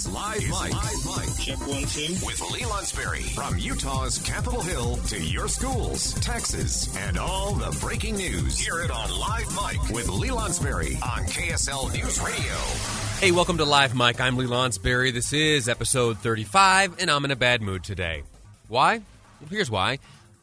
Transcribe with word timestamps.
This 0.00 0.06
is 0.06 0.14
Live 0.14 0.40
Mic. 0.40 0.72
Live 0.72 1.04
Mic. 1.04 1.36
Check 1.36 1.68
one, 1.68 1.82
two. 1.82 2.14
With 2.24 2.40
Lee 2.52 2.60
Lonsberry. 2.60 3.22
From 3.34 3.58
Utah's 3.58 4.16
Capitol 4.16 4.62
Hill 4.62 4.96
to 4.96 5.20
your 5.22 5.46
schools, 5.46 6.14
taxes, 6.14 6.88
and 6.96 7.18
all 7.18 7.52
the 7.52 7.76
breaking 7.80 8.16
news. 8.16 8.58
Hear 8.58 8.80
it 8.80 8.90
on 8.90 9.10
Live 9.10 9.54
Mic 9.54 9.90
with 9.90 10.08
Lee 10.08 10.30
Lonsberry 10.30 10.94
on 11.02 11.24
KSL 11.24 11.92
News 11.92 12.18
Radio. 12.18 12.54
Hey, 13.20 13.30
welcome 13.30 13.58
to 13.58 13.66
Live 13.66 13.94
Mic. 13.94 14.22
I'm 14.22 14.38
Lee 14.38 14.46
Lonsberry. 14.46 15.12
This 15.12 15.34
is 15.34 15.68
episode 15.68 16.16
35, 16.16 16.96
and 16.98 17.10
I'm 17.10 17.26
in 17.26 17.30
a 17.30 17.36
bad 17.36 17.60
mood 17.60 17.84
today. 17.84 18.22
Why? 18.68 19.02
Well, 19.40 19.50
here's 19.50 19.70
why. 19.70 19.98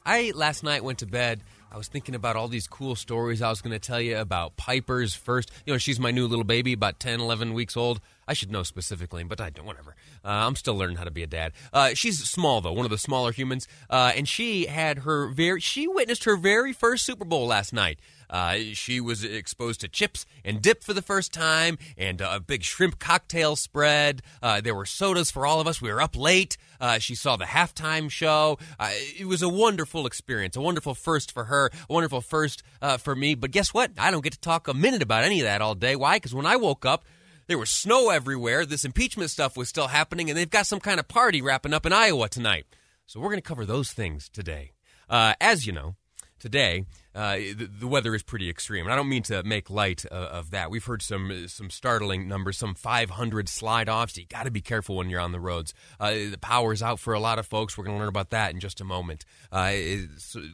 I 0.06 0.34
last 0.36 0.64
night 0.64 0.84
went 0.84 1.00
to 1.00 1.08
bed. 1.08 1.42
I 1.78 1.80
was 1.80 1.88
thinking 1.88 2.16
about 2.16 2.36
all 2.36 2.48
these 2.48 2.68
cool 2.68 2.96
stories 2.96 3.40
I 3.40 3.50
was 3.50 3.62
going 3.62 3.72
to 3.72 3.78
tell 3.78 4.02
you 4.02 4.18
about 4.18 4.58
Piper's 4.58 5.14
first. 5.14 5.52
You 5.64 5.74
know, 5.74 5.78
she's 5.78 6.00
my 6.00 6.10
new 6.10 6.26
little 6.26 6.44
baby, 6.44 6.74
about 6.74 7.00
10, 7.00 7.20
11 7.20 7.54
weeks 7.54 7.78
old. 7.78 8.02
I 8.28 8.34
should 8.34 8.52
know 8.52 8.64
specifically, 8.64 9.24
but 9.24 9.40
I 9.40 9.52
don't, 9.52 9.68
whatever. 9.68 9.96
Uh, 10.26 10.30
I'm 10.30 10.56
still 10.56 10.76
learning 10.76 10.98
how 10.98 11.04
to 11.04 11.12
be 11.12 11.22
a 11.22 11.28
dad. 11.28 11.54
Uh, 11.72 11.92
she's 11.94 12.28
small, 12.28 12.62
though, 12.62 12.74
one 12.74 12.86
of 12.86 12.90
the 12.90 12.98
smaller 12.98 13.32
humans. 13.32 13.68
Uh, 13.92 14.12
and 14.16 14.28
she 14.28 14.66
had 14.66 15.00
her 15.00 15.28
very, 15.28 15.60
she 15.60 15.88
witnessed 15.88 16.24
her 16.24 16.36
very 16.36 16.74
first 16.74 17.06
Super 17.06 17.26
Bowl 17.26 17.46
last 17.46 17.72
night. 17.74 18.00
Uh, 18.30 18.58
she 18.74 19.00
was 19.00 19.24
exposed 19.24 19.82
to 19.82 19.88
chips 19.88 20.26
and 20.44 20.62
dip 20.62 20.84
for 20.84 20.94
the 20.94 21.02
first 21.02 21.34
time, 21.34 21.78
and 21.98 22.22
a 22.22 22.40
big 22.40 22.64
shrimp 22.64 23.00
cocktail 23.00 23.56
spread. 23.56 24.22
Uh, 24.42 24.62
there 24.62 24.76
were 24.76 24.86
sodas 24.86 25.32
for 25.32 25.46
all 25.46 25.60
of 25.60 25.68
us. 25.68 25.82
We 25.82 25.92
were 25.92 26.02
up 26.02 26.16
late. 26.16 26.58
Uh, 26.80 27.00
she 27.00 27.16
saw 27.16 27.36
the 27.36 27.46
halftime 27.46 28.10
show. 28.10 28.60
Uh, 28.80 28.92
it 29.18 29.26
was 29.26 29.42
a 29.42 29.50
wonderful 29.50 30.06
experience, 30.06 30.56
a 30.56 30.62
wonderful 30.62 30.94
first 30.94 31.32
for 31.32 31.46
her, 31.46 31.72
a 31.90 31.94
wonderful 31.94 32.22
first 32.22 32.64
uh, 32.82 32.98
for 32.98 33.16
me. 33.16 33.36
But 33.36 33.52
guess 33.52 33.74
what? 33.74 33.92
I 33.98 34.12
don't 34.12 34.24
get 34.24 34.34
to 34.34 34.40
talk 34.40 34.68
a 34.68 34.74
minute 34.74 35.02
about 35.02 35.24
any 35.24 35.40
of 35.40 35.46
that 35.46 35.62
all 35.62 35.76
day. 35.76 35.96
Why? 35.96 36.18
Because 36.18 36.36
when 36.36 36.46
I 36.46 36.58
woke 36.58 36.86
up, 36.86 37.06
there 37.48 37.58
was 37.58 37.70
snow 37.70 38.10
everywhere. 38.10 38.66
This 38.66 38.84
impeachment 38.84 39.30
stuff 39.30 39.56
was 39.56 39.70
still 39.70 39.88
happening, 39.88 40.30
and 40.30 40.38
they've 40.38 40.50
got 40.50 40.68
some 40.68 40.82
kind 40.82 41.00
of 41.00 41.08
party 41.08 41.42
wrapping 41.42 41.74
up 41.74 41.86
in 41.86 41.94
Iowa 41.94 42.28
tonight. 42.28 42.66
So 43.06 43.22
we're 43.22 43.30
going 43.30 43.42
to 43.42 43.48
cover 43.48 43.66
those 43.66 43.92
things 43.94 44.28
today. 44.28 44.74
as 45.10 45.66
you 45.66 45.72
know, 45.72 45.96
today 46.40 46.86
uh, 47.18 47.38
the, 47.38 47.68
the, 47.80 47.88
weather 47.88 48.14
is 48.14 48.22
pretty 48.22 48.48
extreme. 48.48 48.86
And 48.86 48.94
I 48.94 48.96
don't 48.96 49.10
mean 49.10 49.24
to 49.24 49.42
make 49.42 49.72
light 49.72 50.06
uh, 50.10 50.14
of 50.14 50.52
that. 50.52 50.70
We've 50.70 50.86
heard 50.86 51.02
some 51.02 51.48
some 51.48 51.72
startling 51.72 52.28
numbers, 52.28 52.60
some 52.60 52.76
500 52.76 53.50
slide 53.50 53.90
offs. 53.90 54.18
You 54.18 54.26
got 54.28 54.44
to 54.44 54.52
be 54.52 54.62
careful 54.62 54.98
when 54.98 55.10
you're 55.10 55.20
on 55.20 55.32
the 55.32 55.40
roads. 55.40 55.74
Uh, 56.00 56.12
the 56.30 56.38
power 56.40 56.74
is 56.74 56.84
out 56.84 57.00
for 57.00 57.16
a 57.16 57.20
lot 57.20 57.40
of 57.40 57.48
folks. 57.48 57.76
We're 57.76 57.86
going 57.86 57.98
to 57.98 58.00
learn 58.00 58.10
about 58.10 58.30
that 58.30 58.54
in 58.54 58.60
just 58.60 58.82
a 58.82 58.84
moment. 58.84 59.26
Uh, 59.52 59.74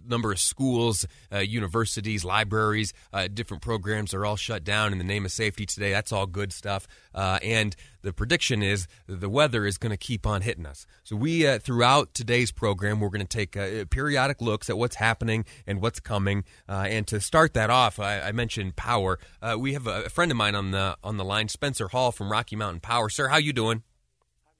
number 0.07 0.31
of 0.31 0.39
schools, 0.39 1.05
uh, 1.33 1.39
universities, 1.39 2.23
libraries, 2.23 2.93
uh, 3.11 3.27
different 3.27 3.61
programs 3.61 4.13
are 4.13 4.25
all 4.25 4.37
shut 4.37 4.63
down 4.63 4.93
in 4.93 4.99
the 4.99 5.03
name 5.03 5.25
of 5.25 5.33
safety 5.33 5.65
today. 5.65 5.91
That's 5.91 6.13
all 6.13 6.27
good 6.27 6.53
stuff. 6.53 6.87
And 7.13 7.75
the 8.01 8.13
prediction 8.13 8.61
is 8.61 8.87
the 9.07 9.29
weather 9.29 9.65
is 9.65 9.77
going 9.77 9.91
to 9.91 9.97
keep 9.97 10.27
on 10.27 10.41
hitting 10.41 10.65
us. 10.65 10.85
So 11.03 11.15
we, 11.15 11.57
throughout 11.59 12.13
today's 12.13 12.51
program, 12.51 12.99
we're 12.99 13.09
going 13.09 13.25
to 13.25 13.37
take 13.37 13.53
periodic 13.89 14.41
looks 14.41 14.69
at 14.69 14.77
what's 14.77 14.95
happening 14.95 15.45
and 15.65 15.81
what's 15.81 15.99
coming. 15.99 16.43
Uh, 16.67 16.85
and 16.87 17.07
to 17.07 17.19
start 17.19 17.53
that 17.53 17.69
off, 17.69 17.99
I, 17.99 18.19
I 18.21 18.31
mentioned 18.31 18.75
power. 18.75 19.19
Uh, 19.41 19.55
we 19.57 19.73
have 19.73 19.87
a, 19.87 20.09
friend 20.09 20.31
of 20.31 20.37
mine 20.37 20.55
on 20.55 20.71
the 20.71 20.97
on 21.03 21.17
the 21.17 21.25
line, 21.25 21.47
Spencer 21.47 21.87
Hall 21.87 22.11
from 22.11 22.31
Rocky 22.31 22.55
Mountain 22.55 22.81
Power. 22.81 23.09
Sir, 23.09 23.27
how 23.27 23.37
you 23.37 23.53
doing? 23.53 23.83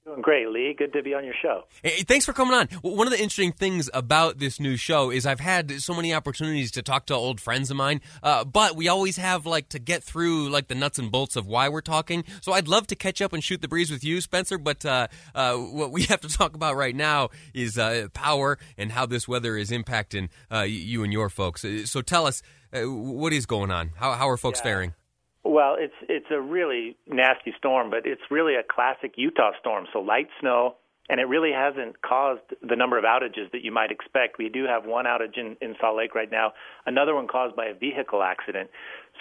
Doing 0.06 0.22
great, 0.22 0.50
Lee. 0.50 0.75
Good 0.78 0.91
to 0.94 1.02
be 1.02 1.14
on 1.14 1.24
your 1.24 1.34
show. 1.41 1.64
Hey, 1.81 2.03
thanks 2.03 2.25
for 2.25 2.34
coming 2.34 2.53
on. 2.53 2.68
One 2.81 3.08
of 3.08 3.12
the 3.12 3.19
interesting 3.19 3.53
things 3.53 3.90
about 3.94 4.38
this 4.38 4.59
new 4.59 4.75
show 4.75 5.09
is 5.09 5.25
I've 5.25 5.40
had 5.40 5.72
so 5.81 5.94
many 5.94 6.14
opportunities 6.14 6.72
to 6.72 6.81
talk 6.81 7.06
to 7.06 7.14
old 7.14 7.40
friends 7.40 7.72
of 7.72 7.78
mine, 7.78 8.02
uh, 8.22 8.44
but 8.44 8.75
we 8.75 8.90
always 8.90 9.16
have 9.16 9.46
like 9.46 9.69
to 9.69 9.80
get 9.80 10.03
through 10.03 10.50
like 10.50 10.68
the 10.68 10.75
nuts 10.75 11.00
and 11.00 11.09
bolts 11.09 11.38
of 11.38 11.47
why 11.47 11.69
we're 11.69 11.80
talking. 11.80 12.25
So 12.42 12.52
I'd 12.52 12.68
love 12.68 12.86
to 12.88 12.97
catch 12.97 13.22
up 13.22 13.31
and 13.31 13.42
shoot 13.42 13.62
the 13.62 13.69
breeze 13.69 13.90
with 13.90 14.03
you, 14.03 14.19
Spencer. 14.19 14.58
But 14.58 14.86
uh, 14.86 15.08
uh, 15.34 15.56
what 15.56 15.94
we 15.94 16.03
have 16.09 16.19
to 16.19 16.28
talk 16.28 16.53
about 16.53 16.75
right 16.75 16.96
now 16.96 17.30
is 17.53 17.78
uh, 17.78 18.09
power 18.13 18.59
and 18.78 18.92
how 18.92 19.06
this 19.06 19.25
weather 19.25 19.56
is 19.56 19.72
impacting 19.72 20.28
uh, 20.52 20.63
you 20.63 21.06
and 21.06 21.13
your 21.13 21.30
folks. 21.30 21.63
Uh, 21.63 21.86
so 21.86 22.02
tell 22.02 22.28
us 22.28 22.42
what 22.74 23.31
is 23.31 23.46
going 23.46 23.72
on. 23.72 23.92
How 23.96 24.13
how 24.13 24.28
are 24.28 24.38
folks 24.38 24.59
yeah. 24.59 24.63
faring? 24.63 24.94
Well, 25.53 25.75
it's 25.78 25.94
it's 26.09 26.25
a 26.31 26.41
really 26.41 26.97
nasty 27.08 27.53
storm, 27.59 27.91
but 27.91 28.08
it's 28.08 28.24
really 28.31 28.56
a 28.56 28.64
classic 28.64 29.14
Utah 29.18 29.52
storm. 29.59 29.86
So 29.94 30.00
light 30.00 30.25
snow, 30.41 30.78
and 31.09 31.19
it 31.19 31.25
really 31.25 31.52
hasn't 31.52 32.02
caused 32.02 32.41
the 32.68 32.75
number 32.75 32.97
of 32.97 33.03
outages 33.03 33.52
that 33.52 33.62
you 33.62 33.72
might 33.72 33.92
expect. 33.92 34.40
We 34.40 34.50
do 34.50 34.66
have 34.66 34.86
one 34.86 35.06
outage 35.06 35.38
in, 35.38 35.56
in 35.62 35.75
Salt 35.80 35.96
Lake 35.96 36.16
right 36.16 36.31
now, 36.31 36.53
another 36.88 37.13
one 37.13 37.28
caused 37.28 37.56
by 37.56 37.66
a 37.66 37.75
vehicle 37.75 38.24
accident. 38.24 38.72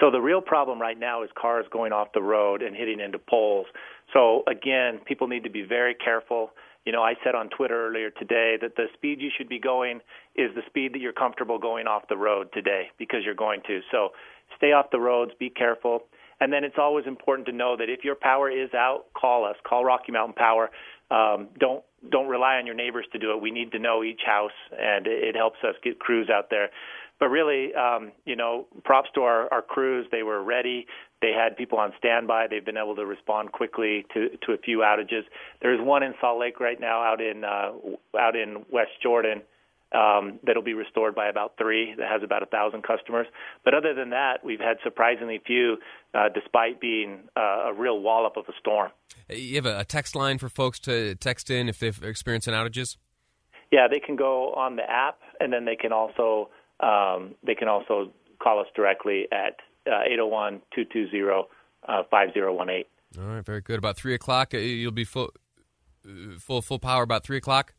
So 0.01 0.11
the 0.11 0.23
real 0.23 0.41
problem 0.41 0.81
right 0.81 0.99
now 0.99 1.23
is 1.23 1.29
cars 1.39 1.67
going 1.71 1.93
off 1.93 2.09
the 2.15 2.23
road 2.23 2.63
and 2.63 2.75
hitting 2.75 2.99
into 2.99 3.19
poles. 3.19 3.67
So 4.15 4.43
again, 4.49 5.01
people 5.05 5.29
need 5.29 5.45
to 5.45 5.51
be 5.51 5.65
very 5.69 5.95
careful. 5.95 6.53
You 6.87 6.93
know, 6.93 7.03
I 7.03 7.13
said 7.23 7.35
on 7.35 7.51
Twitter 7.51 7.89
earlier 7.89 8.09
today 8.09 8.57
that 8.63 8.75
the 8.77 8.87
speed 8.95 9.21
you 9.21 9.29
should 9.37 9.51
be 9.51 9.61
going 9.61 10.01
is 10.35 10.49
the 10.55 10.63
speed 10.67 10.95
that 10.95 11.01
you're 11.01 11.13
comfortable 11.13 11.59
going 11.59 11.87
off 11.87 12.05
the 12.09 12.17
road 12.17 12.49
today 12.55 12.85
because 12.99 13.21
you're 13.23 13.35
going 13.35 13.61
to. 13.67 13.81
So 13.91 14.13
stay 14.57 14.73
off 14.73 14.87
the 14.91 14.99
roads, 14.99 15.33
be 15.39 15.51
careful. 15.51 16.05
And 16.43 16.53
then 16.53 16.65
it's 16.65 16.75
always 16.77 17.07
important 17.07 17.47
to 17.47 17.53
know 17.53 17.77
that 17.77 17.89
if 17.89 18.03
your 18.03 18.17
power 18.17 18.51
is 18.51 18.75
out, 18.75 19.05
call 19.15 19.45
us. 19.45 19.55
Call 19.65 19.85
Rocky 19.85 20.11
Mountain 20.11 20.35
Power. 20.35 20.71
Um, 21.09 21.51
don't 21.61 21.85
don't 22.11 22.27
rely 22.27 22.57
on 22.57 22.67
your 22.67 22.75
neighbors 22.75 23.07
to 23.13 23.19
do 23.21 23.31
it. 23.31 23.41
We 23.41 23.53
need 23.53 23.71
to 23.71 23.79
know 23.79 24.03
each 24.03 24.23
house, 24.27 24.51
and 24.77 25.07
it, 25.07 25.23
it 25.23 25.37
helps 25.37 25.59
us 25.63 25.77
get 25.85 26.01
crews 26.01 26.29
out 26.29 26.51
there. 26.51 26.71
But 27.21 27.29
really, 27.29 27.73
um, 27.75 28.11
you 28.25 28.35
know, 28.35 28.67
props 28.83 29.09
to 29.15 29.21
our, 29.21 29.47
our 29.53 29.63
crews. 29.63 30.09
They 30.11 30.25
were 30.25 30.43
ready. 30.43 30.87
They 31.21 31.31
had 31.31 31.57
people 31.57 31.79
on 31.79 31.93
standby. 31.97 32.49
They've 32.51 32.65
been 32.65 32.77
able 32.77 32.97
to 32.97 33.07
respond 33.07 33.53
quickly 33.53 34.05
to 34.13 34.31
to 34.45 34.53
a 34.53 34.59
few 34.59 34.79
outages. 34.79 35.23
There's 35.61 35.81
one 35.81 36.03
in 36.03 36.13
Salt 36.21 36.41
Lake 36.41 36.59
right 36.59 36.81
now, 36.81 37.05
out 37.05 37.21
in 37.21 37.45
uh, 37.45 37.71
out 38.19 38.35
in 38.35 38.65
West 38.69 38.91
Jordan, 39.01 39.43
um, 39.95 40.39
that'll 40.45 40.63
be 40.63 40.75
restored 40.75 41.15
by 41.15 41.29
about 41.29 41.55
three. 41.59 41.95
That 41.97 42.09
has 42.09 42.23
about 42.23 42.43
a 42.43 42.47
thousand 42.47 42.83
customers. 42.83 43.27
But 43.65 43.75
other 43.75 43.95
than 43.95 44.11
that, 44.11 44.45
we've 44.45 44.61
had 44.61 44.79
surprisingly 44.83 45.41
few, 45.47 45.77
uh, 46.15 46.29
despite 46.35 46.81
being 46.81 47.29
uh, 47.37 47.71
a 47.71 47.75
real 47.75 48.01
wallop 48.01 48.37
of 48.37 48.45
a 48.49 48.53
storm. 48.59 48.91
You 49.29 49.57
have 49.57 49.67
a 49.67 49.85
text 49.85 50.15
line 50.15 50.39
for 50.39 50.49
folks 50.49 50.79
to 50.81 51.15
text 51.17 51.51
in 51.51 51.69
if 51.69 51.79
they've 51.79 52.03
experienced 52.03 52.49
an 52.49 52.55
outages. 52.55 52.97
Yeah, 53.71 53.89
they 53.91 54.01
can 54.01 54.17
go 54.17 54.53
on 54.53 54.77
the 54.77 54.89
app, 54.89 55.19
and 55.41 55.53
then 55.53 55.65
they 55.65 55.77
can 55.77 55.93
also 55.93 56.51
um, 56.81 57.35
they 57.47 57.55
can 57.55 57.69
also 57.69 58.13
call 58.43 58.61
us 58.61 58.67
directly 58.75 59.29
at 59.33 59.57
uh, 59.87 60.03
801 60.05 60.61
220 60.75 61.49
5018. 62.11 62.85
All 63.19 63.25
right, 63.25 63.45
very 63.45 63.61
good. 63.61 63.79
About 63.79 63.97
three 63.97 64.15
o'clock, 64.15 64.55
uh, 64.55 64.59
you'll 64.59 64.91
be 64.91 65.05
full 65.05 65.31
uh, 66.07 66.39
full 66.39 66.63
full 66.63 66.79
power. 66.79 67.03
About 67.03 67.25
three 67.25 67.37
o'clock. 67.37 67.75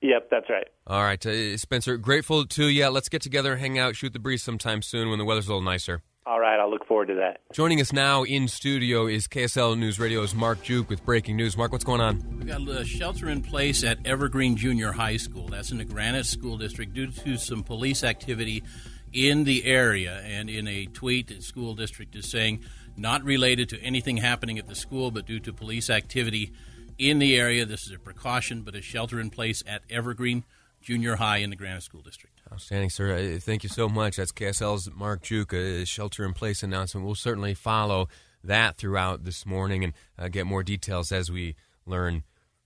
Yep, 0.00 0.28
that's 0.30 0.48
right. 0.48 0.66
All 0.86 1.02
right, 1.02 1.24
uh, 1.24 1.56
Spencer, 1.56 1.96
grateful 1.96 2.46
to 2.46 2.68
you. 2.68 2.88
Let's 2.88 3.08
get 3.08 3.22
together 3.22 3.56
hang 3.56 3.78
out, 3.78 3.96
shoot 3.96 4.12
the 4.12 4.18
breeze 4.18 4.42
sometime 4.42 4.82
soon 4.82 5.10
when 5.10 5.18
the 5.18 5.24
weather's 5.24 5.46
a 5.46 5.50
little 5.50 5.62
nicer. 5.62 6.02
All 6.28 6.38
right, 6.38 6.60
I'll 6.60 6.70
look 6.70 6.86
forward 6.86 7.08
to 7.08 7.14
that. 7.14 7.40
Joining 7.54 7.80
us 7.80 7.90
now 7.90 8.22
in 8.22 8.48
studio 8.48 9.06
is 9.06 9.26
KSL 9.26 9.78
News 9.78 9.98
Radio's 9.98 10.34
Mark 10.34 10.62
Juke 10.62 10.90
with 10.90 11.02
breaking 11.04 11.36
news. 11.36 11.56
Mark, 11.56 11.72
what's 11.72 11.84
going 11.84 12.02
on? 12.02 12.22
We've 12.36 12.46
got 12.46 12.68
a 12.68 12.84
shelter 12.84 13.30
in 13.30 13.40
place 13.40 13.82
at 13.82 14.06
Evergreen 14.06 14.54
Junior 14.54 14.92
High 14.92 15.16
School. 15.16 15.48
That's 15.48 15.70
in 15.70 15.78
the 15.78 15.86
Granite 15.86 16.26
School 16.26 16.58
District 16.58 16.92
due 16.92 17.06
to 17.06 17.38
some 17.38 17.62
police 17.62 18.04
activity 18.04 18.62
in 19.10 19.44
the 19.44 19.64
area. 19.64 20.20
And 20.22 20.50
in 20.50 20.68
a 20.68 20.84
tweet, 20.84 21.28
the 21.28 21.40
school 21.40 21.74
district 21.74 22.14
is 22.14 22.30
saying 22.30 22.60
not 22.94 23.24
related 23.24 23.70
to 23.70 23.80
anything 23.80 24.18
happening 24.18 24.58
at 24.58 24.68
the 24.68 24.74
school, 24.74 25.10
but 25.10 25.24
due 25.24 25.40
to 25.40 25.52
police 25.54 25.88
activity 25.88 26.52
in 26.98 27.18
the 27.18 27.36
area. 27.36 27.64
This 27.64 27.86
is 27.86 27.92
a 27.92 27.98
precaution, 27.98 28.62
but 28.62 28.74
a 28.74 28.82
shelter 28.82 29.20
in 29.20 29.30
place 29.30 29.62
at 29.66 29.82
Evergreen 29.88 30.44
Junior 30.80 31.16
High 31.16 31.38
in 31.38 31.50
the 31.50 31.56
Granite 31.56 31.82
School 31.82 32.02
District. 32.02 32.40
Outstanding, 32.52 32.90
sir. 32.90 33.14
Uh, 33.14 33.38
thank 33.40 33.62
you 33.62 33.68
so 33.68 33.88
much. 33.88 34.16
That's 34.16 34.32
KSL's 34.32 34.90
Mark 34.94 35.22
Juke, 35.22 35.52
a 35.52 35.84
shelter 35.84 36.24
in 36.24 36.34
place 36.34 36.62
announcement. 36.62 37.04
We'll 37.06 37.14
certainly 37.14 37.54
follow 37.54 38.08
that 38.44 38.76
throughout 38.76 39.24
this 39.24 39.44
morning 39.44 39.84
and 39.84 39.92
uh, 40.18 40.28
get 40.28 40.46
more 40.46 40.62
details 40.62 41.12
as 41.12 41.30
we 41.30 41.56
learn 41.86 42.24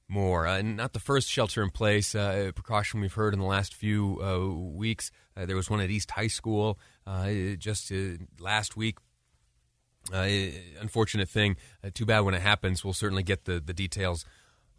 more. 0.08 0.46
Uh, 0.46 0.62
not 0.62 0.92
the 0.92 1.00
first 1.00 1.28
shelter 1.28 1.62
in 1.62 1.70
place 1.70 2.14
uh, 2.14 2.52
precaution 2.54 3.00
we've 3.00 3.14
heard 3.14 3.32
in 3.32 3.40
the 3.40 3.46
last 3.46 3.74
few 3.74 4.20
uh, 4.22 4.54
weeks. 4.76 5.10
Uh, 5.36 5.46
there 5.46 5.56
was 5.56 5.70
one 5.70 5.80
at 5.80 5.90
East 5.90 6.10
High 6.10 6.26
School 6.26 6.78
just 7.58 7.90
last 8.38 8.76
week 8.76 8.98
Uh, 10.12 10.28
unfortunate 10.80 11.28
thing. 11.28 11.56
Uh, 11.84 11.90
too 11.92 12.06
bad 12.06 12.20
when 12.20 12.34
it 12.34 12.42
happens. 12.42 12.82
We'll 12.84 12.92
certainly 12.92 13.22
get 13.22 13.44
the, 13.44 13.60
the 13.60 13.72
details 13.72 14.24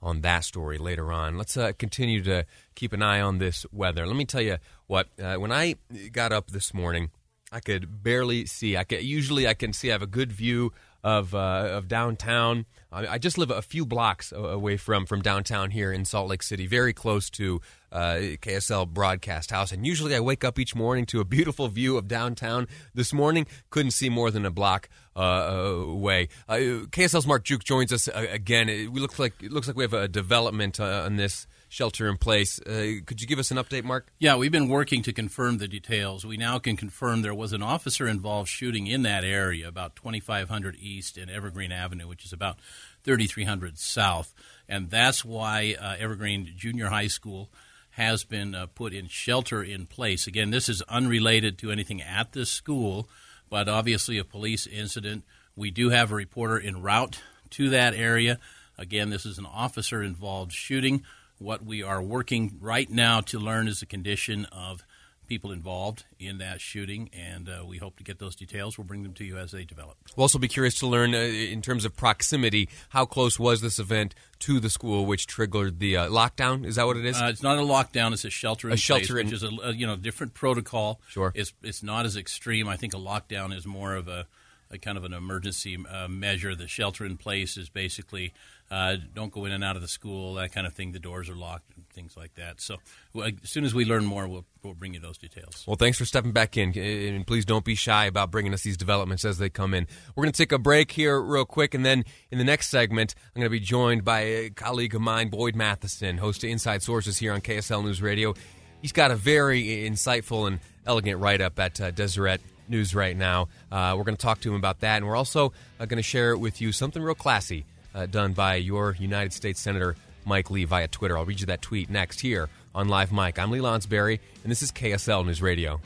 on 0.01 0.21
that 0.21 0.43
story 0.43 0.77
later 0.77 1.13
on. 1.13 1.37
Let's 1.37 1.55
uh, 1.55 1.71
continue 1.77 2.21
to 2.23 2.45
keep 2.75 2.91
an 2.93 3.01
eye 3.01 3.21
on 3.21 3.37
this 3.37 3.65
weather. 3.71 4.05
Let 4.05 4.15
me 4.15 4.25
tell 4.25 4.41
you 4.41 4.57
what. 4.87 5.07
Uh, 5.21 5.35
when 5.35 5.51
I 5.51 5.75
got 6.11 6.33
up 6.33 6.51
this 6.51 6.73
morning, 6.73 7.11
I 7.51 7.61
could 7.61 8.03
barely 8.03 8.45
see. 8.45 8.75
I 8.75 8.83
could, 8.83 9.03
usually 9.03 9.47
I 9.47 9.53
can 9.53 9.71
see. 9.71 9.89
I 9.89 9.93
have 9.93 10.01
a 10.01 10.07
good 10.07 10.31
view 10.31 10.73
of 11.03 11.35
uh, 11.35 11.69
of 11.71 11.87
downtown. 11.87 12.65
I 12.95 13.17
just 13.17 13.39
live 13.39 13.49
a 13.49 13.63
few 13.63 13.87
blocks 13.87 14.31
away 14.31 14.77
from 14.77 15.07
from 15.07 15.23
downtown 15.23 15.71
here 15.71 15.91
in 15.91 16.05
Salt 16.05 16.29
Lake 16.29 16.43
City, 16.43 16.67
very 16.67 16.93
close 16.93 17.27
to 17.31 17.59
uh, 17.91 18.37
KSL 18.41 18.87
Broadcast 18.87 19.49
House. 19.49 19.71
And 19.71 19.85
usually 19.85 20.15
I 20.15 20.19
wake 20.19 20.43
up 20.43 20.59
each 20.59 20.75
morning 20.75 21.07
to 21.07 21.19
a 21.19 21.25
beautiful 21.25 21.67
view 21.69 21.97
of 21.97 22.07
downtown. 22.07 22.67
This 22.93 23.11
morning 23.11 23.47
couldn't 23.71 23.91
see 23.91 24.09
more 24.09 24.29
than 24.29 24.45
a 24.45 24.51
block 24.51 24.89
uh, 25.15 25.21
away. 25.21 26.29
Uh, 26.47 26.85
KSL's 26.89 27.25
Mark 27.25 27.43
Juke 27.43 27.63
joins 27.63 27.91
us 27.91 28.07
uh, 28.07 28.27
again. 28.29 28.69
It, 28.69 28.91
we 28.91 28.99
look 28.99 29.17
like 29.17 29.33
it 29.41 29.51
looks 29.51 29.67
like 29.67 29.75
we 29.75 29.83
have 29.83 29.93
a 29.93 30.07
development 30.07 30.79
uh, 30.79 31.03
on 31.05 31.15
this 31.15 31.47
shelter 31.73 32.07
in 32.07 32.17
place. 32.17 32.61
Uh, 32.61 33.01
could 33.07 33.19
you 33.19 33.25
give 33.25 33.39
us 33.39 33.49
an 33.49 33.57
update, 33.57 33.83
Mark? 33.83 34.13
Yeah, 34.19 34.35
we've 34.35 34.51
been 34.51 34.69
working 34.69 35.01
to 35.03 35.11
confirm 35.11 35.57
the 35.57 35.67
details. 35.67 36.23
We 36.23 36.37
now 36.37 36.59
can 36.59 36.77
confirm 36.77 37.23
there 37.23 37.33
was 37.33 37.51
an 37.51 37.63
officer 37.63 38.07
involved 38.07 38.47
shooting 38.47 38.85
in 38.85 39.01
that 39.01 39.23
area, 39.23 39.67
about 39.67 39.95
2500 39.95 40.75
East 40.79 41.17
and 41.17 41.31
Evergreen 41.31 41.71
Avenue, 41.71 42.07
which 42.07 42.25
is 42.25 42.31
about 42.31 42.59
3300 43.05 43.79
South. 43.79 44.35
And 44.69 44.91
that's 44.91 45.25
why 45.25 45.75
uh, 45.81 45.95
Evergreen 45.97 46.53
Junior 46.55 46.89
High 46.89 47.07
School 47.07 47.49
has 47.91 48.23
been 48.23 48.53
uh, 48.53 48.67
put 48.67 48.93
in 48.93 49.07
shelter 49.07 49.63
in 49.63 49.87
place. 49.87 50.27
Again, 50.27 50.51
this 50.51 50.69
is 50.69 50.83
unrelated 50.83 51.57
to 51.57 51.71
anything 51.71 52.03
at 52.03 52.33
this 52.33 52.51
school, 52.51 53.09
but 53.49 53.67
obviously 53.67 54.19
a 54.19 54.23
police 54.23 54.67
incident. 54.67 55.23
We 55.55 55.71
do 55.71 55.89
have 55.89 56.11
a 56.11 56.15
reporter 56.15 56.59
en 56.59 56.83
route 56.83 57.19
to 57.51 57.71
that 57.71 57.95
area. 57.95 58.37
Again, 58.77 59.09
this 59.09 59.25
is 59.25 59.39
an 59.39 59.47
officer 59.47 60.03
involved 60.03 60.51
shooting. 60.51 61.03
What 61.43 61.65
we 61.65 61.83
are 61.83 62.01
working 62.01 62.57
right 62.61 62.89
now 62.89 63.19
to 63.19 63.37
learn 63.37 63.67
is 63.67 63.81
the 63.81 63.85
condition 63.85 64.45
of 64.45 64.85
people 65.27 65.51
involved 65.51 66.05
in 66.17 66.37
that 66.37 66.61
shooting, 66.61 67.09
and 67.11 67.49
uh, 67.49 67.65
we 67.65 67.79
hope 67.79 67.97
to 67.97 68.03
get 68.03 68.17
those 68.17 68.33
details. 68.33 68.77
We'll 68.77 68.87
bring 68.87 69.03
them 69.03 69.11
to 69.15 69.25
you 69.25 69.37
as 69.37 69.51
they 69.51 69.65
develop. 69.65 69.97
We'll 70.15 70.23
also 70.23 70.39
be 70.39 70.47
curious 70.47 70.75
to 70.75 70.87
learn, 70.87 71.13
uh, 71.13 71.17
in 71.17 71.61
terms 71.61 71.83
of 71.83 71.97
proximity, 71.97 72.69
how 72.89 73.05
close 73.05 73.37
was 73.37 73.59
this 73.59 73.77
event 73.77 74.15
to 74.39 74.61
the 74.61 74.69
school, 74.69 75.05
which 75.05 75.27
triggered 75.27 75.79
the 75.79 75.97
uh, 75.97 76.07
lockdown? 76.07 76.65
Is 76.65 76.77
that 76.77 76.85
what 76.85 76.95
it 76.95 77.03
is? 77.03 77.21
Uh, 77.21 77.25
it's 77.25 77.43
not 77.43 77.57
a 77.57 77.61
lockdown; 77.61 78.13
it's 78.13 78.23
a 78.23 78.29
shelter 78.29 78.69
in 78.69 78.75
a 78.75 78.77
shelter 78.77 79.15
which 79.15 79.33
is 79.33 79.43
a, 79.43 79.49
a, 79.63 79.73
you 79.73 79.85
know 79.85 79.97
different 79.97 80.33
protocol. 80.33 81.01
Sure, 81.09 81.33
it's 81.35 81.51
it's 81.61 81.83
not 81.83 82.05
as 82.05 82.15
extreme. 82.15 82.69
I 82.69 82.77
think 82.77 82.93
a 82.93 82.97
lockdown 82.97 83.53
is 83.53 83.67
more 83.67 83.95
of 83.95 84.07
a, 84.07 84.27
a 84.71 84.77
kind 84.77 84.97
of 84.97 85.03
an 85.03 85.11
emergency 85.11 85.77
uh, 85.89 86.07
measure. 86.07 86.55
The 86.55 86.69
shelter 86.69 87.05
in 87.05 87.17
place 87.17 87.57
is 87.57 87.67
basically 87.67 88.33
uh, 88.71 88.95
don't 89.13 89.31
go 89.31 89.45
in 89.45 89.51
and 89.51 89.63
out 89.63 89.75
of 89.75 89.81
the 89.81 89.87
school, 89.87 90.35
that 90.35 90.51
kind 90.51 90.65
of 90.65 90.73
thing. 90.73 90.93
The 90.93 90.99
doors 90.99 91.29
are 91.29 91.35
locked, 91.35 91.75
and 91.75 91.87
things 91.89 92.17
like 92.17 92.33
that. 92.35 92.59
So 92.59 92.77
well, 93.13 93.27
as 93.27 93.49
soon 93.49 93.65
as 93.65 93.73
we 93.73 93.85
learn 93.85 94.05
more, 94.05 94.27
we'll, 94.27 94.45
we'll 94.63 94.73
bring 94.73 94.93
you 94.93 94.99
those 94.99 95.17
details. 95.17 95.63
Well, 95.67 95.75
thanks 95.75 95.97
for 95.97 96.05
stepping 96.05 96.31
back 96.31 96.57
in, 96.57 96.77
and 96.77 97.27
please 97.27 97.45
don't 97.45 97.65
be 97.65 97.75
shy 97.75 98.05
about 98.05 98.31
bringing 98.31 98.53
us 98.53 98.63
these 98.63 98.77
developments 98.77 99.25
as 99.25 99.37
they 99.37 99.49
come 99.49 99.73
in. 99.73 99.87
We're 100.15 100.23
going 100.23 100.33
to 100.33 100.37
take 100.37 100.51
a 100.51 100.57
break 100.57 100.91
here 100.91 101.21
real 101.21 101.45
quick, 101.45 101.73
and 101.73 101.85
then 101.85 102.03
in 102.31 102.39
the 102.39 102.43
next 102.43 102.69
segment, 102.69 103.13
I'm 103.35 103.41
going 103.41 103.45
to 103.45 103.51
be 103.51 103.59
joined 103.59 104.03
by 104.03 104.21
a 104.21 104.49
colleague 104.49 104.95
of 104.95 105.01
mine, 105.01 105.29
Boyd 105.29 105.55
Matheson, 105.55 106.17
host 106.17 106.43
of 106.43 106.49
Inside 106.49 106.81
Sources 106.81 107.17
here 107.17 107.33
on 107.33 107.41
KSL 107.41 107.83
News 107.83 108.01
Radio. 108.01 108.33
He's 108.81 108.91
got 108.91 109.11
a 109.11 109.15
very 109.15 109.63
insightful 109.63 110.47
and 110.47 110.59
elegant 110.85 111.19
write-up 111.21 111.59
at 111.59 111.79
uh, 111.79 111.91
Deseret 111.91 112.41
News 112.67 112.95
right 112.95 113.15
now. 113.15 113.49
Uh, 113.71 113.93
we're 113.95 114.03
going 114.03 114.17
to 114.17 114.21
talk 114.21 114.41
to 114.41 114.49
him 114.49 114.55
about 114.55 114.79
that, 114.79 114.97
and 114.97 115.07
we're 115.07 115.15
also 115.15 115.53
uh, 115.79 115.85
going 115.85 115.97
to 115.97 116.03
share 116.03 116.35
with 116.35 116.59
you 116.59 116.71
something 116.71 117.01
real 117.01 117.15
classy 117.15 117.65
uh, 117.93 118.05
done 118.05 118.33
by 118.33 118.55
your 118.55 118.95
United 118.99 119.33
States 119.33 119.59
Senator 119.59 119.95
Mike 120.25 120.49
Lee 120.49 120.65
via 120.65 120.87
Twitter. 120.87 121.17
I'll 121.17 121.25
read 121.25 121.39
you 121.39 121.45
that 121.47 121.61
tweet 121.61 121.89
next 121.89 122.21
here 122.21 122.49
on 122.73 122.87
Live 122.87 123.11
Mic. 123.11 123.37
I'm 123.39 123.51
Lee 123.51 123.59
Lonsberry, 123.59 124.19
and 124.43 124.51
this 124.51 124.61
is 124.61 124.71
KSL 124.71 125.25
News 125.25 125.41
Radio. 125.41 125.79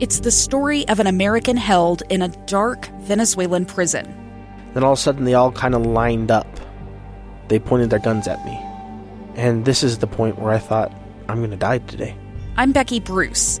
It's 0.00 0.20
the 0.20 0.30
story 0.30 0.86
of 0.88 1.00
an 1.00 1.06
American 1.06 1.56
held 1.56 2.02
in 2.10 2.20
a 2.20 2.28
dark 2.46 2.86
Venezuelan 3.02 3.64
prison. 3.64 4.04
Then 4.74 4.82
all 4.82 4.92
of 4.92 4.98
a 4.98 5.00
sudden, 5.00 5.24
they 5.24 5.34
all 5.34 5.52
kind 5.52 5.74
of 5.74 5.86
lined 5.86 6.30
up. 6.30 6.48
They 7.48 7.58
pointed 7.58 7.90
their 7.90 8.00
guns 8.00 8.26
at 8.26 8.44
me. 8.44 8.60
And 9.36 9.64
this 9.64 9.82
is 9.82 9.98
the 9.98 10.06
point 10.06 10.38
where 10.38 10.52
I 10.52 10.58
thought, 10.58 10.92
I'm 11.28 11.38
going 11.38 11.50
to 11.52 11.56
die 11.56 11.78
today. 11.78 12.16
I'm 12.56 12.72
Becky 12.72 13.00
Bruce. 13.00 13.60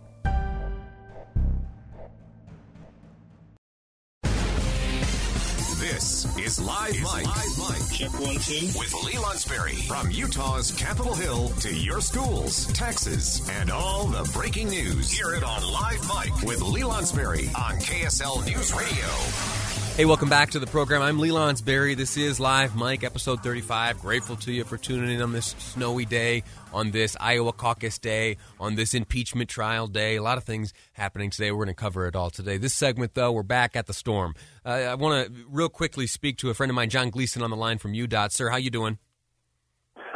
Is 6.51 6.59
Live 6.59 6.95
is 6.95 7.01
Mike. 7.01 7.25
Live 7.27 7.57
Mic. 7.59 7.97
Check 7.97 8.19
one, 8.19 8.35
two. 8.35 8.77
With 8.77 8.93
Lee 9.05 9.13
Lonsberry. 9.13 9.87
From 9.87 10.11
Utah's 10.11 10.71
Capitol 10.71 11.13
Hill 11.13 11.47
to 11.61 11.73
your 11.73 12.01
schools, 12.01 12.65
taxes, 12.73 13.41
and 13.49 13.71
all 13.71 14.07
the 14.07 14.29
breaking 14.33 14.67
news. 14.67 15.09
Hear 15.09 15.33
it 15.33 15.45
on 15.45 15.63
Live 15.63 16.05
Mic 16.09 16.41
with 16.41 16.61
Lee 16.61 16.81
Lonsberry 16.81 17.47
on 17.57 17.77
KSL 17.77 18.45
News 18.45 18.73
Radio. 18.73 19.80
Hey, 19.97 20.05
welcome 20.05 20.29
back 20.29 20.51
to 20.51 20.59
the 20.59 20.65
program. 20.67 21.01
I'm 21.01 21.19
Lee 21.19 21.29
Lonsberry. 21.29 21.95
This 21.95 22.15
is 22.15 22.39
Live 22.39 22.77
Mic, 22.77 23.03
episode 23.03 23.43
35. 23.43 23.99
Grateful 23.99 24.37
to 24.37 24.51
you 24.51 24.63
for 24.63 24.77
tuning 24.77 25.11
in 25.11 25.21
on 25.21 25.33
this 25.33 25.47
snowy 25.59 26.05
day, 26.05 26.43
on 26.73 26.91
this 26.91 27.17
Iowa 27.19 27.51
caucus 27.51 27.99
day, 27.99 28.37
on 28.59 28.75
this 28.75 28.93
impeachment 28.93 29.49
trial 29.49 29.87
day. 29.87 30.15
A 30.15 30.23
lot 30.23 30.37
of 30.37 30.45
things 30.45 30.73
happening 30.93 31.29
today. 31.29 31.51
We're 31.51 31.65
going 31.65 31.67
to 31.67 31.73
cover 31.75 32.07
it 32.07 32.15
all 32.15 32.29
today. 32.29 32.57
This 32.57 32.73
segment, 32.73 33.13
though, 33.15 33.33
we're 33.33 33.43
back 33.43 33.75
at 33.75 33.85
the 33.85 33.93
storm. 33.93 34.33
Uh, 34.65 34.69
I 34.69 34.95
want 34.95 35.27
to 35.27 35.33
real 35.49 35.69
quickly 35.69 36.07
speak 36.07 36.37
to 36.37 36.49
a 36.49 36.53
friend 36.53 36.71
of 36.71 36.75
mine, 36.75 36.89
John 36.89 37.09
Gleason, 37.09 37.43
on 37.43 37.49
the 37.49 37.57
line 37.57 37.77
from 37.77 37.91
UDOT. 37.91 38.31
Sir, 38.31 38.49
how 38.49 38.57
you 38.57 38.71
doing? 38.71 38.97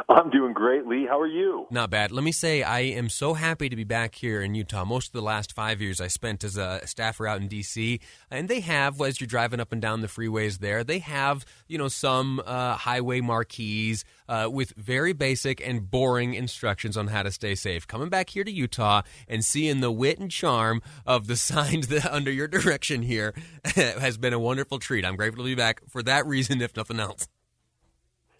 I'm 0.08 0.30
doing 0.30 0.52
great, 0.52 0.86
Lee. 0.86 1.04
How 1.04 1.18
are 1.18 1.26
you? 1.26 1.66
Not 1.68 1.90
bad. 1.90 2.12
Let 2.12 2.22
me 2.22 2.30
say, 2.30 2.62
I 2.62 2.80
am 2.80 3.08
so 3.08 3.34
happy 3.34 3.68
to 3.68 3.74
be 3.74 3.82
back 3.82 4.14
here 4.14 4.40
in 4.40 4.54
Utah. 4.54 4.84
Most 4.84 5.08
of 5.08 5.12
the 5.14 5.22
last 5.22 5.52
five 5.52 5.82
years 5.82 6.00
I 6.00 6.06
spent 6.06 6.44
as 6.44 6.56
a 6.56 6.80
staffer 6.86 7.26
out 7.26 7.40
in 7.40 7.48
D.C., 7.48 7.98
and 8.30 8.48
they 8.48 8.60
have, 8.60 9.00
as 9.00 9.20
you're 9.20 9.26
driving 9.26 9.58
up 9.58 9.72
and 9.72 9.82
down 9.82 10.02
the 10.02 10.06
freeways 10.06 10.60
there, 10.60 10.84
they 10.84 11.00
have, 11.00 11.44
you 11.66 11.76
know, 11.76 11.88
some 11.88 12.40
uh, 12.46 12.76
highway 12.76 13.20
marquees 13.20 14.04
uh, 14.28 14.48
with 14.50 14.74
very 14.76 15.12
basic 15.12 15.66
and 15.66 15.90
boring 15.90 16.34
instructions 16.34 16.96
on 16.96 17.08
how 17.08 17.24
to 17.24 17.32
stay 17.32 17.56
safe. 17.56 17.88
Coming 17.88 18.08
back 18.08 18.30
here 18.30 18.44
to 18.44 18.52
Utah 18.52 19.02
and 19.26 19.44
seeing 19.44 19.80
the 19.80 19.90
wit 19.90 20.20
and 20.20 20.30
charm 20.30 20.82
of 21.04 21.26
the 21.26 21.36
signs 21.46 21.88
that 21.88 22.06
under 22.06 22.30
your 22.30 22.46
direction 22.46 23.02
here 23.02 23.34
has 23.74 24.18
been 24.18 24.32
a 24.32 24.38
wonderful 24.38 24.78
treat. 24.78 25.04
I'm 25.04 25.16
grateful 25.16 25.42
to 25.42 25.48
be 25.48 25.56
back 25.56 25.80
for 25.88 26.00
that 26.04 26.26
reason, 26.26 26.62
if 26.62 26.76
nothing 26.76 27.00
else. 27.00 27.26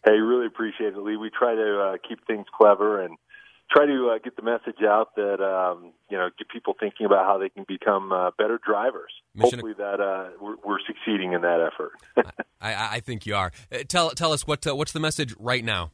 Hey, 0.07 0.21
really 0.21 0.47
appreciate 0.47 0.95
it, 0.95 0.99
Lee. 0.99 1.17
We 1.17 1.31
try 1.31 1.57
to 1.57 1.81
uh, 1.81 1.97
keep 2.09 2.25
things 2.29 2.47
clever 2.57 3.03
and 3.03 3.17
try 3.71 3.87
to 3.87 4.13
uh, 4.15 4.19
get 4.23 4.37
the 4.37 4.43
message 4.43 4.83
out 4.83 5.17
that 5.17 5.43
um, 5.43 5.93
you 6.09 6.17
know 6.17 6.31
get 6.39 6.49
people 6.49 6.75
thinking 6.79 7.07
about 7.07 7.27
how 7.27 7.39
they 7.39 7.49
can 7.49 7.65
become 7.67 8.13
uh, 8.13 8.31
better 8.39 8.61
drivers. 8.65 9.11
Mission 9.35 9.59
Hopefully, 9.59 9.75
that 9.79 10.01
uh, 10.01 10.29
we're, 10.41 10.55
we're, 10.65 10.79
succeeding 10.87 11.33
in 11.33 11.41
that 11.43 11.59
effort. 11.61 11.93
I, 12.61 12.97
I, 12.97 13.01
think 13.01 13.27
you 13.27 13.35
are. 13.35 13.51
Uh, 13.73 13.79
tell 13.89 14.11
tell 14.11 14.33
us 14.33 14.47
what 14.47 14.65
uh, 14.65 14.77
what's 14.77 14.93
the 14.93 15.01
message 15.01 15.35
right 15.41 15.65
now. 15.65 15.91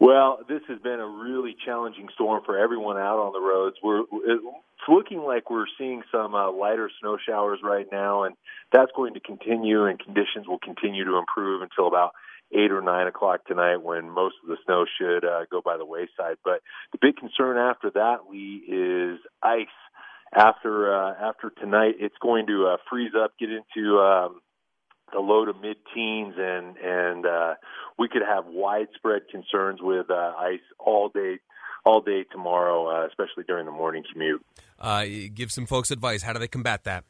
Well, 0.00 0.40
this 0.48 0.62
has 0.68 0.80
been 0.80 1.00
a 1.00 1.06
really 1.06 1.54
challenging 1.64 2.08
storm 2.14 2.42
for 2.44 2.58
everyone 2.58 2.96
out 2.96 3.18
on 3.18 3.32
the 3.32 3.40
roads. 3.40 3.76
We're 3.82 4.04
it's 4.26 4.42
looking 4.88 5.18
like 5.18 5.50
we're 5.50 5.66
seeing 5.78 6.02
some 6.10 6.34
uh, 6.34 6.50
lighter 6.50 6.90
snow 7.00 7.18
showers 7.28 7.60
right 7.62 7.86
now, 7.92 8.24
and 8.24 8.34
that's 8.72 8.90
going 8.96 9.14
to 9.14 9.20
continue, 9.20 9.84
and 9.84 9.98
conditions 9.98 10.48
will 10.48 10.58
continue 10.58 11.04
to 11.04 11.16
improve 11.16 11.62
until 11.62 11.86
about 11.86 12.12
eight 12.52 12.70
or 12.70 12.80
nine 12.82 13.06
o'clock 13.06 13.44
tonight 13.46 13.76
when 13.82 14.10
most 14.10 14.36
of 14.42 14.48
the 14.48 14.56
snow 14.64 14.84
should 14.98 15.24
uh, 15.24 15.44
go 15.50 15.60
by 15.64 15.76
the 15.76 15.84
wayside. 15.84 16.36
But 16.44 16.60
the 16.92 16.98
big 17.00 17.16
concern 17.16 17.56
after 17.56 17.90
that, 17.90 18.30
Lee, 18.30 18.62
is 18.66 19.18
ice. 19.42 19.66
After 20.36 20.92
uh, 20.92 21.14
after 21.20 21.50
tonight, 21.50 21.94
it's 22.00 22.16
going 22.20 22.46
to 22.48 22.66
uh, 22.66 22.76
freeze 22.90 23.12
up, 23.16 23.32
get 23.38 23.50
into 23.50 23.98
um, 24.00 24.40
the 25.12 25.20
low 25.20 25.44
to 25.44 25.52
mid 25.52 25.76
teens, 25.94 26.34
and 26.36 26.76
and 26.76 27.24
uh, 27.24 27.54
we 27.98 28.08
could 28.08 28.22
have 28.22 28.44
widespread 28.46 29.22
concerns 29.30 29.80
with 29.80 30.10
uh, 30.10 30.32
ice 30.36 30.64
all 30.78 31.08
day 31.08 31.38
all 31.84 32.00
day 32.00 32.24
tomorrow, 32.32 32.88
uh, 32.88 33.06
especially 33.06 33.44
during 33.46 33.66
the 33.66 33.72
morning 33.72 34.02
commute. 34.12 34.44
Uh, 34.78 35.04
give 35.32 35.52
some 35.52 35.66
folks 35.66 35.90
advice. 35.90 36.22
How 36.22 36.32
do 36.32 36.38
they 36.38 36.48
combat 36.48 36.84
that? 36.84 37.04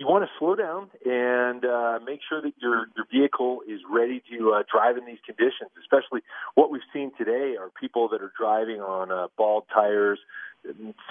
You 0.00 0.06
want 0.06 0.24
to 0.24 0.30
slow 0.38 0.54
down 0.56 0.88
and 1.04 1.62
uh, 1.62 1.98
make 2.06 2.20
sure 2.26 2.40
that 2.40 2.54
your 2.56 2.86
your 2.96 3.04
vehicle 3.12 3.60
is 3.68 3.80
ready 3.86 4.22
to 4.32 4.54
uh, 4.54 4.62
drive 4.64 4.96
in 4.96 5.04
these 5.04 5.20
conditions. 5.26 5.68
Especially 5.78 6.22
what 6.54 6.70
we've 6.70 6.88
seen 6.90 7.12
today 7.18 7.56
are 7.60 7.68
people 7.78 8.08
that 8.08 8.22
are 8.22 8.32
driving 8.34 8.80
on 8.80 9.12
uh, 9.12 9.26
bald 9.36 9.64
tires, 9.70 10.18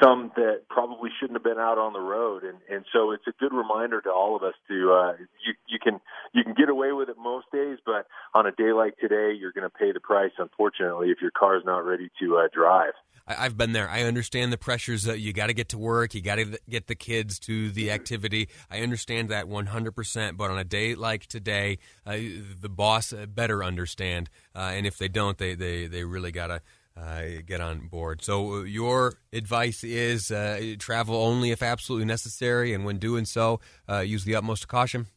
some 0.01 0.31
that 0.35 0.69
probably 0.69 1.09
shouldn't 1.19 1.35
have 1.35 1.43
been 1.43 1.59
out 1.59 1.77
on 1.77 1.93
the 1.93 1.99
road, 1.99 2.43
and 2.43 2.57
and 2.69 2.85
so 2.93 3.11
it's 3.11 3.25
a 3.27 3.31
good 3.39 3.53
reminder 3.53 4.01
to 4.01 4.09
all 4.09 4.35
of 4.35 4.43
us 4.43 4.53
to 4.67 4.93
uh, 4.93 5.13
you 5.45 5.53
you 5.67 5.79
can 5.81 5.99
you 6.33 6.43
can 6.43 6.53
get 6.53 6.69
away 6.69 6.91
with 6.91 7.09
it 7.09 7.17
most 7.17 7.47
days, 7.51 7.79
but 7.85 8.07
on 8.33 8.45
a 8.45 8.51
day 8.51 8.73
like 8.73 8.97
today, 8.97 9.33
you're 9.37 9.51
going 9.51 9.69
to 9.69 9.75
pay 9.75 9.91
the 9.91 9.99
price. 9.99 10.31
Unfortunately, 10.37 11.09
if 11.09 11.21
your 11.21 11.31
car 11.31 11.57
is 11.57 11.63
not 11.65 11.85
ready 11.85 12.09
to 12.21 12.37
uh, 12.37 12.47
drive. 12.53 12.93
I've 13.29 13.55
been 13.55 13.73
there. 13.73 13.87
I 13.87 14.03
understand 14.03 14.51
the 14.51 14.57
pressures 14.57 15.03
that 15.03 15.19
you 15.19 15.33
got 15.33 15.47
to 15.47 15.53
get 15.53 15.69
to 15.69 15.77
work. 15.77 16.15
You 16.15 16.21
got 16.21 16.35
to 16.35 16.59
get 16.67 16.87
the 16.87 16.95
kids 16.95 17.37
to 17.41 17.69
the 17.69 17.91
activity. 17.91 18.49
I 18.71 18.79
understand 18.79 19.29
that 19.29 19.45
100%. 19.45 20.35
But 20.35 20.49
on 20.49 20.57
a 20.57 20.63
day 20.63 20.95
like 20.95 21.27
today, 21.27 21.77
uh, 22.07 22.17
the 22.59 22.69
boss 22.69 23.13
better 23.13 23.63
understand. 23.63 24.31
Uh, 24.55 24.71
and 24.73 24.87
if 24.87 24.97
they 24.97 25.09
don't, 25.09 25.37
they, 25.37 25.53
they, 25.53 25.85
they 25.85 26.03
really 26.05 26.31
got 26.31 26.47
to 26.47 26.61
get 27.45 27.61
on 27.61 27.87
board. 27.87 28.23
So, 28.23 28.53
uh, 28.53 28.63
your 28.63 29.13
advice 29.33 29.83
is 29.83 30.31
uh, 30.31 30.75
travel 30.79 31.15
only 31.15 31.51
if 31.51 31.61
absolutely 31.61 32.05
necessary, 32.05 32.73
and 32.73 32.85
when 32.85 32.97
doing 32.97 33.25
so, 33.25 33.59
uh, 33.89 33.99
use 33.99 34.23
the 34.23 34.35
utmost 34.35 34.67
caution. 34.67 35.07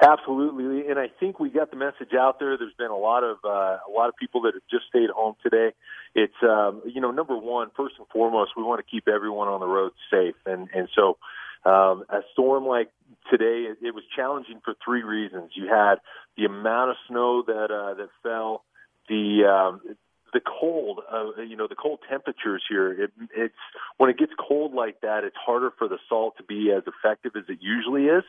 Absolutely, 0.00 0.90
and 0.90 0.98
I 0.98 1.06
think 1.20 1.40
we 1.40 1.48
got 1.48 1.70
the 1.70 1.76
message 1.76 2.12
out 2.18 2.38
there. 2.38 2.58
There's 2.58 2.74
been 2.76 2.90
a 2.90 2.96
lot 2.96 3.24
of 3.24 3.38
uh, 3.44 3.78
a 3.88 3.90
lot 3.90 4.08
of 4.08 4.16
people 4.16 4.42
that 4.42 4.52
have 4.54 4.62
just 4.70 4.84
stayed 4.88 5.08
home 5.08 5.36
today. 5.42 5.72
It's 6.14 6.34
um, 6.42 6.82
you 6.84 7.00
know 7.00 7.10
number 7.10 7.36
one, 7.36 7.70
first 7.74 7.94
and 7.98 8.06
foremost, 8.08 8.52
we 8.56 8.62
want 8.62 8.84
to 8.84 8.90
keep 8.90 9.08
everyone 9.08 9.48
on 9.48 9.60
the 9.60 9.66
road 9.66 9.92
safe, 10.10 10.34
and 10.44 10.68
and 10.74 10.88
so 10.94 11.16
um, 11.64 12.04
a 12.10 12.20
storm 12.32 12.66
like 12.66 12.90
today, 13.30 13.66
it, 13.70 13.78
it 13.82 13.94
was 13.94 14.04
challenging 14.14 14.60
for 14.64 14.74
three 14.84 15.02
reasons. 15.02 15.50
You 15.54 15.66
had 15.68 15.96
the 16.36 16.44
amount 16.44 16.90
of 16.90 16.96
snow 17.08 17.42
that 17.46 17.70
uh, 17.70 17.94
that 17.94 18.08
fell, 18.22 18.64
the 19.08 19.44
um, 19.44 19.96
the 20.32 20.40
cold, 20.40 21.00
uh, 21.12 21.40
you 21.42 21.56
know, 21.56 21.66
the 21.68 21.74
cold 21.74 22.00
temperatures 22.08 22.62
here. 22.68 23.04
It, 23.04 23.12
it's 23.34 23.54
when 23.96 24.10
it 24.10 24.18
gets 24.18 24.32
cold 24.38 24.74
like 24.74 25.00
that, 25.00 25.24
it's 25.24 25.36
harder 25.36 25.70
for 25.78 25.88
the 25.88 25.98
salt 26.08 26.36
to 26.38 26.42
be 26.42 26.72
as 26.76 26.82
effective 26.86 27.32
as 27.36 27.44
it 27.48 27.58
usually 27.60 28.04
is. 28.06 28.24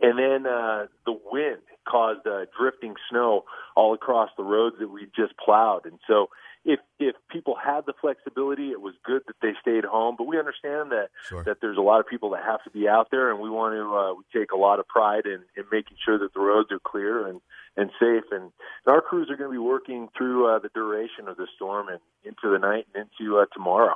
And 0.00 0.18
then 0.18 0.46
uh, 0.46 0.86
the 1.06 1.18
wind 1.32 1.62
caused 1.88 2.26
uh, 2.26 2.46
drifting 2.56 2.94
snow 3.10 3.44
all 3.74 3.94
across 3.94 4.30
the 4.36 4.44
roads 4.44 4.76
that 4.78 4.88
we 4.88 5.06
just 5.16 5.36
plowed. 5.44 5.86
And 5.86 5.98
so, 6.06 6.28
if 6.64 6.80
if 6.98 7.16
people 7.30 7.56
had 7.56 7.86
the 7.86 7.94
flexibility, 8.00 8.70
it 8.70 8.80
was 8.80 8.94
good 9.04 9.22
that 9.26 9.36
they 9.40 9.52
stayed 9.60 9.84
home. 9.84 10.16
But 10.18 10.24
we 10.24 10.38
understand 10.38 10.92
that 10.92 11.08
Sure. 11.28 11.42
that 11.44 11.60
there's 11.60 11.78
a 11.78 11.80
lot 11.82 11.98
of 12.00 12.06
people 12.06 12.30
that 12.30 12.44
have 12.44 12.62
to 12.64 12.70
be 12.70 12.88
out 12.88 13.08
there, 13.10 13.30
and 13.30 13.40
we 13.40 13.50
want 13.50 13.74
to 13.74 13.96
uh, 13.96 14.14
we 14.14 14.22
take 14.38 14.52
a 14.52 14.56
lot 14.56 14.78
of 14.78 14.86
pride 14.86 15.24
in, 15.24 15.40
in 15.56 15.64
making 15.72 15.96
sure 16.04 16.18
that 16.18 16.34
the 16.34 16.40
roads 16.40 16.70
are 16.70 16.78
clear 16.78 17.26
and 17.26 17.40
and 17.78 17.90
safe. 17.98 18.24
And, 18.30 18.52
our 18.86 19.02
crews 19.02 19.28
are 19.30 19.36
going 19.36 19.50
to 19.50 19.52
be 19.52 19.58
working 19.58 20.08
through 20.16 20.48
uh, 20.48 20.58
the 20.60 20.70
duration 20.74 21.28
of 21.28 21.36
the 21.36 21.46
storm 21.56 21.88
and 21.88 21.98
into 22.24 22.50
the 22.50 22.58
night 22.58 22.86
and 22.94 23.06
into 23.20 23.38
uh, 23.38 23.44
tomorrow. 23.52 23.94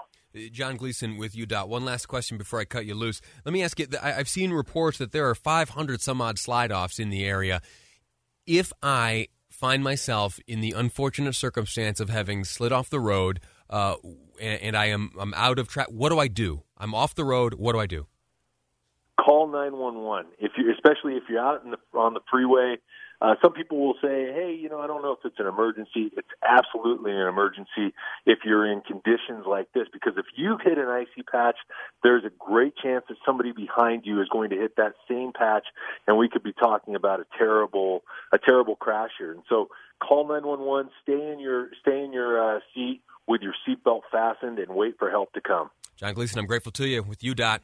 John 0.50 0.76
Gleason 0.76 1.16
with 1.16 1.34
UDOT. 1.34 1.68
One 1.68 1.84
last 1.86 2.06
question 2.06 2.36
before 2.36 2.60
I 2.60 2.66
cut 2.66 2.84
you 2.84 2.94
loose. 2.94 3.22
Let 3.46 3.52
me 3.52 3.62
ask 3.62 3.78
you 3.78 3.86
I- 4.02 4.14
I've 4.14 4.28
seen 4.28 4.50
reports 4.52 4.98
that 4.98 5.12
there 5.12 5.28
are 5.28 5.34
500 5.34 6.02
some 6.02 6.20
odd 6.20 6.38
slide 6.38 6.70
offs 6.70 6.98
in 6.98 7.08
the 7.08 7.24
area. 7.24 7.62
If 8.46 8.72
I 8.82 9.28
find 9.48 9.82
myself 9.82 10.38
in 10.46 10.60
the 10.60 10.72
unfortunate 10.72 11.34
circumstance 11.34 12.00
of 12.00 12.10
having 12.10 12.44
slid 12.44 12.72
off 12.72 12.90
the 12.90 13.00
road 13.00 13.40
uh, 13.70 13.96
and, 14.40 14.60
and 14.60 14.76
I 14.76 14.86
am 14.86 15.12
I'm 15.18 15.32
out 15.34 15.58
of 15.58 15.68
track, 15.68 15.86
what 15.88 16.10
do 16.10 16.18
I 16.18 16.28
do? 16.28 16.64
I'm 16.76 16.94
off 16.94 17.14
the 17.14 17.24
road. 17.24 17.54
What 17.54 17.72
do 17.72 17.80
I 17.80 17.86
do? 17.86 18.06
call 19.22 19.46
911 19.46 20.32
if 20.40 20.52
you 20.56 20.72
especially 20.72 21.14
if 21.14 21.24
you're 21.28 21.38
out 21.38 21.62
in 21.64 21.70
the 21.70 21.98
on 21.98 22.14
the 22.14 22.20
freeway 22.30 22.76
uh, 23.22 23.36
some 23.40 23.52
people 23.52 23.78
will 23.78 23.94
say 24.02 24.32
hey 24.34 24.58
you 24.60 24.68
know 24.68 24.80
i 24.80 24.86
don't 24.86 25.00
know 25.00 25.12
if 25.12 25.20
it's 25.24 25.38
an 25.38 25.46
emergency 25.46 26.10
it's 26.16 26.28
absolutely 26.46 27.12
an 27.12 27.28
emergency 27.28 27.94
if 28.26 28.40
you're 28.44 28.70
in 28.70 28.80
conditions 28.80 29.46
like 29.46 29.72
this 29.72 29.86
because 29.92 30.14
if 30.16 30.26
you 30.36 30.58
hit 30.62 30.76
an 30.76 30.88
icy 30.88 31.22
patch 31.22 31.56
there's 32.02 32.24
a 32.24 32.30
great 32.38 32.76
chance 32.76 33.04
that 33.08 33.16
somebody 33.24 33.52
behind 33.52 34.02
you 34.04 34.20
is 34.20 34.28
going 34.28 34.50
to 34.50 34.56
hit 34.56 34.76
that 34.76 34.94
same 35.08 35.32
patch 35.32 35.66
and 36.06 36.18
we 36.18 36.28
could 36.28 36.42
be 36.42 36.52
talking 36.52 36.94
about 36.94 37.20
a 37.20 37.26
terrible 37.38 38.02
a 38.32 38.38
terrible 38.38 38.76
crash 38.76 39.10
here 39.16 39.32
and 39.32 39.42
so 39.48 39.68
call 40.02 40.26
911 40.26 40.90
stay 41.02 41.32
in 41.32 41.38
your 41.38 41.68
stay 41.80 42.04
in 42.04 42.12
your 42.12 42.56
uh, 42.56 42.60
seat 42.74 43.00
with 43.28 43.40
your 43.40 43.54
seatbelt 43.66 44.00
fastened 44.10 44.58
and 44.58 44.74
wait 44.74 44.98
for 44.98 45.10
help 45.10 45.32
to 45.32 45.40
come 45.40 45.70
John 45.96 46.14
Gleason, 46.14 46.40
I'm 46.40 46.46
grateful 46.46 46.72
to 46.72 46.88
you 46.88 47.02
with 47.02 47.20
UDOT. 47.20 47.60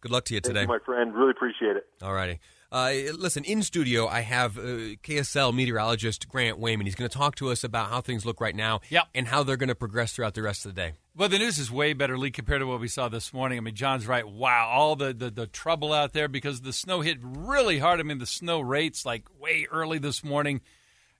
Good 0.00 0.10
luck 0.10 0.24
to 0.24 0.34
you 0.34 0.40
thank 0.40 0.54
today. 0.54 0.62
you 0.62 0.66
my 0.66 0.78
friend 0.84 1.14
really 1.14 1.30
appreciate 1.30 1.76
it 1.76 1.86
All 2.02 2.12
righty. 2.12 2.40
Uh, 2.72 2.92
listen, 3.18 3.42
in 3.44 3.62
studio, 3.62 4.06
I 4.06 4.20
have 4.20 4.56
uh, 4.56 4.62
KSL 5.02 5.52
meteorologist 5.52 6.28
Grant 6.28 6.60
Weyman. 6.60 6.84
He's 6.84 6.94
going 6.94 7.10
to 7.10 7.16
talk 7.18 7.34
to 7.36 7.50
us 7.50 7.64
about 7.64 7.90
how 7.90 8.00
things 8.00 8.24
look 8.24 8.40
right 8.40 8.54
now 8.54 8.80
Yep. 8.90 9.08
and 9.14 9.26
how 9.26 9.42
they're 9.42 9.56
going 9.56 9.68
to 9.70 9.74
progress 9.74 10.12
throughout 10.12 10.34
the 10.34 10.42
rest 10.42 10.64
of 10.64 10.74
the 10.74 10.80
day. 10.80 10.92
Well, 11.16 11.28
the 11.28 11.38
news 11.38 11.58
is 11.58 11.70
way 11.70 11.94
better, 11.94 12.16
Lee, 12.16 12.30
compared 12.30 12.60
to 12.60 12.66
what 12.68 12.78
we 12.78 12.86
saw 12.86 13.08
this 13.08 13.32
morning. 13.32 13.58
I 13.58 13.60
mean, 13.60 13.74
John's 13.74 14.06
right. 14.06 14.26
Wow, 14.26 14.68
all 14.72 14.94
the, 14.94 15.12
the, 15.12 15.30
the 15.30 15.46
trouble 15.48 15.92
out 15.92 16.12
there 16.12 16.28
because 16.28 16.60
the 16.60 16.72
snow 16.72 17.00
hit 17.00 17.18
really 17.20 17.78
hard. 17.80 17.98
I 17.98 18.04
mean, 18.04 18.18
the 18.18 18.26
snow 18.26 18.60
rates 18.60 19.04
like 19.04 19.24
way 19.40 19.66
early 19.72 19.98
this 19.98 20.22
morning. 20.22 20.60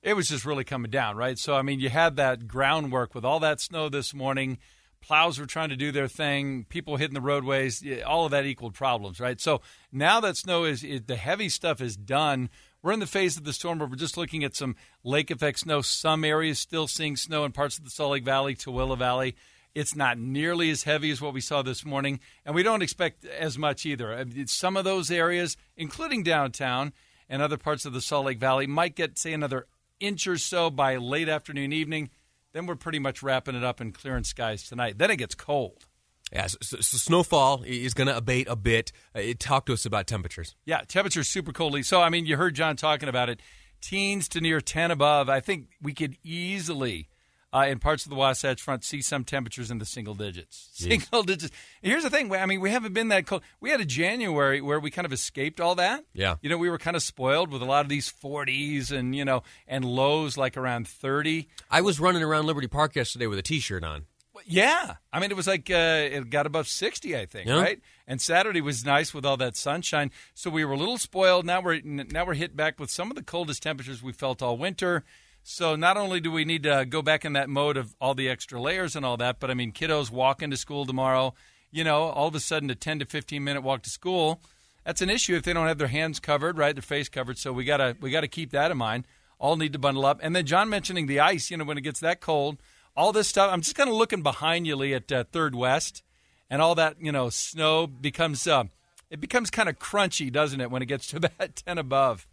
It 0.03 0.15
was 0.15 0.29
just 0.29 0.45
really 0.47 0.65
coming 0.65 0.91
down, 0.91 1.17
right? 1.17 1.37
So, 1.37 1.55
I 1.57 1.63
mean, 1.63 1.81
you 1.81 1.91
had 1.91 2.15
that 2.17 2.47
groundwork 2.47 3.15
with 3.15 3.25
all 3.25 3.41
that 3.41 3.61
snow 3.61 3.89
this 3.89 4.15
morning. 4.15 4.59
Plows 5.03 5.39
were 5.39 5.47
trying 5.47 5.71
to 5.71 5.77
do 5.77 5.93
their 5.93 6.09
thing. 6.09 6.67
People 6.69 6.97
hitting 6.97 7.15
the 7.15 7.21
roadways. 7.21 7.83
All 8.07 8.27
of 8.27 8.31
that 8.31 8.47
equaled 8.47 8.75
problems, 8.75 9.19
right? 9.19 9.41
So 9.41 9.61
now 9.91 10.21
that 10.21 10.37
snow 10.37 10.65
is, 10.65 10.83
the 10.83 11.17
heavy 11.17 11.49
stuff 11.49 11.81
is 11.81 11.97
done. 11.97 12.51
We're 12.83 12.93
in 12.93 13.01
the 13.01 13.07
phase 13.07 13.37
of 13.37 13.45
the 13.45 13.53
storm 13.53 13.79
where 13.79 13.89
we're 13.89 13.97
just 13.97 14.17
looking 14.17 14.45
at 14.45 14.55
some 14.55 14.77
lake 15.03 15.31
effect 15.31 15.61
snow. 15.61 15.81
Some 15.81 16.25
areas 16.25 16.59
still 16.59 16.87
seeing 16.87 17.17
snow 17.17 17.45
in 17.45 17.53
parts 17.53 17.79
of 17.79 17.85
the 17.85 17.91
Salt 17.91 18.13
Lake 18.13 18.25
Valley, 18.25 18.55
Tooele 18.55 18.97
Valley. 18.97 19.37
It's 19.75 19.95
not 19.95 20.19
nearly 20.19 20.71
as 20.71 20.83
heavy 20.83 21.11
as 21.11 21.21
what 21.21 21.33
we 21.33 21.41
saw 21.41 21.63
this 21.63 21.85
morning, 21.85 22.19
and 22.45 22.55
we 22.55 22.63
don't 22.63 22.83
expect 22.83 23.25
as 23.25 23.57
much 23.57 23.87
either. 23.87 24.25
Some 24.47 24.77
of 24.77 24.85
those 24.85 25.11
areas, 25.11 25.57
including 25.77 26.25
downtown 26.25 26.93
and 27.29 27.41
other 27.41 27.57
parts 27.57 27.85
of 27.85 27.93
the 27.93 28.01
Salt 28.01 28.27
Lake 28.27 28.41
Valley, 28.41 28.67
might 28.67 28.97
get, 28.97 29.17
say, 29.17 29.33
another 29.33 29.67
inch 30.01 30.27
or 30.27 30.39
so 30.39 30.71
by 30.71 30.97
late 30.97 31.29
afternoon, 31.29 31.73
evening. 31.73 32.11
Then 32.53 32.67
we're 32.67 32.77
pretty 32.77 32.99
much 32.99 33.23
wrapping 33.23 33.55
it 33.55 33.65
up 33.65 33.81
and 33.81 33.95
clearing 33.95 34.25
skies 34.25 34.69
tonight. 34.69 34.99
Then 34.99 35.11
it 35.11 35.17
gets 35.17 35.35
cold. 35.35 35.87
Yeah, 36.33 36.47
so, 36.47 36.59
so 36.61 36.97
snowfall 36.97 37.65
is 37.65 37.93
going 37.93 38.07
to 38.07 38.17
abate 38.17 38.47
a 38.49 38.57
bit. 38.57 38.93
Uh, 39.15 39.23
talk 39.39 39.67
to 39.67 39.73
us 39.73 39.85
about 39.85 40.07
temperatures. 40.07 40.55
Yeah, 40.65 40.83
temperature's 40.87 41.29
super 41.29 41.53
coldly. 41.53 41.83
So, 41.83 42.01
I 42.01 42.09
mean, 42.09 42.27
you 42.27 42.37
heard 42.37 42.55
John 42.55 42.77
talking 42.77 43.09
about 43.09 43.29
it. 43.29 43.41
Teens 43.81 44.29
to 44.29 44.41
near 44.41 44.61
10 44.61 44.91
above. 44.91 45.29
I 45.29 45.41
think 45.41 45.69
we 45.83 45.93
could 45.93 46.17
easily, 46.23 47.09
uh, 47.53 47.67
in 47.69 47.79
parts 47.79 48.05
of 48.05 48.11
the 48.11 48.17
Wasatch 48.17 48.63
Front, 48.63 48.85
see 48.85 49.03
some 49.03 49.25
temperatures 49.25 49.71
in 49.71 49.79
the 49.79 49.85
single 49.85 50.15
digits. 50.15 50.69
Single 50.73 51.23
digits. 51.25 51.53
Here's 51.83 52.03
the 52.05 52.11
thing. 52.11 52.33
I 52.35 52.47
mean, 52.47 52.61
we 52.61 52.71
haven't 52.71 52.93
been 52.93 53.09
that 53.09 53.27
cold. 53.27 53.43
We 53.61 53.71
had 53.71 53.81
a 53.81 53.85
January 53.85 54.61
where 54.61 54.79
we 54.81 54.91
kind 54.91 55.05
of 55.07 55.13
escaped 55.13 55.61
all 55.61 55.75
that. 55.75 56.05
Yeah. 56.15 56.37
You 56.43 56.51
know, 56.51 56.59
we 56.59 56.71
were 56.71 56.79
kind 56.79 56.97
of 56.97 57.03
spoiled 57.03 57.51
with 57.53 57.61
a 57.63 57.65
lot 57.65 57.85
of 57.85 57.89
these 57.89 58.11
40s 58.13 58.91
and, 58.93 59.15
you 59.17 59.25
know, 59.25 59.43
and 59.67 59.85
lows 59.85 60.37
like 60.37 60.57
around 60.57 60.87
30. 60.89 61.49
I 61.71 61.81
was 61.81 61.99
running 62.01 62.23
around 62.23 62.47
Liberty 62.47 62.69
Park 62.69 62.95
yesterday 62.97 63.27
with 63.27 63.39
a 63.39 63.43
T-shirt 63.43 63.83
on. 63.85 64.07
Yeah, 64.47 64.95
I 65.13 65.21
mean 65.21 65.31
it 65.31 65.37
was 65.37 65.47
like 65.47 65.71
uh, 65.71 65.75
it 66.11 66.31
got 66.31 66.47
above 66.47 66.67
sixty, 66.67 67.15
I 67.15 67.27
think, 67.27 67.47
Yeah. 67.47 67.61
right? 67.61 67.81
And 68.07 68.23
Saturday 68.23 68.63
was 68.63 68.87
nice 68.87 69.13
with 69.13 69.27
all 69.27 69.37
that 69.37 69.55
sunshine, 69.55 70.11
so 70.33 70.49
we 70.49 70.65
were 70.65 70.73
a 70.73 70.79
little 70.79 70.97
spoiled. 70.97 71.45
Now 71.45 71.61
we're 71.61 71.83
now 71.85 72.25
we're 72.25 72.33
hit 72.35 72.57
back 72.57 72.81
with 72.81 72.91
some 72.91 73.11
of 73.11 73.17
the 73.17 73.23
coldest 73.23 73.63
temperatures 73.63 74.03
we 74.03 74.13
felt 74.13 74.41
all 74.41 74.57
winter. 74.57 75.05
So 75.43 75.75
not 75.75 75.97
only 75.97 76.21
do 76.21 76.31
we 76.31 76.45
need 76.45 76.63
to 76.65 76.85
go 76.89 77.03
back 77.03 77.25
in 77.25 77.33
that 77.33 77.49
mode 77.49 77.77
of 77.77 77.95
all 78.01 78.15
the 78.15 78.29
extra 78.29 78.61
layers 78.61 78.95
and 78.95 79.05
all 79.05 79.17
that, 79.17 79.41
but 79.41 79.51
I 79.51 79.55
mean 79.55 79.73
kiddos 79.73 80.11
walk 80.11 80.43
into 80.43 80.57
school 80.57 80.87
tomorrow. 80.87 81.35
You 81.71 81.85
know, 81.85 82.05
all 82.05 82.29
of 82.29 82.35
a 82.35 82.41
sudden 82.41 82.71
a 82.71 82.75
ten 82.75 82.99
to 82.99 83.05
fifteen 83.05 83.45
minute 83.45 83.63
walk 83.63 83.83
to 83.83 83.91
school. 83.91 84.41
That's 84.85 85.03
an 85.03 85.11
issue 85.11 85.37
if 85.37 85.43
they 85.43 85.53
don't 85.53 85.67
have 85.67 85.79
their 85.79 85.89
hands 85.89 86.21
covered, 86.21 86.59
right? 86.59 86.75
Their 86.75 86.83
face 86.83 87.09
covered. 87.09 87.39
So 87.39 87.53
we 87.53 87.65
gotta 87.65 87.97
we 88.01 88.11
gotta 88.11 88.29
keep 88.29 88.51
that 88.51 88.71
in 88.71 88.79
mind. 88.79 89.07
All 89.39 89.57
need 89.57 89.73
to 89.73 89.79
bundle 89.79 90.05
up. 90.05 90.21
And 90.23 90.37
then 90.37 90.47
John 90.47 90.69
mentioning 90.69 91.07
the 91.07 91.21
ice. 91.21 91.51
You 91.51 91.57
know, 91.57 91.65
when 91.65 91.79
it 91.79 91.83
gets 91.83 92.01
that 92.01 92.21
cold, 92.21 92.59
all 92.97 93.13
this 93.13 93.29
stuff. 93.29 93.51
I'm 93.53 93.63
just 93.63 93.77
kind 93.77 93.89
of 93.89 93.97
looking 93.97 94.23
behind 94.23 94.67
you, 94.67 94.77
Lee, 94.77 94.95
at 94.95 95.11
uh, 95.11 95.25
Third 95.33 95.55
West, 95.55 96.03
and 96.49 96.61
all 96.61 96.75
that. 96.75 96.97
You 97.01 97.13
know, 97.13 97.31
snow 97.31 97.87
becomes 97.87 98.47
uh, 98.47 98.65
it 99.11 99.21
becomes 99.21 99.51
kind 99.51 99.69
of 99.69 99.79
crunchy, 99.79 100.31
doesn't 100.31 100.61
it, 100.61 100.71
when 100.71 100.83
it 100.83 100.87
gets 100.87 101.07
to 101.09 101.17
about 101.25 101.57
ten 101.57 101.79
above? 101.79 102.27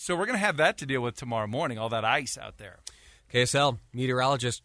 So 0.00 0.14
we're 0.14 0.26
going 0.26 0.38
to 0.38 0.44
have 0.44 0.58
that 0.58 0.78
to 0.78 0.86
deal 0.86 1.00
with 1.00 1.16
tomorrow 1.16 1.48
morning. 1.48 1.76
All 1.76 1.88
that 1.88 2.04
ice 2.04 2.38
out 2.38 2.58
there. 2.58 2.78
KSL 3.34 3.78
meteorologist 3.92 4.62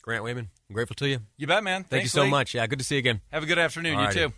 Grant 0.00 0.24
Weyman. 0.24 0.48
I'm 0.68 0.74
grateful 0.74 0.96
to 0.96 1.08
you. 1.08 1.18
You 1.36 1.46
bet, 1.46 1.62
man. 1.62 1.82
Thank 1.82 1.88
Thanks, 1.90 2.04
you 2.04 2.08
so 2.20 2.22
Lee. 2.22 2.30
much. 2.30 2.54
Yeah, 2.54 2.66
good 2.66 2.78
to 2.78 2.84
see 2.84 2.94
you 2.94 3.00
again. 3.00 3.20
Have 3.30 3.42
a 3.42 3.46
good 3.46 3.58
afternoon. 3.58 3.98
Alrighty. 3.98 4.14
You 4.14 4.28
too. 4.28 4.34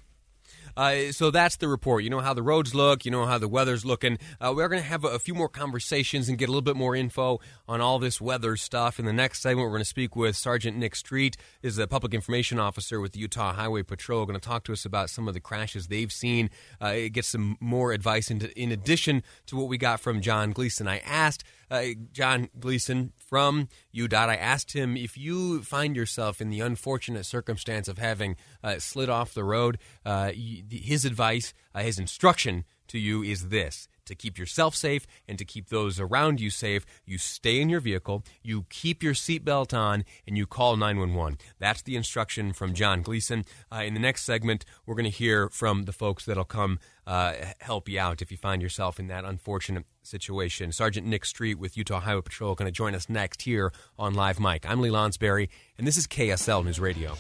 Uh, 0.79 1.11
so 1.11 1.33
that's 1.33 1.57
the 1.57 1.67
report. 1.67 2.05
You 2.05 2.11
know 2.11 2.21
how 2.21 2.33
the 2.33 2.43
roads 2.43 2.73
look. 2.73 3.05
You 3.05 3.11
know 3.11 3.27
how 3.27 3.37
the 3.37 3.49
weather's 3.49 3.85
looking. 3.85 4.17
Uh, 4.41 4.53
we're 4.55 4.69
going 4.69 4.81
to 4.81 4.89
have 4.89 5.05
a, 5.05 5.09
a 5.09 5.19
few 5.19 5.35
more 5.35 5.49
conversations 5.49 6.29
and 6.29 6.39
get 6.39 6.49
a 6.49 6.53
little 6.53 6.63
bit 6.63 6.77
more 6.77 6.95
info 6.95 7.41
on 7.67 7.81
all 7.81 7.99
this 7.99 8.21
weather 8.21 8.57
stuff. 8.57 9.01
In 9.01 9.05
the 9.05 9.13
next 9.13 9.43
segment, 9.43 9.67
we're 9.67 9.73
going 9.73 9.81
to 9.81 9.85
speak 9.85 10.15
with 10.15 10.37
Sergeant 10.37 10.77
Nick 10.77 10.95
Street, 10.95 11.37
is 11.63 11.75
the 11.75 11.89
public 11.89 12.15
information 12.15 12.61
officer 12.61 13.01
with 13.01 13.11
the 13.11 13.19
Utah 13.19 13.55
Highway 13.55 13.83
Patrol. 13.83 14.25
Going 14.25 14.39
to 14.39 14.49
talk 14.49 14.63
to 14.65 14.73
us 14.73 14.85
about 14.85 15.11
some 15.11 15.27
of 15.27 15.35
the 15.35 15.41
crashes 15.41 15.89
they've 15.89 16.13
seen. 16.13 16.49
Uh, 16.81 16.95
get 17.11 17.25
some 17.25 17.57
more 17.59 17.91
advice 17.91 18.31
in, 18.31 18.41
in 18.55 18.71
addition 18.71 19.25
to 19.47 19.57
what 19.57 19.67
we 19.67 19.79
got 19.79 19.99
from 19.99 20.21
John 20.21 20.53
Gleason. 20.53 20.87
I 20.87 20.99
asked 20.99 21.43
uh, 21.71 21.85
John 22.13 22.49
Gleason 22.59 23.13
from 23.17 23.69
UDOT. 23.95 24.29
I 24.29 24.37
asked 24.37 24.73
him 24.73 24.97
if 24.97 25.17
you 25.17 25.63
find 25.63 25.97
yourself 25.97 26.41
in 26.41 26.51
the 26.51 26.61
unfortunate 26.61 27.27
circumstance 27.27 27.89
of 27.89 27.99
having 27.99 28.37
uh, 28.63 28.79
slid 28.79 29.09
off 29.09 29.35
the 29.35 29.45
road, 29.45 29.79
uh, 30.05 30.33
his 30.33 31.05
advice, 31.05 31.55
uh, 31.75 31.81
his 31.81 31.99
instruction 31.99 32.65
to 32.89 32.99
you 32.99 33.23
is 33.23 33.49
this 33.49 33.89
to 34.09 34.15
keep 34.15 34.37
yourself 34.39 34.75
safe 34.75 35.07
and 35.29 35.39
to 35.39 35.45
keep 35.45 35.69
those 35.69 36.01
around 36.01 36.41
you 36.41 36.51
safe, 36.51 36.85
you 37.05 37.19
stay 37.19 37.61
in 37.61 37.69
your 37.69 37.81
vehicle, 37.81 38.25
you 38.43 38.65
keep 38.71 39.03
your 39.03 39.15
seatbelt 39.15 39.77
on, 39.77 40.05
and 40.27 40.37
you 40.37 40.47
call 40.47 40.77
911. 40.77 41.39
That's 41.59 41.83
the 41.83 41.95
instruction 41.95 42.53
from 42.53 42.75
John 42.75 43.03
Gleason. 43.03 43.45
Uh, 43.71 43.83
in 43.83 43.95
the 43.95 44.01
next 44.01 44.25
segment, 44.25 44.65
we're 44.87 44.97
going 44.97 45.05
to 45.05 45.11
hear 45.11 45.49
from 45.51 45.85
the 45.85 45.93
folks 45.93 46.25
that'll 46.25 46.45
come 46.45 46.81
uh, 47.07 47.35
help 47.61 47.89
you 47.89 48.01
out 48.01 48.21
if 48.21 48.31
you 48.31 48.37
find 48.37 48.61
yourself 48.61 48.99
in 48.99 49.07
that 49.09 49.25
unfortunate 49.25 49.85
situation. 50.09 50.73
Sergeant 50.73 51.07
Nick 51.07 51.25
Street 51.25 51.59
with 51.59 51.77
Utah 51.77 52.01
Highway 52.01 52.23
Patrol 52.23 52.55
going 52.55 52.67
to 52.67 52.73
join 52.73 52.95
us 52.95 53.09
next 53.09 53.43
here 53.43 53.73
on 53.99 54.15
Live 54.15 54.41
Mic. 54.41 54.69
I'm 54.69 54.81
Lee 54.81 54.89
Lonsberry, 54.89 55.49
and 55.77 55.87
this 55.87 55.97
is 55.97 56.07
KSL 56.07 56.65
News 56.65 56.81
Radio. 56.81 57.15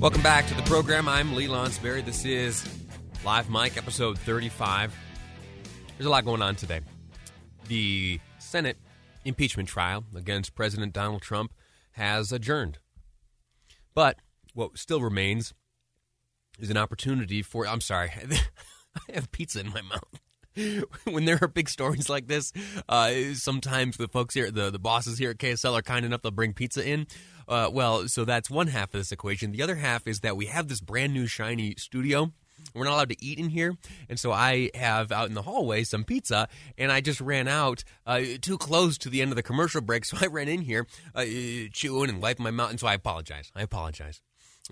Welcome 0.00 0.22
back 0.22 0.46
to 0.48 0.54
the 0.54 0.62
program. 0.62 1.08
I'm 1.08 1.34
Lee 1.34 1.48
Lonsberry. 1.48 2.04
This 2.04 2.24
is 2.24 2.66
Live 3.24 3.48
Mic, 3.48 3.76
episode 3.76 4.18
35. 4.18 4.94
There's 5.96 6.06
a 6.06 6.10
lot 6.10 6.24
going 6.24 6.42
on 6.42 6.54
today. 6.54 6.80
The 7.68 8.20
Senate 8.38 8.76
impeachment 9.24 9.68
trial 9.68 10.04
against 10.14 10.54
President 10.54 10.92
Donald 10.92 11.22
Trump 11.22 11.52
has 11.92 12.30
adjourned. 12.30 12.78
But 13.94 14.18
what 14.54 14.78
still 14.78 15.00
remains 15.00 15.54
is 16.58 16.70
an 16.70 16.76
opportunity 16.76 17.42
for. 17.42 17.66
I'm 17.66 17.80
sorry, 17.80 18.10
I 19.10 19.12
have 19.14 19.30
pizza 19.32 19.60
in 19.60 19.70
my 19.70 19.82
mouth. 19.82 20.20
when 21.04 21.24
there 21.24 21.38
are 21.42 21.48
big 21.48 21.68
stories 21.68 22.08
like 22.08 22.28
this, 22.28 22.52
uh, 22.88 23.12
sometimes 23.34 23.96
the 23.96 24.08
folks 24.08 24.34
here, 24.34 24.50
the, 24.50 24.70
the 24.70 24.78
bosses 24.78 25.18
here 25.18 25.30
at 25.30 25.38
KSL 25.38 25.78
are 25.78 25.82
kind 25.82 26.04
enough 26.06 26.22
to 26.22 26.30
bring 26.30 26.52
pizza 26.52 26.86
in. 26.86 27.06
Uh, 27.48 27.68
well, 27.72 28.08
so 28.08 28.24
that's 28.24 28.50
one 28.50 28.68
half 28.68 28.86
of 28.94 29.00
this 29.00 29.12
equation. 29.12 29.52
The 29.52 29.62
other 29.62 29.76
half 29.76 30.06
is 30.06 30.20
that 30.20 30.36
we 30.36 30.46
have 30.46 30.68
this 30.68 30.80
brand 30.80 31.12
new 31.12 31.26
shiny 31.26 31.74
studio. 31.76 32.32
We're 32.74 32.84
not 32.84 32.94
allowed 32.94 33.10
to 33.10 33.24
eat 33.24 33.38
in 33.38 33.50
here, 33.50 33.76
and 34.08 34.18
so 34.18 34.32
I 34.32 34.70
have 34.74 35.12
out 35.12 35.28
in 35.28 35.34
the 35.34 35.42
hallway 35.42 35.84
some 35.84 36.04
pizza, 36.04 36.48
and 36.76 36.90
I 36.90 37.00
just 37.00 37.20
ran 37.20 37.48
out 37.48 37.84
uh, 38.06 38.22
too 38.40 38.58
close 38.58 38.98
to 38.98 39.10
the 39.10 39.22
end 39.22 39.30
of 39.30 39.36
the 39.36 39.42
commercial 39.42 39.82
break, 39.82 40.04
so 40.06 40.16
I 40.20 40.26
ran 40.26 40.48
in 40.48 40.62
here 40.62 40.86
uh, 41.14 41.24
chewing 41.72 42.10
and 42.10 42.20
wiping 42.20 42.44
my 42.44 42.50
mouth, 42.50 42.70
and 42.70 42.80
so 42.80 42.86
I 42.86 42.94
apologize. 42.94 43.52
I 43.54 43.62
apologize. 43.62 44.20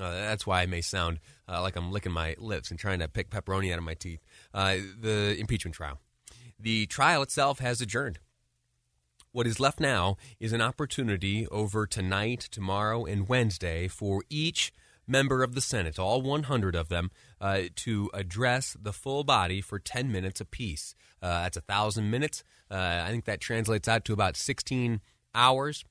Uh, 0.00 0.10
that's 0.10 0.46
why 0.46 0.62
I 0.62 0.66
may 0.66 0.80
sound 0.80 1.20
uh, 1.48 1.62
like 1.62 1.76
I'm 1.76 1.92
licking 1.92 2.12
my 2.12 2.34
lips 2.38 2.70
and 2.70 2.78
trying 2.78 2.98
to 2.98 3.08
pick 3.08 3.30
pepperoni 3.30 3.72
out 3.72 3.78
of 3.78 3.84
my 3.84 3.94
teeth. 3.94 4.20
Uh, 4.52 4.76
the 5.00 5.36
impeachment 5.38 5.74
trial. 5.74 6.00
The 6.58 6.86
trial 6.86 7.22
itself 7.22 7.58
has 7.60 7.80
adjourned. 7.80 8.18
What 9.32 9.46
is 9.46 9.58
left 9.58 9.80
now 9.80 10.16
is 10.38 10.52
an 10.52 10.60
opportunity 10.60 11.46
over 11.48 11.86
tonight, 11.86 12.48
tomorrow, 12.50 13.04
and 13.04 13.28
Wednesday 13.28 13.88
for 13.88 14.22
each 14.30 14.72
member 15.06 15.42
of 15.42 15.54
the 15.54 15.60
Senate, 15.60 15.98
all 15.98 16.22
100 16.22 16.74
of 16.74 16.88
them, 16.88 17.10
uh, 17.40 17.62
to 17.76 18.10
address 18.14 18.76
the 18.80 18.92
full 18.92 19.24
body 19.24 19.60
for 19.60 19.78
10 19.78 20.10
minutes 20.10 20.40
apiece. 20.40 20.94
Uh, 21.20 21.42
that's 21.42 21.56
a 21.56 21.62
1,000 21.66 22.10
minutes. 22.10 22.44
Uh, 22.70 23.02
I 23.04 23.10
think 23.10 23.24
that 23.24 23.40
translates 23.40 23.88
out 23.88 24.04
to 24.06 24.12
about 24.12 24.36
16 24.36 25.00
hours. 25.34 25.84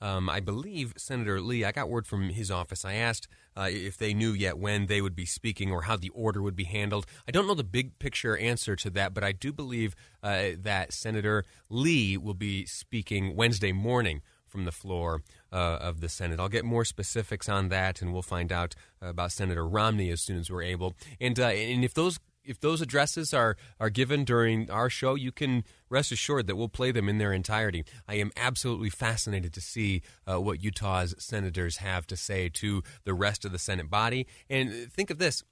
Um, 0.00 0.28
I 0.28 0.40
believe 0.40 0.94
Senator 0.96 1.40
Lee, 1.40 1.64
I 1.64 1.72
got 1.72 1.88
word 1.88 2.06
from 2.06 2.30
his 2.30 2.50
office. 2.50 2.84
I 2.84 2.94
asked 2.94 3.28
uh, 3.56 3.68
if 3.70 3.96
they 3.96 4.12
knew 4.12 4.32
yet 4.32 4.58
when 4.58 4.86
they 4.86 5.00
would 5.00 5.16
be 5.16 5.26
speaking 5.26 5.72
or 5.72 5.82
how 5.82 5.96
the 5.96 6.10
order 6.10 6.42
would 6.42 6.56
be 6.56 6.64
handled. 6.64 7.06
I 7.26 7.30
don't 7.30 7.46
know 7.46 7.54
the 7.54 7.64
big 7.64 7.98
picture 7.98 8.36
answer 8.36 8.76
to 8.76 8.90
that, 8.90 9.14
but 9.14 9.24
I 9.24 9.32
do 9.32 9.52
believe 9.52 9.94
uh, 10.22 10.48
that 10.58 10.92
Senator 10.92 11.44
Lee 11.70 12.16
will 12.16 12.34
be 12.34 12.66
speaking 12.66 13.34
Wednesday 13.36 13.72
morning 13.72 14.22
from 14.46 14.64
the 14.64 14.72
floor 14.72 15.22
uh, 15.52 15.78
of 15.80 16.00
the 16.00 16.08
Senate. 16.08 16.40
I'll 16.40 16.48
get 16.48 16.64
more 16.64 16.84
specifics 16.84 17.48
on 17.48 17.68
that, 17.68 18.00
and 18.00 18.12
we'll 18.12 18.22
find 18.22 18.52
out 18.52 18.74
about 19.02 19.32
Senator 19.32 19.66
Romney 19.66 20.10
as 20.10 20.20
soon 20.20 20.38
as 20.38 20.50
we're 20.50 20.62
able. 20.62 20.94
And 21.20 21.38
uh, 21.38 21.48
and 21.48 21.84
if 21.84 21.94
those 21.94 22.18
if 22.46 22.60
those 22.60 22.80
addresses 22.80 23.34
are 23.34 23.56
are 23.78 23.90
given 23.90 24.24
during 24.24 24.70
our 24.70 24.88
show, 24.88 25.14
you 25.14 25.32
can 25.32 25.64
rest 25.88 26.12
assured 26.12 26.46
that 26.46 26.56
we'll 26.56 26.68
play 26.68 26.92
them 26.92 27.08
in 27.08 27.18
their 27.18 27.32
entirety. 27.32 27.84
I 28.08 28.14
am 28.14 28.32
absolutely 28.36 28.90
fascinated 28.90 29.52
to 29.54 29.60
see 29.60 30.02
uh, 30.26 30.40
what 30.40 30.62
Utah's 30.62 31.14
senators 31.18 31.78
have 31.78 32.06
to 32.08 32.16
say 32.16 32.48
to 32.50 32.82
the 33.04 33.14
rest 33.14 33.44
of 33.44 33.52
the 33.52 33.58
Senate 33.58 33.90
body. 33.90 34.26
And 34.48 34.92
think 34.92 35.10
of 35.10 35.18
this: 35.18 35.44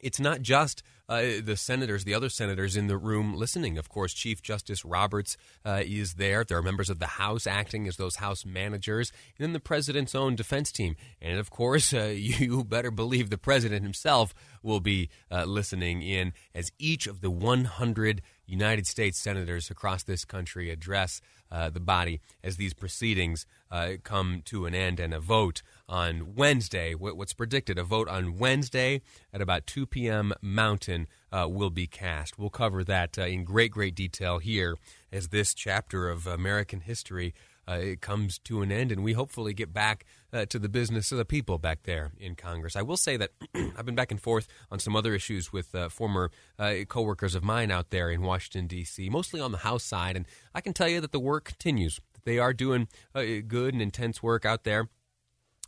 it's 0.00 0.20
not 0.20 0.42
just 0.42 0.82
uh, 1.08 1.22
the 1.42 1.56
senators, 1.56 2.04
the 2.04 2.14
other 2.14 2.28
senators 2.28 2.76
in 2.76 2.88
the 2.88 2.96
room 2.96 3.34
listening. 3.34 3.78
Of 3.78 3.88
course, 3.88 4.12
Chief 4.12 4.42
Justice 4.42 4.84
Roberts 4.84 5.36
uh, 5.64 5.82
is 5.84 6.14
there. 6.14 6.44
There 6.44 6.58
are 6.58 6.62
members 6.62 6.90
of 6.90 6.98
the 6.98 7.06
House 7.06 7.46
acting 7.46 7.86
as 7.86 7.96
those 7.96 8.16
House 8.16 8.44
managers, 8.44 9.12
and 9.38 9.44
then 9.44 9.52
the 9.52 9.60
president's 9.60 10.14
own 10.14 10.34
defense 10.34 10.72
team. 10.72 10.96
And 11.22 11.38
of 11.38 11.50
course, 11.50 11.92
uh, 11.94 12.12
you 12.14 12.64
better 12.64 12.90
believe 12.90 13.30
the 13.30 13.38
president 13.38 13.82
himself 13.82 14.34
will 14.62 14.80
be 14.80 15.08
uh, 15.30 15.44
listening 15.44 16.02
in 16.02 16.32
as 16.54 16.72
each 16.78 17.06
of 17.06 17.20
the 17.20 17.30
100 17.30 18.22
United 18.46 18.86
States 18.86 19.18
senators 19.18 19.70
across 19.70 20.02
this 20.02 20.24
country 20.24 20.70
address 20.70 21.20
uh, 21.50 21.70
the 21.70 21.80
body 21.80 22.20
as 22.42 22.56
these 22.56 22.74
proceedings 22.74 23.46
uh, 23.70 23.92
come 24.02 24.42
to 24.44 24.66
an 24.66 24.74
end 24.74 24.98
and 24.98 25.14
a 25.14 25.20
vote 25.20 25.62
on 25.88 26.34
Wednesday. 26.34 26.94
What's 26.94 27.32
predicted? 27.32 27.78
A 27.78 27.84
vote 27.84 28.08
on 28.08 28.38
Wednesday 28.38 29.02
at 29.32 29.40
about 29.40 29.66
2 29.66 29.86
p.m. 29.86 30.32
Mountain 30.40 31.06
uh, 31.32 31.48
will 31.50 31.70
be 31.70 31.86
cast. 31.86 32.38
We'll 32.38 32.50
cover 32.50 32.84
that 32.84 33.18
uh, 33.18 33.22
in 33.22 33.44
great, 33.44 33.70
great 33.70 33.94
detail 33.94 34.38
here 34.38 34.76
as 35.12 35.28
this 35.28 35.54
chapter 35.54 36.08
of 36.08 36.26
American 36.26 36.80
history 36.80 37.34
uh, 37.68 37.74
it 37.74 38.00
comes 38.00 38.38
to 38.38 38.62
an 38.62 38.70
end, 38.70 38.92
and 38.92 39.02
we 39.02 39.12
hopefully 39.12 39.52
get 39.52 39.72
back 39.72 40.04
uh, 40.32 40.46
to 40.46 40.58
the 40.58 40.68
business 40.68 41.10
of 41.10 41.18
the 41.18 41.24
people 41.24 41.58
back 41.58 41.82
there 41.82 42.12
in 42.18 42.36
Congress. 42.36 42.76
I 42.76 42.82
will 42.82 42.96
say 42.96 43.16
that 43.16 43.30
I've 43.54 43.84
been 43.84 43.96
back 43.96 44.12
and 44.12 44.20
forth 44.20 44.46
on 44.70 44.78
some 44.78 44.94
other 44.94 45.14
issues 45.14 45.52
with 45.52 45.74
uh, 45.74 45.88
former 45.88 46.30
uh, 46.58 46.74
coworkers 46.88 47.34
of 47.34 47.42
mine 47.42 47.70
out 47.70 47.90
there 47.90 48.10
in 48.10 48.22
Washington 48.22 48.66
D.C., 48.68 49.08
mostly 49.08 49.40
on 49.40 49.52
the 49.52 49.58
House 49.58 49.82
side, 49.82 50.16
and 50.16 50.26
I 50.54 50.60
can 50.60 50.74
tell 50.74 50.88
you 50.88 51.00
that 51.00 51.12
the 51.12 51.18
work 51.18 51.44
continues. 51.44 52.00
They 52.24 52.38
are 52.38 52.52
doing 52.52 52.88
uh, 53.14 53.22
good 53.46 53.72
and 53.72 53.82
intense 53.82 54.22
work 54.22 54.44
out 54.44 54.64
there. 54.64 54.88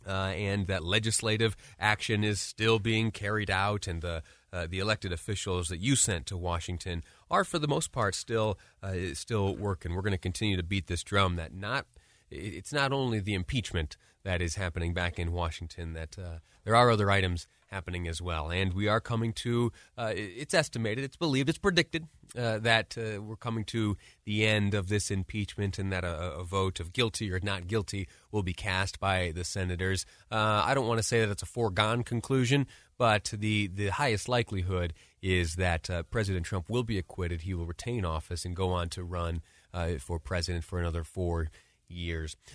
Uh, 0.07 0.31
and 0.35 0.67
that 0.67 0.83
legislative 0.83 1.55
action 1.79 2.23
is 2.23 2.39
still 2.39 2.79
being 2.79 3.11
carried 3.11 3.49
out, 3.49 3.87
and 3.87 4.01
the 4.01 4.23
uh, 4.51 4.65
the 4.67 4.79
elected 4.79 5.11
officials 5.11 5.67
that 5.67 5.77
you 5.77 5.95
sent 5.95 6.25
to 6.25 6.35
Washington 6.35 7.03
are, 7.29 7.43
for 7.43 7.59
the 7.59 7.67
most 7.67 7.91
part, 7.91 8.15
still 8.15 8.57
uh, 8.81 8.93
still 9.13 9.55
working. 9.55 9.93
We're 9.93 10.01
going 10.01 10.11
to 10.11 10.17
continue 10.17 10.57
to 10.57 10.63
beat 10.63 10.87
this 10.87 11.03
drum 11.03 11.35
that 11.35 11.53
not 11.53 11.85
it's 12.31 12.73
not 12.73 12.91
only 12.91 13.19
the 13.19 13.33
impeachment 13.33 13.97
that 14.23 14.41
is 14.41 14.55
happening 14.55 14.93
back 14.93 15.17
in 15.19 15.31
Washington, 15.31 15.93
that 15.93 16.17
uh, 16.17 16.39
there 16.63 16.75
are 16.75 16.89
other 16.89 17.09
items 17.09 17.47
happening 17.69 18.07
as 18.07 18.21
well. 18.21 18.49
And 18.49 18.73
we 18.73 18.87
are 18.87 18.99
coming 18.99 19.33
to, 19.33 19.71
uh, 19.97 20.11
it's 20.15 20.53
estimated, 20.53 21.03
it's 21.03 21.15
believed, 21.15 21.49
it's 21.49 21.57
predicted 21.57 22.07
uh, 22.37 22.59
that 22.59 22.97
uh, 22.97 23.21
we're 23.21 23.35
coming 23.35 23.63
to 23.65 23.97
the 24.25 24.45
end 24.45 24.73
of 24.73 24.89
this 24.89 25.09
impeachment 25.09 25.79
and 25.79 25.91
that 25.91 26.03
a, 26.03 26.33
a, 26.33 26.43
vote 26.43 26.79
of 26.79 26.93
guilty 26.93 27.31
or 27.31 27.39
not 27.41 27.67
guilty 27.67 28.07
will 28.31 28.43
be 28.43 28.53
cast 28.53 28.99
by 28.99 29.31
the 29.33 29.43
senators. 29.43 30.05
Uh, 30.31 30.63
I 30.65 30.73
don't 30.73 30.87
want 30.87 30.99
to 30.99 31.03
say 31.03 31.21
that 31.21 31.29
it's 31.29 31.41
a 31.41 31.47
foregone 31.47 32.03
conclusion, 32.03 32.67
but 32.97 33.31
the, 33.35 33.67
the 33.67 33.87
highest 33.87 34.27
likelihood 34.27 34.93
is 35.21 35.55
that 35.55 35.89
uh, 35.89 36.03
President 36.03 36.45
Trump 36.45 36.69
will 36.69 36.83
be 36.83 36.97
acquitted. 36.97 37.41
He 37.41 37.53
will 37.53 37.65
retain 37.65 38.05
office 38.05 38.45
and 38.45 38.55
go 38.55 38.71
on 38.71 38.89
to 38.89 39.03
run 39.03 39.41
uh, 39.73 39.93
for 39.99 40.19
president 40.19 40.63
for 40.63 40.79
another 40.79 41.03
four 41.03 41.41
years. 41.41 41.49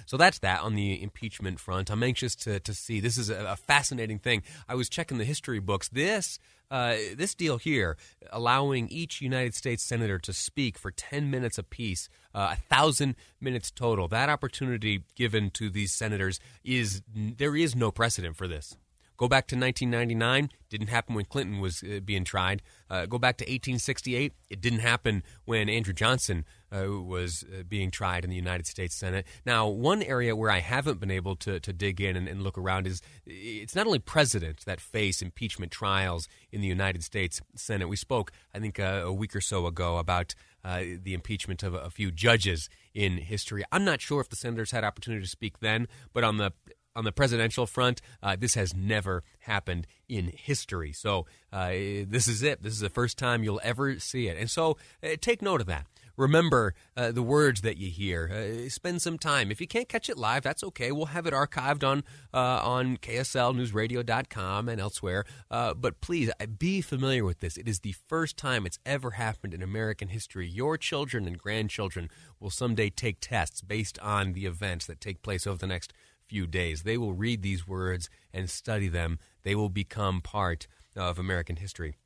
So 0.07 0.17
that's 0.17 0.39
that 0.41 0.61
on 0.61 0.75
the 0.75 1.03
impeachment 1.03 1.61
front. 1.61 1.91
I'm 1.91 2.03
anxious 2.03 2.35
to, 2.37 2.61
to 2.61 2.75
see. 2.75 3.01
This 3.01 3.19
is 3.19 3.31
a, 3.31 3.45
a 3.45 3.57
fascinating 3.57 4.19
thing. 4.19 4.43
I 4.69 4.75
was 4.75 4.89
checking 4.89 5.19
the 5.19 5.25
history 5.25 5.59
books. 5.59 5.89
This 5.89 6.39
uh, 6.71 6.97
this 7.17 7.35
deal 7.35 7.59
here, 7.59 7.97
allowing 8.33 8.89
each 8.89 9.21
United 9.21 9.55
States 9.55 9.83
senator 9.83 10.19
to 10.19 10.33
speak 10.33 10.79
for 10.79 10.91
10 10.91 11.31
minutes 11.31 11.59
apiece, 11.59 12.09
uh, 12.35 12.55
a 12.55 12.57
thousand 12.57 13.17
minutes 13.41 13.71
total. 13.71 14.09
That 14.09 14.29
opportunity 14.29 15.05
given 15.15 15.51
to 15.51 15.71
these 15.71 15.93
senators 15.93 16.41
is 16.65 17.03
there 17.15 17.55
is 17.55 17.77
no 17.77 17.91
precedent 17.91 18.37
for 18.37 18.49
this. 18.49 18.77
Go 19.17 19.29
back 19.29 19.47
to 19.49 19.57
1999, 19.57 20.51
didn't 20.69 20.89
happen 20.89 21.15
when 21.15 21.25
Clinton 21.27 21.61
was 21.61 21.85
uh, 21.85 22.01
being 22.05 22.25
tried. 22.25 22.63
Uh, 22.91 23.07
go 23.07 23.19
back 23.19 23.37
to 23.37 23.45
1868, 23.45 24.33
it 24.51 24.61
didn't 24.61 24.81
happen 24.81 25.23
when 25.45 25.69
Andrew 25.69 25.95
Johnson 25.95 26.45
uh, 26.75 27.03
was 27.03 27.45
uh, 27.45 27.63
being 27.63 27.91
tried 27.91 28.25
in 28.25 28.31
the 28.31 28.37
United 28.37 28.67
States 28.67 28.95
Senate. 28.95 29.27
Now, 29.47 29.69
one 29.69 30.03
area 30.03 30.35
where 30.35 30.51
I 30.51 30.61
haven't 30.61 31.01
been 31.01 31.11
able 31.11 31.37
to, 31.37 31.61
to 31.61 31.73
dig 31.73 32.01
in 32.01 32.17
and, 32.17 32.29
and 32.29 32.43
look 32.43 32.59
around 32.59 32.87
is 32.87 33.01
it's 33.27 33.75
not 33.75 33.87
only 33.87 33.99
presidents 33.99 34.65
that 34.65 34.81
face 34.81 35.23
impeachment 35.23 35.73
trials 35.73 36.29
in 36.51 36.61
the 36.61 36.67
United 36.67 37.05
States 37.05 37.41
Senate. 37.55 37.89
We 37.89 37.97
spoke, 37.97 38.33
I 38.55 38.59
think, 38.59 38.81
uh, 38.81 39.03
a 39.05 39.13
week 39.13 39.35
or 39.37 39.41
so 39.41 39.67
ago 39.67 39.99
about 39.99 40.35
uh, 40.65 40.83
the 41.03 41.15
impeachment 41.15 41.63
of 41.63 41.75
a, 41.75 41.79
a 41.79 41.91
few 41.91 42.11
judges 42.11 42.69
in 42.95 43.19
history. 43.19 43.65
I'm 43.71 43.85
not 43.85 44.01
sure 44.01 44.21
if 44.21 44.29
the 44.29 44.37
senators 44.37 44.71
had 44.71 44.85
opportunity 44.85 45.23
to 45.23 45.31
speak 45.31 45.61
then, 45.61 45.89
but 46.13 46.25
on 46.25 46.39
the 46.39 46.53
on 46.97 47.05
the 47.05 47.13
presidential 47.13 47.67
front, 47.67 48.01
uh, 48.23 48.37
this 48.39 48.55
has 48.55 48.75
never 48.75 49.25
happened 49.41 49.87
in 50.09 50.29
history. 50.33 50.93
So 50.93 51.27
uh, 51.53 51.71
this 51.71 52.29
is 52.29 52.43
it. 52.43 52.63
This 52.63 52.73
is 52.73 52.81
the 52.81 52.89
first 52.89 53.19
time 53.19 53.43
you'll 53.43 53.61
ever 53.65 53.99
see 53.99 54.29
it. 54.29 54.37
And 54.39 54.49
so 54.49 54.77
uh, 55.03 55.17
take 55.21 55.43
note 55.43 55.61
of 55.61 55.67
that 55.67 55.87
remember 56.17 56.75
uh, 56.97 57.13
the 57.13 57.23
words 57.23 57.63
that 57.63 57.77
you 57.77 57.91
hear. 57.91 58.31
Uh, 58.31 58.69
spend 58.69 59.03
some 59.03 59.19
time. 59.19 59.51
If 59.51 59.61
you 59.61 59.67
can't 59.67 59.89
catch 59.89 60.09
it 60.09 60.19
live, 60.19 60.43
that's 60.43 60.65
okay. 60.65 60.93
We'll 60.93 61.07
have 61.07 61.27
it 61.27 61.35
archived 61.35 61.87
on 61.87 62.05
uh, 62.33 62.61
on 62.63 62.97
KSLNewsRadio.com 62.99 64.69
and 64.69 64.81
elsewhere. 64.81 65.25
Uh, 65.51 65.75
but 65.75 66.01
please 66.01 66.31
uh, 66.41 66.47
be 66.47 66.81
familiar 66.81 67.25
with 67.25 67.41
this. 67.41 67.57
It 67.57 67.69
is 67.69 67.81
the 67.81 67.95
first 68.07 68.37
time 68.37 68.67
it's 68.67 68.79
ever 68.85 69.13
happened 69.13 69.55
in 69.55 69.63
American 69.63 70.09
history. 70.09 70.49
Your 70.49 70.77
children 70.77 71.27
and 71.27 71.39
grandchildren 71.39 72.09
will 72.41 72.51
someday 72.51 72.91
take 72.91 73.19
tests 73.21 73.61
based 73.63 73.99
on 74.01 74.33
the 74.33 74.47
events 74.47 74.87
that 74.87 75.01
take 75.01 75.23
place 75.23 75.47
over 75.47 75.59
the 75.59 75.67
next 75.67 75.93
few 76.27 76.47
days. 76.47 76.83
They 76.83 76.97
will 76.97 77.13
read 77.13 77.43
these 77.43 77.67
words 77.67 78.09
and 78.33 78.49
study 78.49 78.89
them. 78.89 79.19
They 79.43 79.55
will 79.55 79.69
become 79.69 80.21
part 80.21 80.67
of 80.97 81.19
American 81.19 81.57
history 81.57 81.97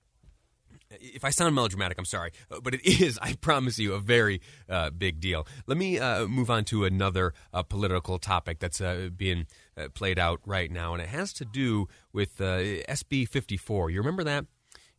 if 0.90 1.24
I 1.24 1.30
sound 1.30 1.54
melodramatic, 1.54 1.98
I'm 1.98 2.04
sorry, 2.04 2.32
uh, 2.50 2.60
but 2.62 2.74
it 2.74 2.84
is, 3.00 3.18
I 3.20 3.34
promise 3.34 3.78
you, 3.78 3.94
a 3.94 4.00
very 4.00 4.40
uh, 4.68 4.90
big 4.90 5.20
deal. 5.20 5.46
Let 5.66 5.78
me 5.78 5.98
uh, 5.98 6.26
move 6.26 6.50
on 6.50 6.64
to 6.66 6.84
another 6.84 7.34
uh, 7.52 7.62
political 7.62 8.18
topic 8.18 8.58
that's 8.58 8.80
uh, 8.80 9.10
being 9.14 9.46
uh, 9.76 9.88
played 9.94 10.18
out 10.18 10.40
right 10.46 10.70
now, 10.70 10.94
and 10.94 11.02
it 11.02 11.08
has 11.08 11.32
to 11.34 11.44
do 11.44 11.88
with 12.12 12.38
SB 12.38 13.28
54. 13.28 13.90
You 13.90 13.98
remember 13.98 14.24
that? 14.24 14.46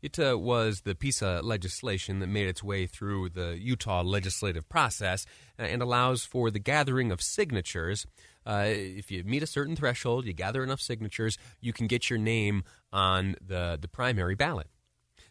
It 0.01 0.17
was 0.17 0.81
the 0.81 0.95
piece 0.95 1.21
of 1.21 1.43
legislation 1.43 2.19
that 2.19 2.27
made 2.27 2.47
its 2.47 2.63
way 2.63 2.85
through 2.87 3.31
the 3.31 3.57
Utah 3.59 4.01
legislative 4.01 4.69
process 4.69 5.25
and 5.57 5.81
allows 5.81 6.23
for 6.23 6.49
the 6.49 6.59
gathering 6.59 7.11
of 7.11 7.21
signatures. 7.21 8.05
if 8.47 9.11
you 9.11 9.25
meet 9.25 9.43
a 9.43 9.47
certain 9.47 9.75
threshold, 9.75 10.25
you 10.25 10.31
gather 10.31 10.63
enough 10.63 10.79
signatures, 10.79 11.37
you 11.59 11.73
can 11.73 11.87
get 11.87 12.09
your 12.09 12.17
name 12.17 12.63
on 12.93 13.35
the, 13.45 13.77
the 13.81 13.89
primary 13.89 14.35
ballot. 14.35 14.67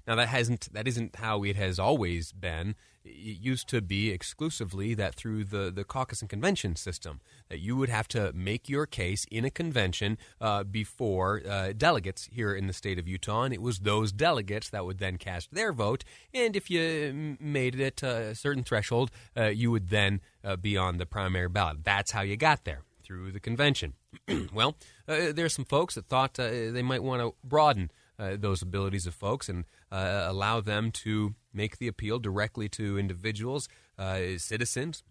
Now 0.09 0.15
that 0.15 0.29
hasn't 0.29 0.73
that 0.73 0.89
isn't 0.89 1.17
how 1.17 1.45
it 1.45 1.57
has 1.57 1.79
always 1.79 2.33
been. 2.33 2.75
It 3.05 3.41
used 3.41 3.69
to 3.69 3.83
be 3.83 4.11
exclusively 4.11 4.95
that 4.95 5.15
through 5.15 5.45
the 5.45 5.71
the 5.71 5.85
caucus 5.85 6.23
and 6.23 6.31
convention 6.31 6.77
system 6.77 7.21
that 7.51 7.59
you 7.59 7.77
would 7.77 7.91
have 7.91 8.09
to 8.09 8.33
make 8.33 8.71
your 8.71 8.87
case 8.87 9.27
in 9.31 9.45
a 9.45 9.51
convention 9.51 10.17
uh, 10.41 10.65
before 10.65 11.43
uh, 11.47 11.75
delegates 11.77 12.25
here 12.33 12.55
in 12.55 12.67
the 12.67 12.73
state 12.73 12.99
of 12.99 13.07
Utah, 13.07 13.43
and 13.43 13.53
it 13.53 13.61
was 13.61 13.81
those 13.81 14.11
delegates 14.11 14.71
that 14.71 14.87
would 14.87 14.99
then 14.99 15.19
cast 15.19 15.53
their 15.53 15.75
vote. 15.75 16.05
And 16.33 16.57
if 16.57 16.71
you 16.71 17.37
made 17.39 17.79
it 17.79 18.03
a 18.03 18.35
certain 18.35 18.65
threshold, 18.65 19.11
uh, 19.37 19.45
you 19.45 19.71
would 19.71 19.91
then 19.91 20.23
uh, 20.43 20.57
be 20.57 20.79
on 20.79 20.97
the 20.97 21.07
primary 21.07 21.51
ballot. 21.51 21.85
That's 21.85 22.13
how 22.13 22.23
you 22.23 22.39
got 22.39 22.65
there 22.65 22.83
through 23.03 23.33
the 23.33 23.41
convention. 23.41 23.93
well, 24.55 24.75
uh, 25.07 25.33
there 25.33 25.45
are 25.45 25.51
some 25.51 25.67
folks 25.67 25.97
that 25.97 26.07
thought 26.07 26.39
uh, 26.39 26.49
they 26.49 26.83
might 26.83 27.03
want 27.03 27.21
to 27.21 27.35
broaden 27.45 27.91
uh, 28.19 28.37
those 28.39 28.63
abilities 28.63 29.07
of 29.07 29.15
folks 29.15 29.49
and 29.49 29.65
uh, 29.93 30.27
allow 30.27 30.61
them 30.61 30.91
to 30.91 31.35
make 31.53 31.79
the 31.79 31.89
appeal 31.89 32.19
directly 32.19 32.69
to 32.69 32.99
individuals, 32.99 33.69
uh, 33.99 34.21
citizens, 34.37 35.03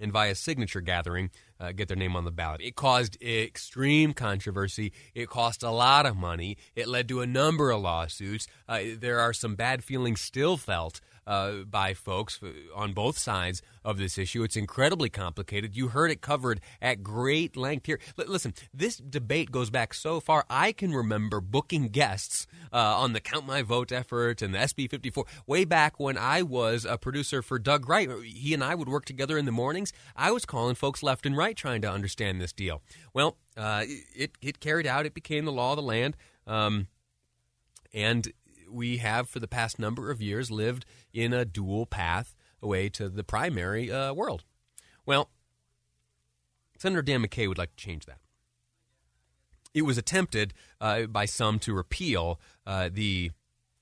and 0.00 0.12
via 0.12 0.34
signature 0.34 0.80
gathering, 0.80 1.30
uh, 1.60 1.72
get 1.72 1.88
their 1.88 1.96
name 1.96 2.16
on 2.16 2.24
the 2.24 2.30
ballot. 2.30 2.60
It 2.62 2.74
caused 2.74 3.20
extreme 3.22 4.12
controversy. 4.12 4.92
It 5.14 5.28
cost 5.28 5.62
a 5.62 5.70
lot 5.70 6.06
of 6.06 6.16
money. 6.16 6.56
It 6.74 6.88
led 6.88 7.08
to 7.08 7.20
a 7.20 7.26
number 7.26 7.70
of 7.70 7.82
lawsuits. 7.82 8.46
Uh, 8.68 8.80
there 8.98 9.20
are 9.20 9.32
some 9.32 9.54
bad 9.54 9.84
feelings 9.84 10.20
still 10.20 10.56
felt 10.56 11.00
uh, 11.26 11.62
by 11.64 11.94
folks 11.94 12.40
on 12.74 12.92
both 12.92 13.16
sides 13.18 13.62
of 13.84 13.98
this 13.98 14.18
issue. 14.18 14.42
It's 14.42 14.56
incredibly 14.56 15.08
complicated. 15.08 15.76
You 15.76 15.88
heard 15.88 16.10
it 16.10 16.20
covered 16.20 16.60
at 16.82 17.02
great 17.02 17.56
length 17.56 17.86
here. 17.86 17.98
L- 18.18 18.26
listen, 18.26 18.52
this 18.74 18.96
debate 18.96 19.50
goes 19.50 19.70
back 19.70 19.94
so 19.94 20.20
far. 20.20 20.44
I 20.50 20.72
can 20.72 20.92
remember 20.92 21.40
booking 21.40 21.88
guests 21.88 22.46
uh, 22.72 22.78
on 22.78 23.12
the 23.12 23.20
Count 23.20 23.46
My 23.46 23.62
Vote 23.62 23.92
effort 23.92 24.42
and 24.42 24.54
the 24.54 24.58
SB 24.58 24.90
54 24.90 25.24
way 25.46 25.64
back 25.64 26.00
when 26.00 26.18
I 26.18 26.42
was 26.42 26.84
a 26.84 26.98
producer 26.98 27.42
for 27.42 27.58
Doug 27.58 27.88
Wright. 27.88 28.10
He 28.24 28.52
and 28.52 28.64
I 28.64 28.74
would 28.74 28.88
work 28.88 29.04
together 29.04 29.38
in 29.38 29.44
the 29.44 29.52
mornings. 29.52 29.92
I 30.16 30.32
was 30.32 30.44
calling 30.44 30.74
folks 30.74 31.02
left 31.02 31.26
and 31.26 31.36
right 31.36 31.49
trying 31.52 31.82
to 31.82 31.90
understand 31.90 32.40
this 32.40 32.52
deal. 32.52 32.82
Well, 33.12 33.36
uh, 33.56 33.84
it, 33.86 34.32
it 34.40 34.60
carried 34.60 34.86
out, 34.86 35.06
it 35.06 35.14
became 35.14 35.44
the 35.44 35.52
law 35.52 35.72
of 35.72 35.76
the 35.76 35.82
land. 35.82 36.16
Um, 36.46 36.88
and 37.92 38.32
we 38.70 38.98
have, 38.98 39.28
for 39.28 39.40
the 39.40 39.48
past 39.48 39.78
number 39.78 40.10
of 40.10 40.22
years, 40.22 40.50
lived 40.50 40.84
in 41.12 41.32
a 41.32 41.44
dual 41.44 41.86
path 41.86 42.34
away 42.62 42.88
to 42.90 43.08
the 43.08 43.24
primary 43.24 43.90
uh, 43.90 44.12
world. 44.12 44.44
Well, 45.06 45.30
Senator 46.78 47.02
Dan 47.02 47.22
McCay 47.22 47.48
would 47.48 47.58
like 47.58 47.76
to 47.76 47.84
change 47.84 48.06
that. 48.06 48.18
It 49.72 49.82
was 49.82 49.98
attempted 49.98 50.54
uh, 50.80 51.06
by 51.06 51.26
some 51.26 51.58
to 51.60 51.74
repeal 51.74 52.40
uh, 52.66 52.90
the 52.92 53.30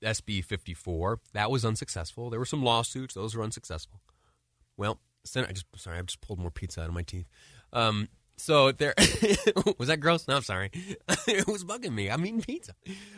SB 0.03 0.43
54. 0.43 1.19
That 1.33 1.49
was 1.49 1.65
unsuccessful. 1.65 2.29
There 2.29 2.39
were 2.39 2.45
some 2.45 2.63
lawsuits; 2.63 3.15
those 3.15 3.35
were 3.35 3.43
unsuccessful. 3.43 4.01
Well, 4.77 4.99
Senator, 5.23 5.49
I 5.49 5.53
just 5.53 5.65
sorry, 5.77 5.97
I 5.97 6.01
just 6.03 6.21
pulled 6.21 6.39
more 6.39 6.51
pizza 6.51 6.81
out 6.81 6.87
of 6.87 6.93
my 6.93 7.01
teeth. 7.01 7.27
Um, 7.73 8.09
so 8.39 8.71
there 8.71 8.93
was 9.77 9.89
that 9.89 9.99
gross. 9.99 10.27
No, 10.27 10.37
I'm 10.37 10.43
sorry. 10.43 10.71
it 11.27 11.47
was 11.47 11.65
bugging 11.65 11.93
me. 11.93 12.09
I'm 12.09 12.25
eating 12.25 12.41
pizza. 12.41 12.73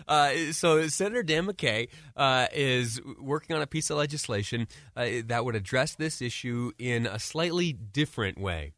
Uh, 0.07 0.51
so 0.51 0.87
Senator 0.87 1.23
Dan 1.23 1.45
McCay 1.45 1.89
uh, 2.17 2.47
is 2.51 2.99
working 3.19 3.55
on 3.55 3.61
a 3.61 3.67
piece 3.67 3.89
of 3.89 3.97
legislation 3.97 4.67
uh, 4.95 5.07
that 5.25 5.45
would 5.45 5.55
address 5.55 5.95
this 5.95 6.21
issue 6.21 6.71
in 6.79 7.05
a 7.05 7.19
slightly 7.19 7.71
different 7.71 8.39
way, 8.39 8.73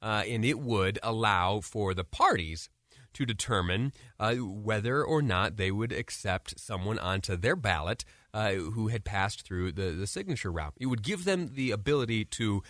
uh, 0.00 0.22
and 0.26 0.44
it 0.44 0.60
would 0.60 0.98
allow 1.02 1.60
for 1.60 1.94
the 1.94 2.04
parties 2.04 2.70
to 3.14 3.26
determine 3.26 3.92
uh, 4.20 4.34
whether 4.36 5.02
or 5.02 5.20
not 5.20 5.56
they 5.56 5.72
would 5.72 5.90
accept 5.92 6.60
someone 6.60 6.98
onto 7.00 7.36
their 7.36 7.56
ballot 7.56 8.04
uh, 8.32 8.52
who 8.52 8.88
had 8.88 9.04
passed 9.04 9.42
through 9.42 9.72
the, 9.72 9.90
the 9.90 10.06
signature 10.06 10.52
route. 10.52 10.74
It 10.78 10.86
would 10.86 11.02
give 11.02 11.24
them 11.24 11.50
the 11.54 11.72
ability 11.72 12.24
to 12.26 12.62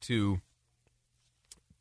to 0.00 0.40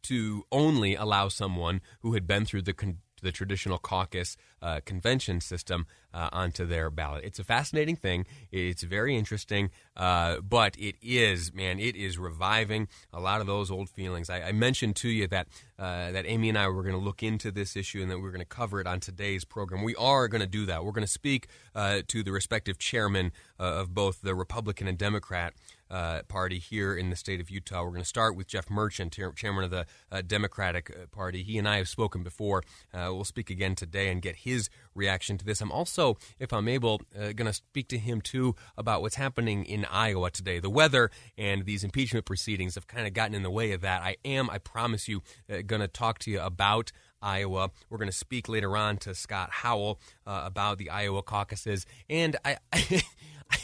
to 0.04 0.46
only 0.52 0.96
allow 0.96 1.28
someone 1.28 1.82
who 2.02 2.14
had 2.14 2.28
been 2.28 2.46
through 2.46 2.64
the 2.64 2.74
con- 2.74 3.00
the 3.24 3.32
traditional 3.32 3.80
caucus 3.80 4.38
uh, 4.62 4.82
convention 4.86 5.42
system 5.42 5.88
uh, 6.14 6.30
onto 6.32 6.66
their 6.66 6.92
ballot. 6.92 7.24
It's 7.24 7.40
a 7.40 7.44
fascinating 7.44 7.96
thing. 7.96 8.26
It's 8.52 8.84
very 8.84 9.18
interesting, 9.18 9.72
uh, 9.98 10.42
but 10.42 10.78
it 10.78 10.96
is, 11.02 11.54
man, 11.54 11.80
it 11.80 11.96
is 11.96 12.20
reviving 12.20 12.88
a 13.12 13.20
lot 13.20 13.42
of 13.42 13.48
those 13.48 13.72
old 13.72 13.90
feelings. 13.90 14.30
I, 14.30 14.42
I 14.42 14.52
mentioned 14.52 14.96
to 14.98 15.10
you 15.10 15.28
that 15.30 15.48
uh, 15.80 16.12
that 16.12 16.26
Amy 16.28 16.50
and 16.50 16.58
I 16.58 16.68
were 16.68 16.84
going 16.84 16.96
to 16.96 17.02
look 17.02 17.24
into 17.24 17.52
this 17.52 17.76
issue 17.76 18.02
and 18.02 18.12
that 18.12 18.20
we 18.20 18.28
are 18.28 18.32
going 18.32 18.40
to 18.40 18.46
cover 18.46 18.80
it 18.80 18.86
on 18.86 19.00
today's 19.00 19.44
program. 19.44 19.84
We 19.84 19.96
are 19.96 20.28
going 20.28 20.42
to 20.42 20.48
do 20.48 20.66
that. 20.68 20.86
We're 20.86 20.92
going 20.92 21.06
to 21.06 21.12
speak 21.12 21.48
uh, 21.74 22.02
to 22.08 22.24
the 22.24 22.32
respective 22.32 22.78
chairman 22.78 23.32
uh, 23.60 23.64
of 23.64 23.94
both 23.94 24.22
the 24.22 24.36
Republican 24.36 24.88
and 24.88 24.98
Democrat 24.98 25.54
uh, 25.94 26.24
Party 26.24 26.58
here 26.58 26.96
in 26.96 27.12
the 27.12 27.16
state 27.16 27.40
of 27.40 27.52
Utah. 27.52 27.84
We're 27.84 27.92
going 27.92 28.02
to 28.02 28.08
start 28.08 28.36
with 28.36 28.48
Jeff 28.48 28.70
Merchant, 28.70 29.18
chairman 29.36 29.64
of 29.64 29.70
the 29.70 29.86
uh, 30.12 30.24
Democratic 30.26 30.90
uh, 30.90 31.06
Party. 31.12 31.44
He 31.44 31.60
and 31.60 31.70
I 31.70 31.78
have 31.78 31.88
spoken 31.88 32.24
before. 32.24 32.64
Uh, 32.92 33.10
we'll 33.12 33.24
speak 33.24 33.52
again 33.52 33.76
today 33.76 34.10
and 34.10 34.20
get 34.22 34.38
his 34.38 34.70
reaction 34.96 35.38
to 35.38 35.46
this. 35.46 35.62
I'm 35.62 35.72
also, 35.72 36.18
if 36.40 36.52
I'm 36.52 36.68
able, 36.68 37.02
uh, 37.16 37.34
going 37.34 37.46
to 37.46 37.54
speak 37.54 37.88
to 37.90 38.00
him 38.00 38.22
too 38.22 38.56
about 38.76 39.04
what's 39.04 39.16
happening 39.16 39.66
in 39.66 39.86
Iowa 39.86 40.32
today. 40.32 40.60
The 40.60 40.70
weather 40.70 41.12
and 41.38 41.66
these 41.66 41.84
impeachment 41.84 42.26
proceedings 42.26 42.74
have 42.74 42.88
kind 42.88 43.06
of 43.06 43.14
gotten 43.14 43.36
in 43.36 43.44
the 43.44 43.52
way 43.52 43.72
of 43.72 43.82
that. 43.82 44.02
I 44.02 44.18
am, 44.26 44.50
I 44.50 44.58
promise 44.58 45.08
you, 45.08 45.22
going 45.48 45.82
to 45.82 45.88
talk 45.88 46.18
to 46.20 46.32
you 46.32 46.42
about 46.42 46.92
Iowa. 47.24 47.72
We're 47.90 47.98
going 47.98 48.10
to 48.10 48.16
speak 48.16 48.50
later 48.50 48.76
on 48.76 48.98
to 48.98 49.16
Scott 49.16 49.50
Howell 49.52 50.00
uh, 50.28 50.44
about 50.46 50.78
the 50.78 50.90
Iowa 50.90 51.24
caucuses. 51.24 51.86
And 52.10 52.36
I, 52.44 52.58
I 52.72 53.02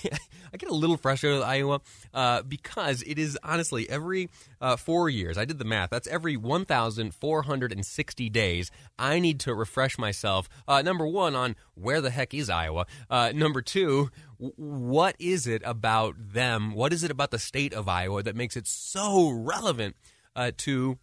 get 0.60 0.70
a 0.70 0.74
little 0.74 0.98
frustrated 0.98 1.40
with 1.40 1.48
Iowa 1.48 1.82
uh, 2.14 2.44
because 2.44 3.02
it 3.04 3.18
is 3.18 3.38
honestly 3.44 3.90
every 3.90 4.30
uh, 4.62 4.76
four 4.76 5.10
years. 5.10 5.38
I 5.38 5.46
did 5.46 5.58
the 5.58 5.66
math. 5.66 5.90
That's 5.90 6.08
every 6.08 6.38
1,460 6.38 8.30
days. 8.30 8.72
I 8.98 9.20
need 9.20 9.40
to 9.42 9.56
refresh 9.56 9.98
myself. 9.98 10.50
Uh, 10.68 10.82
number 10.82 11.08
one, 11.08 11.36
on 11.36 11.56
where 11.76 12.02
the 12.02 12.10
heck 12.12 12.34
is 12.34 12.50
Iowa? 12.50 12.86
Uh, 13.10 13.32
number 13.34 13.62
two, 13.62 14.10
what 14.38 15.16
is 15.20 15.48
it 15.48 15.62
about 15.66 16.16
them? 16.18 16.74
What 16.74 16.94
is 16.94 17.04
it 17.04 17.12
about 17.12 17.32
the 17.32 17.40
state 17.40 17.74
of 17.74 17.88
Iowa 17.88 18.24
that 18.24 18.36
makes 18.36 18.56
it 18.56 18.68
so 18.68 19.30
relevant 19.30 19.96
uh, 20.36 20.52
to 20.58 20.98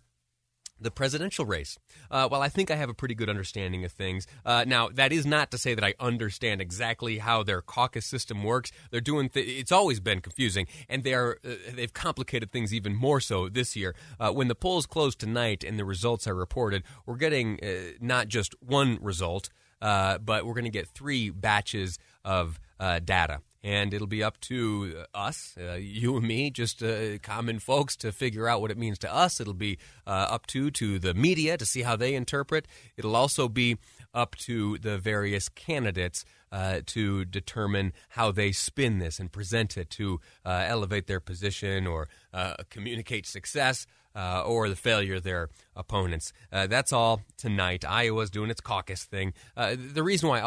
the 0.81 0.91
presidential 0.91 1.45
race. 1.45 1.79
Uh, 2.11 2.29
well, 2.31 2.43
I 2.43 2.49
think 2.49 2.71
I 2.71 2.77
have 2.77 2.89
a 2.89 2.95
pretty 2.95 3.15
good 3.15 3.29
understanding 3.29 3.85
of 3.85 3.93
things. 3.93 4.27
Uh, 4.45 4.65
now, 4.67 4.89
that 4.89 5.13
is 5.13 5.27
not 5.27 5.51
to 5.51 5.59
say 5.59 5.75
that 5.75 5.85
I 5.85 5.95
understand 5.99 6.61
exactly 6.61 7.19
how 7.19 7.43
their 7.43 7.63
caucus 7.63 8.07
system 8.07 8.43
works. 8.45 8.71
They're 8.91 9.01
doing 9.01 9.29
th- 9.29 9.47
it's 9.47 9.73
always 9.73 10.01
been 10.01 10.21
confusing, 10.21 10.67
and 10.89 11.05
they 11.05 11.15
are 11.15 11.39
uh, 11.45 11.55
they've 11.75 11.93
complicated 11.93 12.53
things 12.53 12.75
even 12.75 12.95
more 12.95 13.21
so 13.21 13.49
this 13.49 13.77
year. 13.77 13.95
Uh, 14.21 14.33
when 14.33 14.49
the 14.49 14.55
polls 14.55 14.87
close 14.87 15.15
tonight 15.15 15.65
and 15.65 15.79
the 15.79 15.85
results 15.85 16.27
are 16.27 16.35
reported, 16.35 16.83
we're 17.07 17.17
getting 17.17 17.59
uh, 17.63 17.93
not 18.01 18.29
just 18.29 18.55
one 18.61 18.99
result, 19.01 19.49
but 19.81 20.45
we're 20.45 20.55
going 20.55 20.65
to 20.65 20.71
get 20.71 20.89
three 20.89 21.31
batches 21.31 21.99
of 22.25 22.61
data 22.79 23.41
and 23.67 23.93
it'll 23.93 24.07
be 24.07 24.23
up 24.23 24.41
to 24.43 25.03
us, 25.13 25.57
uh, 25.61 25.73
you 25.73 26.17
and 26.17 26.25
me, 26.25 26.51
just 26.51 26.85
uh, 26.85 27.19
common 27.19 27.59
folks, 27.59 27.97
to 27.97 28.13
figure 28.13 28.47
out 28.47 28.61
what 28.61 28.71
it 28.71 28.79
means 28.79 28.97
to 29.01 29.13
us. 29.13 29.41
It'll 29.41 29.55
be 29.55 29.77
uh, 30.07 30.11
up 30.11 30.47
to 30.49 30.71
to 30.71 31.01
the 31.01 31.15
media 31.15 31.57
to 31.57 31.67
see 31.67 31.83
how 31.83 31.97
they 31.97 32.15
interpret. 32.15 32.69
It'll 32.97 33.17
also 33.17 33.49
be 33.49 33.79
up 34.15 34.37
to 34.37 34.79
the 34.79 34.99
various 34.99 35.49
candidates 35.49 36.25
uh, 36.53 36.83
to 36.87 37.25
determine 37.25 37.93
how 38.11 38.31
they 38.31 38.53
spin 38.53 39.01
this 39.01 39.19
and 39.19 39.33
present 39.33 39.77
it 39.77 39.91
to 39.91 40.21
uh, 40.45 40.65
elevate 40.69 41.09
their 41.09 41.19
position 41.19 41.89
or 41.89 42.09
uh, 42.33 42.55
communicate 42.71 43.27
success. 43.27 43.87
Uh, 44.15 44.43
or 44.47 44.71
the 44.71 44.77
failure 44.77 45.17
of 45.17 45.25
their 45.25 45.51
opponents. 45.77 46.33
Uh, 46.51 46.67
that's 46.67 46.91
all 46.91 47.21
tonight. 47.37 47.85
Iowa's 47.85 48.31
doing 48.31 48.49
its 48.49 48.63
caucus 48.63 49.05
thing. 49.05 49.35
Uh, 49.55 49.77
the 49.77 50.03
reason 50.03 50.31
why 50.31 50.41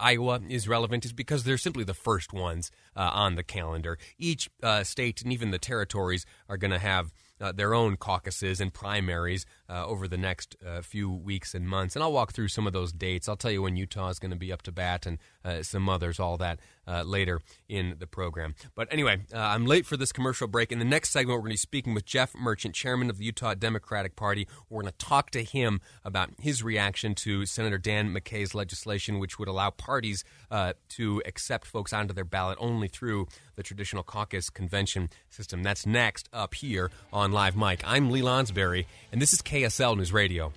Iowa 0.00 0.40
is 0.48 0.66
relevant 0.66 1.04
is 1.04 1.12
because 1.12 1.44
they're 1.44 1.58
simply 1.58 1.84
the 1.84 1.94
first 1.94 2.32
ones 2.32 2.70
uh, 2.96 3.10
on 3.12 3.34
the 3.34 3.42
calendar. 3.42 3.98
Each 4.18 4.48
uh, 4.62 4.82
state 4.84 5.22
and 5.22 5.32
even 5.32 5.50
the 5.50 5.58
territories 5.58 6.26
are 6.48 6.56
going 6.56 6.70
to 6.70 6.78
have 6.78 7.12
uh, 7.40 7.52
their 7.52 7.74
own 7.74 7.96
caucuses 7.96 8.60
and 8.60 8.72
primaries 8.72 9.46
uh, 9.70 9.86
over 9.86 10.08
the 10.08 10.18
next 10.18 10.56
uh, 10.66 10.82
few 10.82 11.08
weeks 11.08 11.54
and 11.54 11.68
months. 11.68 11.94
And 11.94 12.02
I'll 12.02 12.12
walk 12.12 12.32
through 12.32 12.48
some 12.48 12.66
of 12.66 12.72
those 12.72 12.92
dates. 12.92 13.28
I'll 13.28 13.36
tell 13.36 13.50
you 13.50 13.62
when 13.62 13.76
Utah 13.76 14.08
is 14.08 14.18
going 14.18 14.32
to 14.32 14.36
be 14.36 14.52
up 14.52 14.62
to 14.62 14.72
bat 14.72 15.06
and 15.06 15.18
uh, 15.44 15.62
some 15.62 15.88
others, 15.88 16.18
all 16.18 16.36
that 16.38 16.58
uh, 16.86 17.02
later 17.02 17.40
in 17.68 17.94
the 17.98 18.06
program. 18.06 18.54
But 18.74 18.88
anyway, 18.90 19.20
uh, 19.32 19.38
I'm 19.38 19.66
late 19.66 19.86
for 19.86 19.96
this 19.96 20.10
commercial 20.10 20.48
break. 20.48 20.72
In 20.72 20.80
the 20.80 20.84
next 20.84 21.10
segment, 21.10 21.36
we're 21.36 21.42
going 21.42 21.50
to 21.50 21.54
be 21.54 21.58
speaking 21.58 21.94
with 21.94 22.04
Jeff 22.04 22.34
Merchant, 22.34 22.74
chairman 22.74 23.08
of 23.08 23.18
the 23.18 23.24
Utah 23.24 23.54
Democratic 23.54 24.16
Party. 24.16 24.48
We're 24.68 24.82
going 24.82 24.92
to 24.92 24.98
talk 24.98 25.30
to 25.30 25.44
him 25.44 25.80
about 26.04 26.30
his 26.40 26.62
reaction 26.62 27.14
to 27.16 27.46
Senator 27.46 27.78
Dan 27.78 28.12
McCay's 28.12 28.54
legislation, 28.54 29.20
which 29.20 29.38
would 29.38 29.48
allow 29.48 29.70
parties 29.70 30.24
to 30.88 31.22
accept 31.24 31.66
folks 31.66 31.92
onto 31.92 32.12
their 32.12 32.24
ballot 32.24 32.58
only 32.60 32.88
through 32.88 33.28
the 33.54 33.62
traditional 33.62 34.02
caucus 34.02 34.50
convention 34.50 35.10
system. 35.28 35.62
That's 35.62 35.86
next 35.86 36.28
up 36.32 36.54
here 36.54 36.90
on 37.12 37.30
Live 37.30 37.56
Mic. 37.56 37.82
I'm 37.84 38.10
Lee 38.10 38.22
Lonsberry, 38.22 38.86
and 39.12 39.20
this 39.20 39.32
is 39.32 39.42
KSL 39.60 39.96
News 39.96 40.12
Radio. 40.12 40.52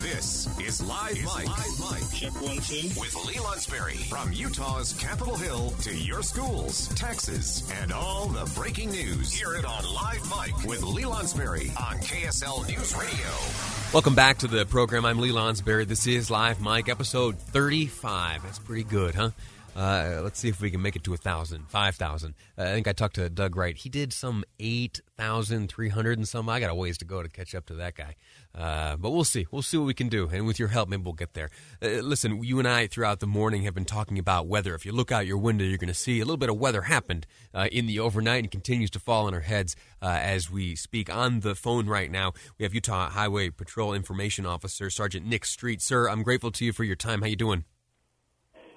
This 0.00 0.48
is 0.60 0.82
Live 0.86 1.14
Mic. 1.14 1.46
Live 1.46 1.80
Mic. 1.80 2.10
Check 2.12 2.42
one, 2.42 2.56
two. 2.58 3.00
With 3.00 3.14
Lee 3.26 3.34
Lonsberry. 3.34 3.96
From 4.08 4.32
Utah's 4.32 4.92
Capitol 4.94 5.36
Hill 5.36 5.70
to 5.82 5.94
your 5.94 6.22
schools, 6.22 6.88
taxes, 6.94 7.70
and 7.80 7.92
all 7.92 8.26
the 8.26 8.50
breaking 8.56 8.90
news. 8.90 9.32
Hear 9.32 9.54
it 9.54 9.64
on 9.64 9.84
Live 9.94 10.28
Mic 10.28 10.68
with 10.68 10.82
Lee 10.82 11.04
Lonsberry 11.04 11.68
on 11.80 11.98
KSL 11.98 12.66
News 12.68 12.96
Radio. 12.96 13.92
Welcome 13.92 14.16
back 14.16 14.38
to 14.38 14.48
the 14.48 14.66
program. 14.66 15.04
I'm 15.04 15.20
Lee 15.20 15.30
Lonsberry. 15.30 15.86
This 15.86 16.06
is 16.08 16.28
Live 16.30 16.60
Mic, 16.60 16.88
episode 16.88 17.38
35. 17.38 18.42
That's 18.42 18.58
pretty 18.58 18.84
good, 18.84 19.14
huh? 19.14 19.30
Uh, 19.76 20.20
let's 20.22 20.38
see 20.38 20.48
if 20.48 20.60
we 20.62 20.70
can 20.70 20.80
make 20.80 20.96
it 20.96 21.04
to 21.04 21.12
a 21.12 21.18
thousand, 21.18 21.68
five 21.68 21.96
thousand. 21.96 22.34
Uh, 22.56 22.62
I 22.62 22.72
think 22.72 22.88
I 22.88 22.92
talked 22.92 23.16
to 23.16 23.28
Doug 23.28 23.56
Wright. 23.56 23.76
He 23.76 23.90
did 23.90 24.10
some 24.12 24.42
eight 24.58 25.02
thousand 25.18 25.68
three 25.68 25.90
hundred 25.90 26.16
and 26.16 26.26
some. 26.26 26.48
I 26.48 26.60
got 26.60 26.70
a 26.70 26.74
ways 26.74 26.96
to 26.98 27.04
go 27.04 27.22
to 27.22 27.28
catch 27.28 27.54
up 27.54 27.66
to 27.66 27.74
that 27.74 27.94
guy. 27.94 28.14
Uh, 28.54 28.96
but 28.96 29.10
we'll 29.10 29.24
see. 29.24 29.46
We'll 29.50 29.60
see 29.60 29.76
what 29.76 29.84
we 29.86 29.92
can 29.92 30.08
do. 30.08 30.30
And 30.32 30.46
with 30.46 30.58
your 30.58 30.68
help, 30.68 30.88
maybe 30.88 31.02
we'll 31.02 31.12
get 31.12 31.34
there. 31.34 31.50
Uh, 31.82 32.00
listen, 32.00 32.42
you 32.42 32.58
and 32.58 32.66
I 32.66 32.86
throughout 32.86 33.20
the 33.20 33.26
morning 33.26 33.64
have 33.64 33.74
been 33.74 33.84
talking 33.84 34.18
about 34.18 34.46
weather. 34.46 34.74
If 34.74 34.86
you 34.86 34.92
look 34.92 35.12
out 35.12 35.26
your 35.26 35.36
window, 35.36 35.64
you're 35.64 35.76
going 35.76 35.88
to 35.88 35.94
see 35.94 36.20
a 36.20 36.24
little 36.24 36.38
bit 36.38 36.48
of 36.48 36.56
weather 36.56 36.82
happened 36.82 37.26
uh, 37.52 37.68
in 37.70 37.84
the 37.84 38.00
overnight 38.00 38.44
and 38.44 38.50
continues 38.50 38.90
to 38.92 38.98
fall 38.98 39.26
on 39.26 39.34
our 39.34 39.40
heads 39.40 39.76
uh, 40.00 40.06
as 40.06 40.50
we 40.50 40.74
speak. 40.74 41.14
On 41.14 41.40
the 41.40 41.54
phone 41.54 41.86
right 41.86 42.10
now, 42.10 42.32
we 42.58 42.62
have 42.62 42.72
Utah 42.72 43.10
Highway 43.10 43.50
Patrol 43.50 43.92
Information 43.92 44.46
Officer 44.46 44.88
Sergeant 44.88 45.26
Nick 45.26 45.44
Street. 45.44 45.82
Sir, 45.82 46.08
I'm 46.08 46.22
grateful 46.22 46.50
to 46.52 46.64
you 46.64 46.72
for 46.72 46.84
your 46.84 46.96
time. 46.96 47.20
How 47.20 47.26
you 47.26 47.36
doing? 47.36 47.64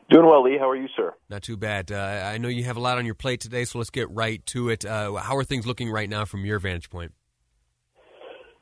Doing 0.10 0.26
well, 0.26 0.44
Lee. 0.44 0.58
How 0.58 0.68
are 0.70 0.76
you, 0.76 0.88
sir? 0.96 1.14
Not 1.30 1.44
too 1.44 1.56
bad. 1.56 1.92
Uh, 1.92 2.24
I 2.26 2.40
know 2.40 2.48
you 2.48 2.64
have 2.64 2.78
a 2.78 2.80
lot 2.80 2.98
on 2.98 3.06
your 3.06 3.14
plate 3.14 3.42
today, 3.42 3.64
so 3.66 3.78
let's 3.78 3.92
get 3.92 4.10
right 4.10 4.44
to 4.48 4.70
it. 4.70 4.84
Uh, 4.84 5.14
how 5.16 5.36
are 5.36 5.44
things 5.44 5.68
looking 5.68 5.92
right 5.92 6.10
now 6.10 6.26
from 6.26 6.46
your 6.46 6.58
vantage 6.58 6.90
point? 6.90 7.14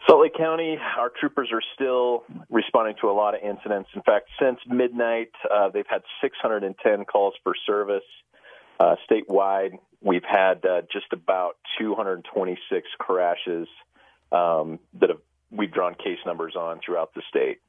Salt 0.07 0.21
Lake 0.21 0.35
County, 0.37 0.77
our 0.97 1.11
troopers 1.19 1.49
are 1.51 1.61
still 1.73 2.23
responding 2.49 2.95
to 3.01 3.09
a 3.09 3.11
lot 3.11 3.33
of 3.33 3.41
incidents. 3.41 3.89
In 3.93 4.01
fact, 4.01 4.29
since 4.41 4.57
midnight, 4.67 5.31
uh, 5.53 5.69
they've 5.69 5.87
had 5.89 6.01
610 6.21 7.05
calls 7.05 7.33
for 7.43 7.53
service 7.65 8.03
uh, 8.79 8.95
statewide. 9.09 9.71
We've 10.01 10.23
had 10.23 10.65
uh, 10.65 10.81
just 10.91 11.11
about 11.11 11.57
226 11.79 12.87
crashes 12.99 13.67
um, 14.31 14.79
that 14.99 15.09
have, 15.09 15.19
we've 15.51 15.71
drawn 15.71 15.95
case 15.95 16.19
numbers 16.25 16.55
on 16.55 16.79
throughout 16.85 17.13
the 17.13 17.21
state. 17.29 17.59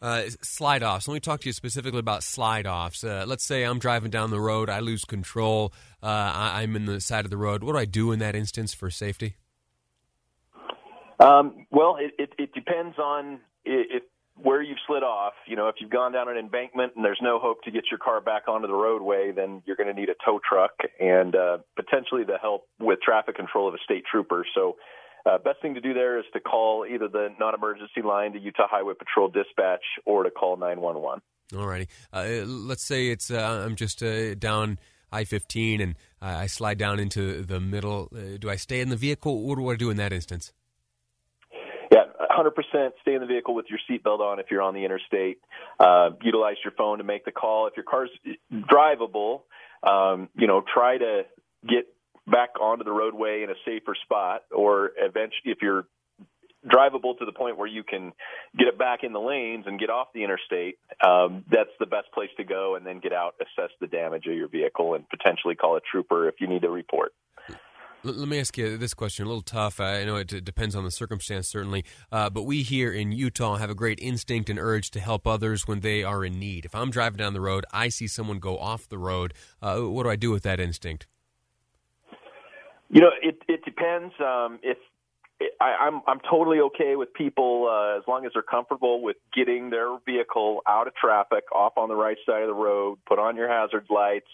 Uh, 0.00 0.22
slide 0.42 0.84
offs. 0.84 1.08
Let 1.08 1.14
me 1.14 1.20
talk 1.20 1.40
to 1.40 1.48
you 1.48 1.52
specifically 1.52 1.98
about 1.98 2.22
slide 2.22 2.68
offs. 2.68 3.02
Uh, 3.02 3.24
let's 3.26 3.44
say 3.44 3.64
I'm 3.64 3.80
driving 3.80 4.10
down 4.10 4.30
the 4.30 4.40
road, 4.40 4.70
I 4.70 4.78
lose 4.78 5.04
control, 5.04 5.72
uh, 6.02 6.06
I, 6.06 6.62
am 6.62 6.76
in 6.76 6.86
the 6.86 7.00
side 7.00 7.24
of 7.24 7.30
the 7.32 7.36
road. 7.36 7.64
What 7.64 7.72
do 7.72 7.78
I 7.78 7.84
do 7.84 8.12
in 8.12 8.20
that 8.20 8.36
instance 8.36 8.72
for 8.72 8.90
safety? 8.90 9.34
Um, 11.18 11.66
well, 11.72 11.96
it, 11.98 12.12
it, 12.16 12.32
it, 12.38 12.54
depends 12.54 12.96
on 12.96 13.40
if 13.64 14.04
where 14.40 14.62
you've 14.62 14.78
slid 14.86 15.02
off. 15.02 15.32
You 15.46 15.56
know, 15.56 15.66
if 15.66 15.76
you've 15.80 15.90
gone 15.90 16.12
down 16.12 16.28
an 16.28 16.36
embankment 16.36 16.92
and 16.94 17.04
there's 17.04 17.18
no 17.20 17.40
hope 17.40 17.62
to 17.64 17.72
get 17.72 17.84
your 17.90 17.98
car 17.98 18.20
back 18.20 18.46
onto 18.46 18.68
the 18.68 18.74
roadway, 18.74 19.32
then 19.34 19.62
you're 19.66 19.74
going 19.74 19.88
to 19.88 20.00
need 20.00 20.10
a 20.10 20.14
tow 20.24 20.38
truck 20.48 20.70
and 21.00 21.34
uh, 21.34 21.58
potentially 21.74 22.22
the 22.22 22.38
help 22.40 22.68
with 22.78 23.00
traffic 23.00 23.34
control 23.34 23.66
of 23.66 23.74
a 23.74 23.78
state 23.84 24.04
trooper. 24.08 24.46
So 24.54 24.76
uh, 25.26 25.38
best 25.38 25.60
thing 25.60 25.74
to 25.74 25.80
do 25.80 25.94
there 25.94 26.18
is 26.18 26.24
to 26.32 26.40
call 26.40 26.86
either 26.86 27.08
the 27.08 27.28
non-emergency 27.38 28.02
line 28.02 28.32
to 28.32 28.38
Utah 28.38 28.66
Highway 28.70 28.94
Patrol 28.98 29.28
dispatch 29.28 29.84
or 30.04 30.22
to 30.22 30.30
call 30.30 30.56
911. 30.56 31.20
All 31.56 31.66
righty. 31.66 31.88
Uh, 32.12 32.44
let's 32.44 32.84
say 32.84 33.08
it's 33.08 33.30
uh, 33.30 33.62
I'm 33.64 33.74
just 33.74 34.02
uh, 34.02 34.34
down 34.34 34.78
I-15 35.10 35.82
and 35.82 35.94
I 36.20 36.46
slide 36.46 36.78
down 36.78 37.00
into 37.00 37.42
the 37.42 37.60
middle. 37.60 38.08
Uh, 38.14 38.36
do 38.38 38.50
I 38.50 38.56
stay 38.56 38.80
in 38.80 38.90
the 38.90 38.96
vehicle? 38.96 39.42
What 39.42 39.58
do 39.58 39.68
I 39.70 39.76
do 39.76 39.90
in 39.90 39.96
that 39.96 40.12
instance? 40.12 40.52
Yeah, 41.90 42.04
100% 42.30 42.50
stay 43.00 43.14
in 43.14 43.20
the 43.20 43.26
vehicle 43.26 43.54
with 43.54 43.66
your 43.70 43.78
seatbelt 43.88 44.20
on 44.20 44.38
if 44.40 44.46
you're 44.50 44.60
on 44.60 44.74
the 44.74 44.84
interstate. 44.84 45.38
Uh, 45.80 46.10
utilize 46.22 46.56
your 46.62 46.74
phone 46.76 46.98
to 46.98 47.04
make 47.04 47.24
the 47.24 47.32
call. 47.32 47.66
If 47.66 47.74
your 47.76 47.84
car's 47.84 48.10
drivable, 48.52 49.42
um, 49.82 50.28
you 50.36 50.46
know, 50.46 50.62
try 50.62 50.98
to 50.98 51.22
get 51.66 51.86
back 52.30 52.60
onto 52.60 52.84
the 52.84 52.92
roadway 52.92 53.42
in 53.42 53.50
a 53.50 53.54
safer 53.64 53.94
spot, 54.04 54.42
or 54.50 54.92
eventually, 54.96 55.52
if 55.52 55.58
you're 55.62 55.86
drivable 56.66 57.16
to 57.18 57.24
the 57.24 57.32
point 57.32 57.56
where 57.56 57.68
you 57.68 57.84
can 57.84 58.12
get 58.58 58.68
it 58.68 58.78
back 58.78 59.04
in 59.04 59.12
the 59.12 59.20
lanes 59.20 59.64
and 59.66 59.78
get 59.78 59.90
off 59.90 60.08
the 60.12 60.24
interstate, 60.24 60.76
um, 61.06 61.44
that's 61.50 61.70
the 61.78 61.86
best 61.86 62.10
place 62.12 62.30
to 62.36 62.44
go. 62.44 62.74
And 62.74 62.84
then 62.84 63.00
get 63.00 63.12
out, 63.12 63.34
assess 63.40 63.70
the 63.80 63.86
damage 63.86 64.26
of 64.26 64.34
your 64.34 64.48
vehicle, 64.48 64.94
and 64.94 65.08
potentially 65.08 65.54
call 65.54 65.76
a 65.76 65.80
trooper 65.80 66.28
if 66.28 66.36
you 66.40 66.46
need 66.46 66.64
a 66.64 66.70
report. 66.70 67.12
Let 68.04 68.28
me 68.28 68.38
ask 68.38 68.56
you 68.56 68.76
this 68.76 68.94
question. 68.94 69.24
A 69.24 69.28
little 69.28 69.42
tough. 69.42 69.80
I 69.80 70.04
know 70.04 70.16
it 70.16 70.44
depends 70.44 70.76
on 70.76 70.84
the 70.84 70.90
circumstance, 70.90 71.48
certainly. 71.48 71.84
Uh, 72.12 72.30
but 72.30 72.44
we 72.44 72.62
here 72.62 72.92
in 72.92 73.10
Utah 73.10 73.56
have 73.56 73.70
a 73.70 73.74
great 73.74 73.98
instinct 74.00 74.48
and 74.48 74.58
urge 74.58 74.92
to 74.92 75.00
help 75.00 75.26
others 75.26 75.66
when 75.66 75.80
they 75.80 76.04
are 76.04 76.24
in 76.24 76.38
need. 76.38 76.64
If 76.64 76.76
I'm 76.76 76.90
driving 76.90 77.18
down 77.18 77.34
the 77.34 77.40
road, 77.40 77.66
I 77.72 77.88
see 77.88 78.06
someone 78.06 78.38
go 78.38 78.56
off 78.56 78.88
the 78.88 78.98
road. 78.98 79.34
Uh, 79.60 79.80
what 79.80 80.04
do 80.04 80.10
I 80.10 80.16
do 80.16 80.30
with 80.30 80.44
that 80.44 80.60
instinct? 80.60 81.08
You 82.90 83.02
know, 83.02 83.10
it 83.22 83.42
it 83.48 83.64
depends. 83.64 84.14
Um, 84.18 84.60
if 84.62 84.78
I, 85.60 85.76
I'm 85.86 86.00
I'm 86.06 86.20
totally 86.28 86.60
okay 86.60 86.96
with 86.96 87.12
people 87.12 87.68
uh, 87.70 87.98
as 87.98 88.04
long 88.08 88.24
as 88.24 88.32
they're 88.32 88.42
comfortable 88.42 89.02
with 89.02 89.16
getting 89.34 89.70
their 89.70 89.98
vehicle 90.06 90.62
out 90.66 90.86
of 90.86 90.94
traffic, 90.94 91.44
off 91.54 91.74
on 91.76 91.88
the 91.88 91.94
right 91.96 92.16
side 92.26 92.42
of 92.42 92.48
the 92.48 92.54
road, 92.54 92.98
put 93.06 93.18
on 93.18 93.36
your 93.36 93.48
hazard 93.48 93.86
lights. 93.90 94.30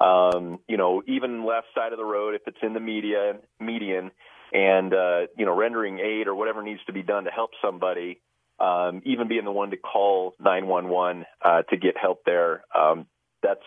Um, 0.00 0.58
you 0.68 0.76
know, 0.76 1.02
even 1.06 1.46
left 1.46 1.68
side 1.74 1.92
of 1.92 1.98
the 1.98 2.04
road 2.04 2.34
if 2.34 2.42
it's 2.46 2.58
in 2.62 2.74
the 2.74 2.80
median, 2.80 3.38
median, 3.60 4.10
and 4.52 4.92
uh, 4.92 5.20
you 5.38 5.46
know, 5.46 5.56
rendering 5.56 6.00
aid 6.00 6.26
or 6.26 6.34
whatever 6.34 6.62
needs 6.62 6.80
to 6.86 6.92
be 6.92 7.02
done 7.02 7.24
to 7.24 7.30
help 7.30 7.50
somebody. 7.62 8.20
Um, 8.58 9.02
even 9.04 9.26
being 9.28 9.44
the 9.44 9.52
one 9.52 9.70
to 9.70 9.76
call 9.76 10.34
911 10.38 11.26
uh, 11.44 11.62
to 11.62 11.76
get 11.76 11.96
help 11.96 12.24
there. 12.24 12.64
Um, 12.72 13.06
that's 13.44 13.60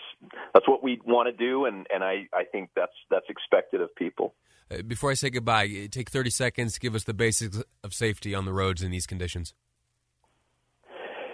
that's 0.54 0.68
what 0.68 0.84
we 0.84 1.00
want 1.06 1.28
to 1.28 1.34
do, 1.34 1.66
and, 1.66 1.86
and 1.94 2.04
I, 2.04 2.28
I 2.34 2.44
think 2.52 2.72
that's 2.76 2.92
that's 3.10 3.28
expected 3.30 3.80
of 3.80 3.96
people. 3.96 4.34
Uh, 4.70 4.82
before 4.82 5.12
I 5.12 5.14
say 5.14 5.30
goodbye, 5.30 5.66
uh, 5.66 5.88
take 5.90 6.10
30 6.10 6.30
seconds. 6.32 6.78
Give 6.78 6.96
us 6.96 7.04
the 7.04 7.14
basics 7.14 7.62
of 7.84 7.94
safety 7.94 8.36
on 8.36 8.46
the 8.46 8.52
roads 8.52 8.82
in 8.82 8.92
these 8.92 9.06
conditions. 9.06 9.54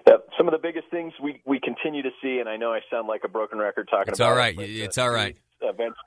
Yeah, 0.05 0.17
some 0.37 0.47
of 0.47 0.51
the 0.51 0.59
biggest 0.59 0.87
things 0.91 1.13
we, 1.23 1.41
we 1.45 1.59
continue 1.59 2.03
to 2.03 2.11
see, 2.21 2.39
and 2.39 2.49
I 2.49 2.57
know 2.57 2.73
I 2.73 2.81
sound 2.91 3.07
like 3.07 3.21
a 3.23 3.29
broken 3.29 3.57
record 3.57 3.87
talking 3.89 4.11
it's 4.11 4.19
about. 4.19 4.31
All 4.31 4.37
right, 4.37 4.59
it, 4.59 4.69
it's 4.69 4.97
uh, 4.97 5.03
all 5.03 5.09
right. 5.09 5.37
Events. 5.61 5.97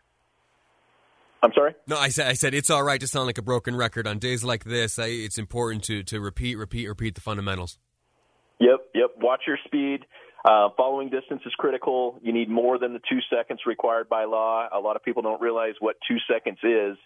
I'm 1.42 1.53
sorry. 1.55 1.75
No, 1.87 1.96
I 1.96 2.09
said 2.09 2.27
I 2.27 2.35
said 2.35 2.55
it's 2.55 2.70
all 2.70 2.83
right 2.83 3.01
to 3.01 3.07
sound 3.07 3.27
like 3.27 3.38
a 3.38 3.42
broken 3.42 3.77
record 3.77 4.07
on 4.07 4.18
days 4.18 4.44
like 4.44 4.64
this. 4.64 4.99
I, 4.99 5.07
it's 5.07 5.38
important 5.38 5.85
to 5.85 6.03
to 6.05 6.20
repeat, 6.20 6.57
repeat, 6.57 6.87
repeat 6.87 7.14
the 7.14 7.20
fundamentals. 7.20 7.79
Yep, 8.61 8.81
yep. 8.94 9.11
Watch 9.18 9.42
your 9.46 9.59
speed. 9.64 10.07
Uh, 10.46 10.68
following 10.76 11.11
distance 11.11 11.42
is 11.44 11.52
critical. 11.59 12.20
You 12.22 12.32
need 12.32 12.48
more 12.48 12.78
than 12.78 12.92
the 12.92 13.00
two 13.11 13.18
seconds 13.35 13.61
required 13.66 14.09
by 14.09 14.24
law. 14.26 14.68
A 14.72 14.78
lot 14.78 14.94
of 14.94 15.02
people 15.02 15.20
don't 15.22 15.40
realize 15.40 15.74
what 15.80 15.96
two 16.06 16.18
seconds 16.32 16.59
is. 16.62 16.96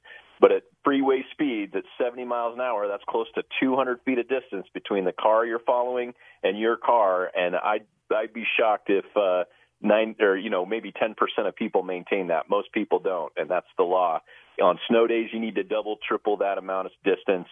But 0.40 0.52
at 0.52 0.62
freeway 0.84 1.22
speeds 1.32 1.74
at 1.74 1.84
70 2.02 2.24
miles 2.24 2.54
an 2.54 2.60
hour, 2.60 2.86
that's 2.88 3.04
close 3.08 3.26
to 3.34 3.42
200 3.62 4.00
feet 4.04 4.18
of 4.18 4.28
distance 4.28 4.66
between 4.72 5.04
the 5.04 5.12
car 5.12 5.44
you're 5.44 5.60
following 5.60 6.14
and 6.42 6.58
your 6.58 6.76
car. 6.76 7.30
And 7.34 7.56
I'd 7.56 7.86
I'd 8.14 8.32
be 8.32 8.44
shocked 8.58 8.90
if 8.90 9.04
uh, 9.16 9.44
nine 9.82 10.16
or 10.20 10.36
you 10.36 10.50
know 10.50 10.66
maybe 10.66 10.92
10% 10.92 11.14
of 11.46 11.56
people 11.56 11.82
maintain 11.82 12.28
that. 12.28 12.48
Most 12.48 12.72
people 12.72 12.98
don't, 12.98 13.32
and 13.36 13.50
that's 13.50 13.66
the 13.76 13.84
law. 13.84 14.20
On 14.62 14.78
snow 14.88 15.06
days, 15.06 15.28
you 15.32 15.40
need 15.40 15.54
to 15.54 15.62
double, 15.62 15.96
triple 16.06 16.38
that 16.38 16.58
amount 16.58 16.86
of 16.86 16.92
distance 17.04 17.48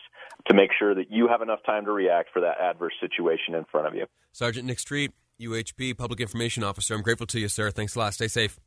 to 0.48 0.54
make 0.54 0.70
sure 0.78 0.94
that 0.94 1.10
you 1.10 1.28
have 1.28 1.40
enough 1.40 1.60
time 1.64 1.86
to 1.86 1.92
react 1.92 2.30
for 2.32 2.40
that 2.40 2.60
adverse 2.60 2.92
situation 3.00 3.54
in 3.54 3.64
front 3.70 3.86
of 3.86 3.94
you. 3.94 4.06
Sergeant 4.32 4.66
Nick 4.66 4.78
Street, 4.78 5.12
UHP 5.40 5.96
Public 5.96 6.20
Information 6.20 6.64
Officer. 6.64 6.94
I'm 6.94 7.02
grateful 7.02 7.26
to 7.28 7.40
you, 7.40 7.48
sir. 7.48 7.70
Thanks 7.70 7.94
a 7.94 7.98
lot. 7.98 8.14
Stay 8.14 8.28
safe. 8.28 8.58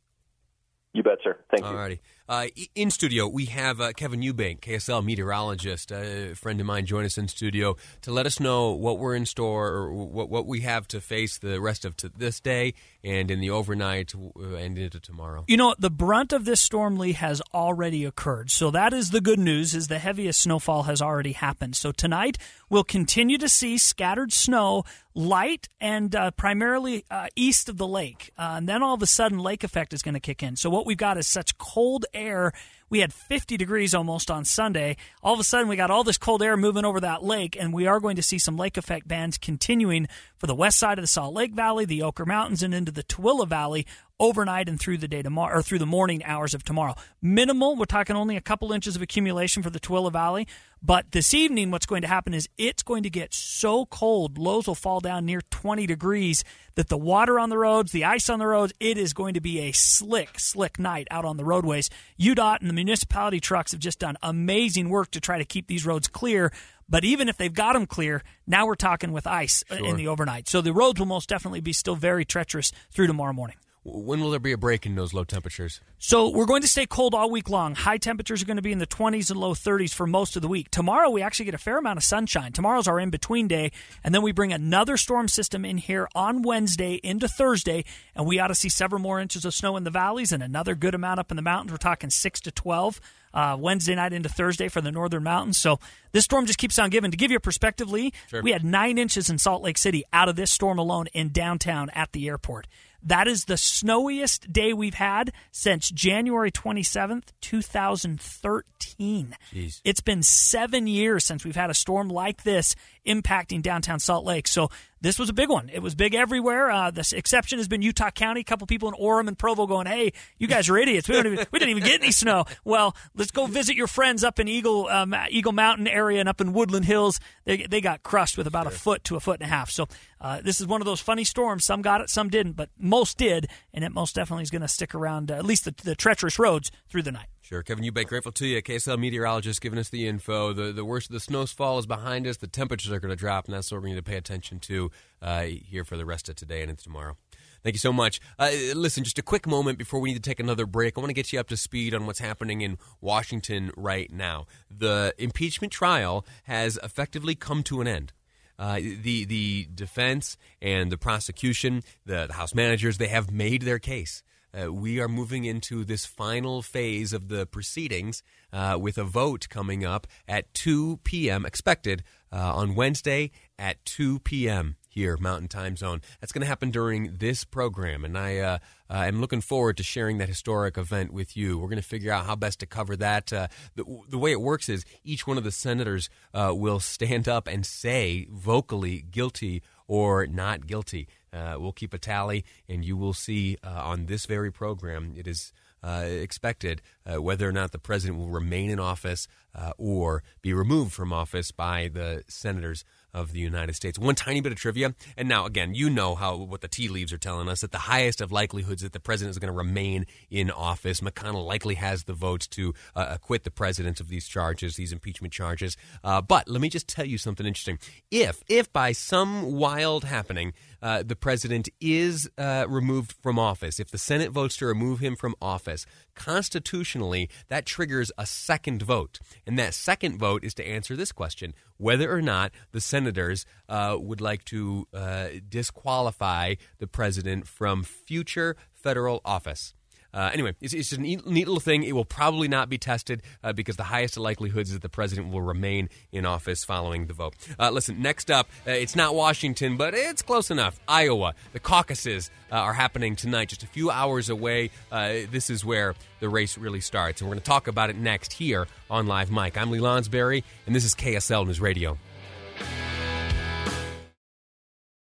You 0.94 1.02
bet, 1.02 1.18
sir. 1.24 1.38
Thank 1.50 1.64
you. 1.64 1.70
Alrighty. 1.70 1.98
Uh, 2.28 2.46
in 2.74 2.90
studio, 2.90 3.26
we 3.26 3.46
have 3.46 3.80
uh, 3.80 3.92
Kevin 3.92 4.20
Eubank, 4.20 4.60
KSL 4.60 5.04
meteorologist, 5.04 5.90
a 5.90 6.34
friend 6.34 6.60
of 6.60 6.66
mine, 6.66 6.86
join 6.86 7.04
us 7.04 7.18
in 7.18 7.28
studio 7.28 7.76
to 8.02 8.12
let 8.12 8.26
us 8.26 8.38
know 8.38 8.70
what 8.70 8.98
we're 8.98 9.14
in 9.14 9.26
store 9.26 9.68
or 9.68 9.92
what, 9.92 10.28
what 10.28 10.46
we 10.46 10.60
have 10.60 10.86
to 10.88 11.00
face 11.00 11.38
the 11.38 11.60
rest 11.60 11.84
of 11.84 11.96
this 12.16 12.40
day 12.40 12.74
and 13.02 13.30
in 13.30 13.40
the 13.40 13.50
overnight 13.50 14.14
uh, 14.14 14.54
and 14.54 14.78
into 14.78 15.00
tomorrow. 15.00 15.44
You 15.48 15.56
know, 15.56 15.74
the 15.78 15.90
brunt 15.90 16.32
of 16.32 16.44
this 16.44 16.60
storm, 16.60 16.96
Lee, 16.96 17.12
has 17.12 17.42
already 17.52 18.04
occurred. 18.04 18.50
So 18.50 18.70
that 18.70 18.92
is 18.92 19.10
the 19.10 19.20
good 19.20 19.40
news, 19.40 19.74
is 19.74 19.88
the 19.88 19.98
heaviest 19.98 20.40
snowfall 20.40 20.84
has 20.84 21.02
already 21.02 21.32
happened. 21.32 21.76
So 21.76 21.90
tonight, 21.90 22.38
we'll 22.70 22.84
continue 22.84 23.38
to 23.38 23.48
see 23.48 23.78
scattered 23.78 24.32
snow, 24.32 24.84
light 25.14 25.68
and 25.80 26.14
uh, 26.14 26.30
primarily 26.32 27.04
uh, 27.10 27.26
east 27.36 27.68
of 27.68 27.76
the 27.76 27.86
lake. 27.86 28.30
Uh, 28.38 28.54
and 28.56 28.68
then 28.68 28.82
all 28.82 28.94
of 28.94 29.02
a 29.02 29.06
sudden, 29.06 29.38
lake 29.38 29.64
effect 29.64 29.92
is 29.92 30.02
going 30.02 30.14
to 30.14 30.20
kick 30.20 30.42
in. 30.42 30.56
So 30.56 30.70
what 30.70 30.86
we've 30.86 30.96
got 30.96 31.18
is 31.18 31.26
such 31.26 31.58
cold 31.58 32.06
air. 32.14 32.52
We 32.90 32.98
had 32.98 33.12
50 33.12 33.56
degrees 33.56 33.94
almost 33.94 34.30
on 34.30 34.44
Sunday. 34.44 34.96
All 35.22 35.34
of 35.34 35.40
a 35.40 35.44
sudden, 35.44 35.68
we 35.68 35.76
got 35.76 35.90
all 35.90 36.04
this 36.04 36.18
cold 36.18 36.42
air 36.42 36.56
moving 36.56 36.84
over 36.84 37.00
that 37.00 37.22
lake, 37.22 37.56
and 37.58 37.72
we 37.72 37.86
are 37.86 38.00
going 38.00 38.16
to 38.16 38.22
see 38.22 38.38
some 38.38 38.56
lake 38.56 38.76
effect 38.76 39.08
bands 39.08 39.38
continuing 39.38 40.08
for 40.36 40.46
the 40.46 40.54
west 40.54 40.78
side 40.78 40.98
of 40.98 41.02
the 41.02 41.08
Salt 41.08 41.34
Lake 41.34 41.54
Valley, 41.54 41.84
the 41.84 42.00
Oquirrh 42.00 42.26
Mountains, 42.26 42.62
and 42.62 42.74
into 42.74 42.92
the 42.92 43.02
Tooele 43.02 43.48
Valley 43.48 43.86
overnight 44.22 44.68
and 44.68 44.78
through 44.78 44.96
the 44.96 45.08
day 45.08 45.20
tomorrow 45.20 45.58
or 45.58 45.62
through 45.62 45.80
the 45.80 45.84
morning 45.84 46.24
hours 46.24 46.54
of 46.54 46.62
tomorrow. 46.62 46.94
Minimal, 47.20 47.74
we're 47.74 47.84
talking 47.84 48.14
only 48.14 48.36
a 48.36 48.40
couple 48.40 48.72
inches 48.72 48.94
of 48.94 49.02
accumulation 49.02 49.64
for 49.64 49.68
the 49.68 49.80
Tooele 49.80 50.12
Valley, 50.12 50.46
but 50.80 51.10
this 51.10 51.34
evening 51.34 51.72
what's 51.72 51.86
going 51.86 52.02
to 52.02 52.08
happen 52.08 52.32
is 52.32 52.48
it's 52.56 52.84
going 52.84 53.02
to 53.02 53.10
get 53.10 53.34
so 53.34 53.84
cold, 53.86 54.38
lows 54.38 54.68
will 54.68 54.76
fall 54.76 55.00
down 55.00 55.26
near 55.26 55.40
20 55.50 55.86
degrees 55.86 56.44
that 56.76 56.88
the 56.88 56.96
water 56.96 57.40
on 57.40 57.50
the 57.50 57.58
roads, 57.58 57.90
the 57.90 58.04
ice 58.04 58.30
on 58.30 58.38
the 58.38 58.46
roads, 58.46 58.72
it 58.78 58.96
is 58.96 59.12
going 59.12 59.34
to 59.34 59.40
be 59.40 59.58
a 59.58 59.72
slick, 59.72 60.38
slick 60.38 60.78
night 60.78 61.08
out 61.10 61.24
on 61.24 61.36
the 61.36 61.44
roadways. 61.44 61.90
UDOT 62.20 62.60
and 62.60 62.70
the 62.70 62.74
municipality 62.74 63.40
trucks 63.40 63.72
have 63.72 63.80
just 63.80 63.98
done 63.98 64.16
amazing 64.22 64.88
work 64.88 65.10
to 65.10 65.20
try 65.20 65.38
to 65.38 65.44
keep 65.44 65.66
these 65.66 65.84
roads 65.84 66.06
clear. 66.06 66.52
But 66.88 67.04
even 67.04 67.28
if 67.28 67.38
they've 67.38 67.52
got 67.52 67.72
them 67.72 67.86
clear, 67.86 68.22
now 68.46 68.66
we're 68.66 68.76
talking 68.76 69.10
with 69.10 69.26
ice 69.26 69.64
sure. 69.66 69.84
in 69.84 69.96
the 69.96 70.06
overnight. 70.06 70.48
So 70.48 70.60
the 70.60 70.72
roads 70.72 71.00
will 71.00 71.06
most 71.06 71.28
definitely 71.28 71.60
be 71.60 71.72
still 71.72 71.96
very 71.96 72.24
treacherous 72.24 72.70
through 72.92 73.08
tomorrow 73.08 73.32
morning. 73.32 73.56
When 73.84 74.20
will 74.20 74.30
there 74.30 74.38
be 74.38 74.52
a 74.52 74.58
break 74.58 74.86
in 74.86 74.94
those 74.94 75.12
low 75.12 75.24
temperatures? 75.24 75.80
So 75.98 76.28
we're 76.28 76.46
going 76.46 76.62
to 76.62 76.68
stay 76.68 76.86
cold 76.86 77.14
all 77.14 77.28
week 77.30 77.50
long. 77.50 77.74
High 77.74 77.96
temperatures 77.96 78.40
are 78.40 78.46
going 78.46 78.56
to 78.56 78.62
be 78.62 78.70
in 78.70 78.78
the 78.78 78.86
20s 78.86 79.28
and 79.28 79.40
low 79.40 79.54
30s 79.54 79.92
for 79.92 80.06
most 80.06 80.36
of 80.36 80.42
the 80.42 80.46
week. 80.46 80.70
Tomorrow 80.70 81.10
we 81.10 81.20
actually 81.20 81.46
get 81.46 81.54
a 81.54 81.58
fair 81.58 81.78
amount 81.78 81.96
of 81.96 82.04
sunshine. 82.04 82.52
Tomorrow's 82.52 82.86
our 82.86 83.00
in 83.00 83.10
between 83.10 83.48
day, 83.48 83.72
and 84.04 84.14
then 84.14 84.22
we 84.22 84.30
bring 84.30 84.52
another 84.52 84.96
storm 84.96 85.26
system 85.26 85.64
in 85.64 85.78
here 85.78 86.08
on 86.14 86.42
Wednesday 86.42 87.00
into 87.02 87.26
Thursday, 87.26 87.84
and 88.14 88.24
we 88.24 88.38
ought 88.38 88.48
to 88.48 88.54
see 88.54 88.68
several 88.68 89.00
more 89.00 89.18
inches 89.18 89.44
of 89.44 89.52
snow 89.52 89.76
in 89.76 89.82
the 89.82 89.90
valleys 89.90 90.30
and 90.30 90.44
another 90.44 90.76
good 90.76 90.94
amount 90.94 91.18
up 91.18 91.32
in 91.32 91.36
the 91.36 91.42
mountains. 91.42 91.72
We're 91.72 91.78
talking 91.78 92.10
six 92.10 92.40
to 92.42 92.52
12. 92.52 93.00
Uh, 93.34 93.56
Wednesday 93.58 93.94
night 93.94 94.12
into 94.12 94.28
Thursday 94.28 94.68
for 94.68 94.82
the 94.82 94.92
northern 94.92 95.22
mountains. 95.22 95.56
So 95.56 95.80
this 96.12 96.24
storm 96.24 96.44
just 96.44 96.58
keeps 96.58 96.78
on 96.78 96.90
giving. 96.90 97.10
To 97.12 97.16
give 97.16 97.30
you 97.30 97.38
a 97.38 97.40
perspective, 97.40 97.90
Lee, 97.90 98.12
sure. 98.28 98.42
we 98.42 98.52
had 98.52 98.62
nine 98.62 98.98
inches 98.98 99.30
in 99.30 99.38
Salt 99.38 99.62
Lake 99.62 99.78
City 99.78 100.04
out 100.12 100.28
of 100.28 100.36
this 100.36 100.50
storm 100.50 100.78
alone 100.78 101.06
in 101.14 101.30
downtown 101.30 101.88
at 101.94 102.12
the 102.12 102.28
airport. 102.28 102.66
That 103.04 103.26
is 103.26 103.44
the 103.46 103.56
snowiest 103.56 104.52
day 104.52 104.72
we've 104.72 104.94
had 104.94 105.32
since 105.50 105.90
January 105.90 106.52
27th, 106.52 107.32
2013. 107.40 109.36
Jeez. 109.52 109.80
It's 109.84 110.00
been 110.00 110.22
seven 110.22 110.86
years 110.86 111.24
since 111.24 111.44
we've 111.44 111.56
had 111.56 111.70
a 111.70 111.74
storm 111.74 112.08
like 112.08 112.44
this 112.44 112.76
impacting 113.06 113.62
downtown 113.62 114.00
Salt 114.00 114.24
Lake. 114.24 114.46
So 114.46 114.68
this 115.00 115.18
was 115.18 115.28
a 115.28 115.32
big 115.32 115.48
one. 115.48 115.68
It 115.68 115.82
was 115.82 115.94
big 115.94 116.14
everywhere. 116.14 116.70
Uh, 116.70 116.90
the 116.90 117.12
exception 117.16 117.58
has 117.58 117.66
been 117.66 117.82
Utah 117.82 118.10
County. 118.10 118.42
A 118.42 118.44
couple 118.44 118.66
people 118.66 118.88
in 118.88 118.94
Orem 118.94 119.26
and 119.26 119.36
Provo 119.36 119.66
going, 119.66 119.86
"Hey, 119.86 120.12
you 120.38 120.46
guys 120.46 120.68
are 120.68 120.78
idiots. 120.78 121.08
We, 121.08 121.16
don't 121.16 121.26
even, 121.26 121.46
we 121.50 121.58
didn't 121.58 121.76
even 121.76 121.82
get 121.82 122.00
any 122.00 122.12
snow." 122.12 122.44
Well, 122.64 122.96
let's 123.16 123.32
go 123.32 123.46
visit 123.46 123.74
your 123.74 123.88
friends 123.88 124.22
up 124.22 124.38
in 124.38 124.46
Eagle 124.46 124.86
um, 124.88 125.14
Eagle 125.28 125.52
Mountain 125.52 125.88
area 125.88 126.20
and 126.20 126.28
up 126.28 126.40
in 126.40 126.52
Woodland 126.52 126.84
Hills. 126.84 127.18
They 127.44 127.66
they 127.66 127.80
got 127.80 128.02
crushed 128.02 128.38
with 128.38 128.46
about 128.46 128.64
sure. 128.64 128.72
a 128.72 128.76
foot 128.76 129.04
to 129.04 129.16
a 129.16 129.20
foot 129.20 129.40
and 129.40 129.50
a 129.50 129.52
half. 129.52 129.70
So 129.70 129.88
uh, 130.20 130.40
this 130.42 130.60
is 130.60 130.66
one 130.66 130.80
of 130.80 130.84
those 130.84 131.00
funny 131.00 131.24
storms. 131.24 131.64
Some 131.64 131.82
got 131.82 132.00
it, 132.00 132.10
some 132.10 132.28
didn't, 132.28 132.52
but 132.52 132.70
most 132.78 133.18
did, 133.18 133.48
and 133.74 133.84
it 133.84 133.92
most 133.92 134.14
definitely 134.14 134.44
is 134.44 134.50
going 134.50 134.62
to 134.62 134.68
stick 134.68 134.94
around 134.94 135.30
uh, 135.30 135.34
at 135.34 135.44
least 135.44 135.64
the, 135.64 135.74
the 135.82 135.96
treacherous 135.96 136.38
roads 136.38 136.70
through 136.88 137.02
the 137.02 137.12
night. 137.12 137.31
Sure. 137.42 137.64
Kevin 137.64 137.84
Eubank, 137.84 138.06
grateful 138.06 138.30
to 138.30 138.46
you. 138.46 138.62
KSL 138.62 139.00
meteorologist 139.00 139.60
giving 139.60 139.76
us 139.76 139.88
the 139.88 140.06
info. 140.06 140.52
The 140.52 140.70
the 140.70 140.84
worst 140.84 141.10
of 141.10 141.14
the 141.14 141.20
snowfall 141.20 141.78
is 141.78 141.86
behind 141.86 142.24
us. 142.24 142.36
The 142.36 142.46
temperatures 142.46 142.92
are 142.92 143.00
going 143.00 143.10
to 143.10 143.16
drop, 143.16 143.46
and 143.46 143.54
that's 143.54 143.72
what 143.72 143.82
we 143.82 143.90
need 143.90 143.96
to 143.96 144.02
pay 144.02 144.16
attention 144.16 144.60
to 144.60 144.92
uh, 145.20 145.42
here 145.42 145.84
for 145.84 145.96
the 145.96 146.06
rest 146.06 146.28
of 146.28 146.36
today 146.36 146.62
and 146.62 146.70
into 146.70 146.84
tomorrow. 146.84 147.16
Thank 147.64 147.74
you 147.74 147.80
so 147.80 147.92
much. 147.92 148.20
Uh, 148.38 148.50
listen, 148.76 149.02
just 149.02 149.18
a 149.18 149.22
quick 149.22 149.46
moment 149.46 149.76
before 149.76 149.98
we 149.98 150.10
need 150.10 150.22
to 150.22 150.30
take 150.30 150.38
another 150.38 150.66
break. 150.66 150.96
I 150.96 151.00
want 151.00 151.10
to 151.10 151.14
get 151.14 151.32
you 151.32 151.40
up 151.40 151.48
to 151.48 151.56
speed 151.56 151.94
on 151.94 152.06
what's 152.06 152.20
happening 152.20 152.60
in 152.60 152.78
Washington 153.00 153.72
right 153.76 154.10
now. 154.12 154.46
The 154.70 155.12
impeachment 155.18 155.72
trial 155.72 156.24
has 156.44 156.78
effectively 156.84 157.34
come 157.34 157.64
to 157.64 157.80
an 157.80 157.88
end. 157.88 158.12
Uh, 158.56 158.76
the 158.76 159.24
the 159.24 159.66
defense 159.74 160.36
and 160.60 160.92
the 160.92 160.98
prosecution, 160.98 161.82
the, 162.06 162.26
the 162.28 162.34
House 162.34 162.54
managers, 162.54 162.98
they 162.98 163.08
have 163.08 163.32
made 163.32 163.62
their 163.62 163.80
case. 163.80 164.22
Uh, 164.54 164.70
we 164.70 165.00
are 165.00 165.08
moving 165.08 165.44
into 165.44 165.82
this 165.82 166.04
final 166.04 166.60
phase 166.60 167.14
of 167.14 167.28
the 167.28 167.46
proceedings 167.46 168.22
uh, 168.52 168.76
with 168.78 168.98
a 168.98 169.04
vote 169.04 169.48
coming 169.48 169.82
up 169.82 170.06
at 170.28 170.52
2 170.52 170.98
p.m. 171.04 171.46
expected 171.46 172.02
uh, 172.30 172.54
on 172.54 172.74
Wednesday 172.74 173.30
at 173.58 173.82
2 173.86 174.18
p.m. 174.18 174.76
here, 174.90 175.16
Mountain 175.16 175.48
Time 175.48 175.74
Zone. 175.74 176.02
That's 176.20 176.32
going 176.32 176.42
to 176.42 176.46
happen 176.48 176.70
during 176.70 177.16
this 177.16 177.44
program, 177.44 178.04
and 178.04 178.18
I 178.18 178.38
uh, 178.38 178.58
uh, 178.90 179.04
am 179.06 179.22
looking 179.22 179.40
forward 179.40 179.78
to 179.78 179.82
sharing 179.82 180.18
that 180.18 180.28
historic 180.28 180.76
event 180.76 181.14
with 181.14 181.34
you. 181.34 181.58
We're 181.58 181.68
going 181.68 181.76
to 181.76 181.82
figure 181.82 182.12
out 182.12 182.26
how 182.26 182.36
best 182.36 182.60
to 182.60 182.66
cover 182.66 182.94
that. 182.96 183.28
The, 183.28 183.48
the, 183.74 184.18
way 184.18 184.32
it 184.32 184.40
works 184.42 184.68
is 184.68 184.84
each 185.02 185.26
one 185.26 185.38
of 185.38 185.44
the 185.44 185.50
senators 185.50 186.10
will 186.34 186.80
stand 186.80 187.26
up 187.26 187.48
and 187.48 187.64
say 187.64 188.26
vocally 188.30 189.00
guilty 189.10 189.62
or 189.88 190.26
not 190.26 190.66
guilty. 190.66 191.08
Uh, 191.32 191.56
we'll 191.58 191.72
keep 191.72 191.94
a 191.94 191.98
tally, 191.98 192.44
and 192.68 192.84
you 192.84 192.96
will 192.96 193.14
see 193.14 193.56
uh, 193.64 193.68
on 193.70 194.06
this 194.06 194.26
very 194.26 194.52
program 194.52 195.14
it 195.16 195.26
is 195.26 195.52
uh, 195.84 196.04
expected 196.06 196.80
uh, 197.04 197.20
whether 197.20 197.48
or 197.48 197.52
not 197.52 197.72
the 197.72 197.78
president 197.78 198.18
will 198.18 198.28
remain 198.28 198.70
in 198.70 198.78
office 198.78 199.26
uh, 199.54 199.72
or 199.78 200.22
be 200.40 200.52
removed 200.52 200.92
from 200.92 201.12
office 201.12 201.50
by 201.50 201.88
the 201.92 202.22
senators 202.28 202.84
of 203.12 203.32
the 203.32 203.40
United 203.40 203.74
States. 203.74 203.98
One 203.98 204.14
tiny 204.14 204.40
bit 204.40 204.52
of 204.52 204.58
trivia, 204.58 204.94
and 205.16 205.28
now 205.28 205.44
again, 205.44 205.74
you 205.74 205.90
know 205.90 206.14
how 206.14 206.36
what 206.36 206.62
the 206.62 206.68
tea 206.68 206.88
leaves 206.88 207.12
are 207.12 207.18
telling 207.18 207.48
us 207.48 207.60
that 207.60 207.72
the 207.72 207.78
highest 207.78 208.20
of 208.20 208.32
likelihoods 208.32 208.82
that 208.82 208.92
the 208.92 209.00
president 209.00 209.32
is 209.32 209.38
going 209.38 209.52
to 209.52 209.56
remain 209.56 210.06
in 210.30 210.50
office. 210.50 211.00
McConnell 211.00 211.46
likely 211.46 211.74
has 211.74 212.04
the 212.04 212.14
votes 212.14 212.46
to 212.48 212.72
uh, 212.96 213.06
acquit 213.10 213.44
the 213.44 213.50
president 213.50 214.00
of 214.00 214.08
these 214.08 214.26
charges, 214.26 214.76
these 214.76 214.92
impeachment 214.92 215.34
charges. 215.34 215.76
Uh, 216.02 216.22
but 216.22 216.48
let 216.48 216.60
me 216.60 216.70
just 216.70 216.88
tell 216.88 217.04
you 217.04 217.18
something 217.18 217.46
interesting. 217.46 217.78
If 218.10 218.42
if 218.48 218.72
by 218.72 218.92
some 218.92 219.52
wild 219.52 220.04
happening 220.04 220.54
uh, 220.82 221.02
the 221.02 221.16
president 221.16 221.68
is 221.80 222.28
uh, 222.36 222.66
removed 222.68 223.14
from 223.22 223.38
office, 223.38 223.78
if 223.78 223.90
the 223.90 223.98
Senate 223.98 224.32
votes 224.32 224.56
to 224.56 224.66
remove 224.66 224.98
him 224.98 225.16
from 225.16 225.34
office, 225.40 225.86
constitutionally, 226.14 227.30
that 227.48 227.64
triggers 227.64 228.10
a 228.18 228.26
second 228.26 228.82
vote. 228.82 229.20
And 229.46 229.58
that 229.58 229.74
second 229.74 230.18
vote 230.18 230.44
is 230.44 230.54
to 230.54 230.66
answer 230.66 230.96
this 230.96 231.12
question 231.12 231.54
whether 231.76 232.12
or 232.12 232.22
not 232.22 232.52
the 232.72 232.80
senators 232.80 233.46
uh, 233.68 233.96
would 233.98 234.20
like 234.20 234.44
to 234.46 234.86
uh, 234.92 235.28
disqualify 235.48 236.54
the 236.78 236.86
president 236.86 237.46
from 237.46 237.82
future 237.82 238.56
federal 238.72 239.20
office. 239.24 239.74
Uh, 240.14 240.30
anyway, 240.32 240.54
it's, 240.60 240.74
it's 240.74 240.92
a 240.92 241.00
neat, 241.00 241.26
neat, 241.26 241.46
little 241.46 241.60
thing. 241.60 241.82
It 241.84 241.92
will 241.92 242.04
probably 242.04 242.48
not 242.48 242.68
be 242.68 242.76
tested 242.76 243.22
uh, 243.42 243.52
because 243.52 243.76
the 243.76 243.84
highest 243.84 244.18
likelihoods 244.18 244.70
is 244.70 244.76
that 244.76 244.82
the 244.82 244.88
president 244.88 245.32
will 245.32 245.42
remain 245.42 245.88
in 246.10 246.26
office 246.26 246.64
following 246.64 247.06
the 247.06 247.14
vote. 247.14 247.34
Uh, 247.58 247.70
listen, 247.70 248.02
next 248.02 248.30
up, 248.30 248.48
uh, 248.66 248.72
it's 248.72 248.94
not 248.94 249.14
Washington, 249.14 249.76
but 249.76 249.94
it's 249.94 250.20
close 250.22 250.50
enough. 250.50 250.78
Iowa. 250.86 251.34
The 251.52 251.60
caucuses 251.60 252.30
uh, 252.50 252.56
are 252.56 252.74
happening 252.74 253.16
tonight, 253.16 253.48
just 253.48 253.62
a 253.62 253.66
few 253.66 253.90
hours 253.90 254.28
away. 254.28 254.70
Uh, 254.90 255.20
this 255.30 255.48
is 255.48 255.64
where 255.64 255.94
the 256.20 256.28
race 256.28 256.58
really 256.58 256.80
starts, 256.80 257.20
and 257.20 257.28
we're 257.28 257.36
going 257.36 257.42
to 257.42 257.48
talk 257.48 257.66
about 257.66 257.88
it 257.88 257.96
next 257.96 258.34
here 258.34 258.66
on 258.90 259.06
Live 259.06 259.30
Mic. 259.30 259.56
I'm 259.56 259.70
Lee 259.70 259.78
Lonsberry, 259.78 260.44
and 260.66 260.76
this 260.76 260.84
is 260.84 260.94
KSL 260.94 261.46
News 261.46 261.60
Radio. 261.60 261.96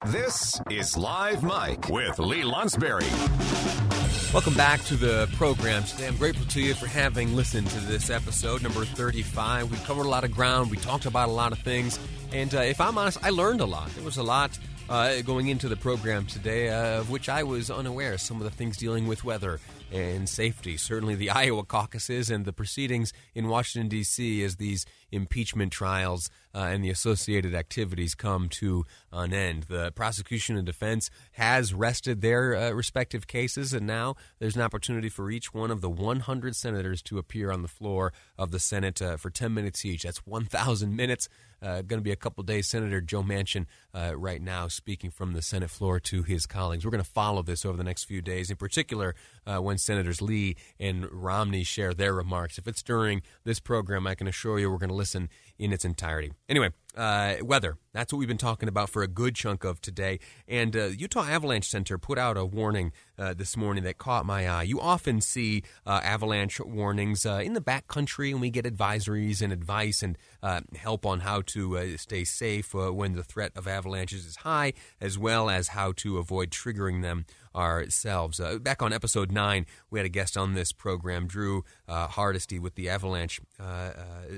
This 0.05 0.59
is 0.69 0.97
Live 0.97 1.43
Mic 1.43 1.87
with 1.87 2.19
Lee 2.19 2.41
Lonsberry. 2.41 3.92
Welcome 4.33 4.55
back 4.55 4.83
to 4.85 4.95
the 4.95 5.29
program 5.33 5.83
today. 5.83 6.07
I'm 6.07 6.17
grateful 6.17 6.47
to 6.47 6.59
you 6.59 6.73
for 6.73 6.87
having 6.87 7.35
listened 7.35 7.67
to 7.67 7.79
this 7.81 8.09
episode, 8.09 8.63
number 8.63 8.83
35. 8.83 9.69
We 9.69 9.77
covered 9.77 10.07
a 10.07 10.09
lot 10.09 10.23
of 10.23 10.31
ground. 10.31 10.71
We 10.71 10.77
talked 10.77 11.05
about 11.05 11.29
a 11.29 11.31
lot 11.31 11.51
of 11.51 11.59
things. 11.59 11.99
And 12.31 12.53
uh, 12.55 12.61
if 12.61 12.81
I'm 12.81 12.97
honest, 12.97 13.23
I 13.23 13.29
learned 13.29 13.61
a 13.61 13.65
lot. 13.67 13.91
There 13.91 14.03
was 14.03 14.17
a 14.17 14.23
lot 14.23 14.57
uh, 14.89 15.21
going 15.21 15.49
into 15.49 15.69
the 15.69 15.75
program 15.75 16.25
today 16.25 16.69
uh, 16.69 17.01
of 17.01 17.11
which 17.11 17.29
I 17.29 17.43
was 17.43 17.69
unaware. 17.69 18.17
Some 18.17 18.37
of 18.37 18.43
the 18.43 18.49
things 18.49 18.75
dealing 18.75 19.05
with 19.05 19.23
weather 19.23 19.59
and 19.91 20.27
safety. 20.27 20.77
Certainly 20.77 21.13
the 21.13 21.29
Iowa 21.29 21.63
caucuses 21.63 22.31
and 22.31 22.43
the 22.43 22.53
proceedings 22.53 23.13
in 23.35 23.49
Washington, 23.49 23.87
D.C. 23.87 24.43
as 24.43 24.55
these 24.55 24.87
impeachment 25.13 25.71
trials 25.71 26.29
uh, 26.55 26.59
and 26.59 26.83
the 26.83 26.89
associated 26.89 27.55
activities 27.55 28.15
come 28.15 28.49
to 28.49 28.85
an 29.11 29.33
end. 29.33 29.63
The 29.63 29.91
prosecution 29.91 30.57
and 30.57 30.65
defense 30.65 31.09
has 31.33 31.73
rested 31.73 32.21
their 32.21 32.55
uh, 32.55 32.71
respective 32.71 33.27
cases, 33.27 33.73
and 33.73 33.87
now 33.87 34.15
there's 34.39 34.55
an 34.55 34.61
opportunity 34.61 35.09
for 35.09 35.31
each 35.31 35.53
one 35.53 35.71
of 35.71 35.81
the 35.81 35.89
100 35.89 36.55
senators 36.55 37.01
to 37.03 37.17
appear 37.17 37.51
on 37.51 37.61
the 37.61 37.67
floor 37.67 38.13
of 38.37 38.51
the 38.51 38.59
Senate 38.59 39.01
uh, 39.01 39.17
for 39.17 39.29
10 39.29 39.53
minutes 39.53 39.85
each. 39.85 40.03
That's 40.03 40.25
1,000 40.25 40.95
minutes. 40.95 41.29
Uh, 41.61 41.81
going 41.81 41.99
to 41.99 42.03
be 42.03 42.11
a 42.11 42.17
couple 42.17 42.43
days. 42.43 42.67
Senator 42.67 42.99
Joe 42.99 43.23
Manchin 43.23 43.67
uh, 43.95 44.13
right 44.17 44.41
now 44.41 44.67
speaking 44.67 45.09
from 45.09 45.31
the 45.31 45.41
Senate 45.41 45.69
floor 45.69 45.97
to 46.01 46.21
his 46.21 46.45
colleagues. 46.45 46.83
We're 46.83 46.91
going 46.91 47.03
to 47.03 47.09
follow 47.09 47.41
this 47.41 47.63
over 47.63 47.77
the 47.77 47.85
next 47.85 48.03
few 48.03 48.21
days, 48.21 48.51
in 48.51 48.57
particular 48.57 49.15
uh, 49.47 49.59
when 49.59 49.77
Senators 49.77 50.21
Lee 50.21 50.57
and 50.77 51.09
Romney 51.09 51.63
share 51.63 51.93
their 51.93 52.13
remarks. 52.13 52.57
If 52.57 52.67
it's 52.67 52.83
during 52.83 53.21
this 53.45 53.61
program, 53.61 54.05
I 54.05 54.15
can 54.15 54.27
assure 54.27 54.59
you 54.59 54.69
we're 54.69 54.77
going 54.77 54.89
to 54.89 54.95
listen 55.03 55.27
in 55.59 55.73
its 55.73 55.83
entirety. 55.83 56.31
Anyway, 56.47 56.69
uh, 56.95 57.35
weather. 57.41 57.77
That's 57.93 58.11
what 58.11 58.19
we've 58.19 58.27
been 58.27 58.37
talking 58.37 58.67
about 58.67 58.89
for 58.89 59.03
a 59.03 59.07
good 59.07 59.35
chunk 59.35 59.63
of 59.63 59.79
today. 59.79 60.19
And 60.47 60.75
uh, 60.75 60.85
Utah 60.85 61.25
Avalanche 61.25 61.69
Center 61.69 61.97
put 61.97 62.17
out 62.17 62.37
a 62.37 62.45
warning 62.45 62.91
uh, 63.17 63.33
this 63.33 63.55
morning 63.55 63.83
that 63.83 63.97
caught 63.97 64.25
my 64.25 64.47
eye. 64.47 64.63
You 64.63 64.81
often 64.81 65.21
see 65.21 65.63
uh, 65.85 66.01
avalanche 66.03 66.59
warnings 66.59 67.25
uh, 67.25 67.41
in 67.43 67.53
the 67.53 67.61
backcountry, 67.61 68.31
and 68.31 68.41
we 68.41 68.49
get 68.49 68.65
advisories 68.65 69.41
and 69.41 69.53
advice 69.53 70.01
and 70.01 70.17
uh, 70.41 70.61
help 70.75 71.05
on 71.05 71.19
how 71.19 71.41
to 71.41 71.97
stay 71.97 72.23
safe 72.23 72.73
when 72.73 73.13
the 73.13 73.23
threat 73.23 73.51
of 73.55 73.67
avalanches 73.67 74.25
is 74.25 74.37
high, 74.37 74.73
as 74.99 75.17
well 75.17 75.49
as 75.49 75.69
how 75.69 75.91
to 75.97 76.17
avoid 76.17 76.49
triggering 76.49 77.01
them 77.03 77.25
ourselves. 77.55 78.39
Uh, 78.39 78.57
back 78.57 78.81
on 78.81 78.91
episode 78.91 79.31
nine, 79.31 79.65
we 79.89 79.99
had 79.99 80.05
a 80.05 80.09
guest 80.09 80.35
on 80.35 80.53
this 80.53 80.71
program, 80.71 81.27
Drew 81.27 81.63
uh, 81.87 82.07
Hardesty, 82.07 82.59
with 82.59 82.75
the 82.75 82.89
Avalanche 82.89 83.39
uh, 83.59 83.91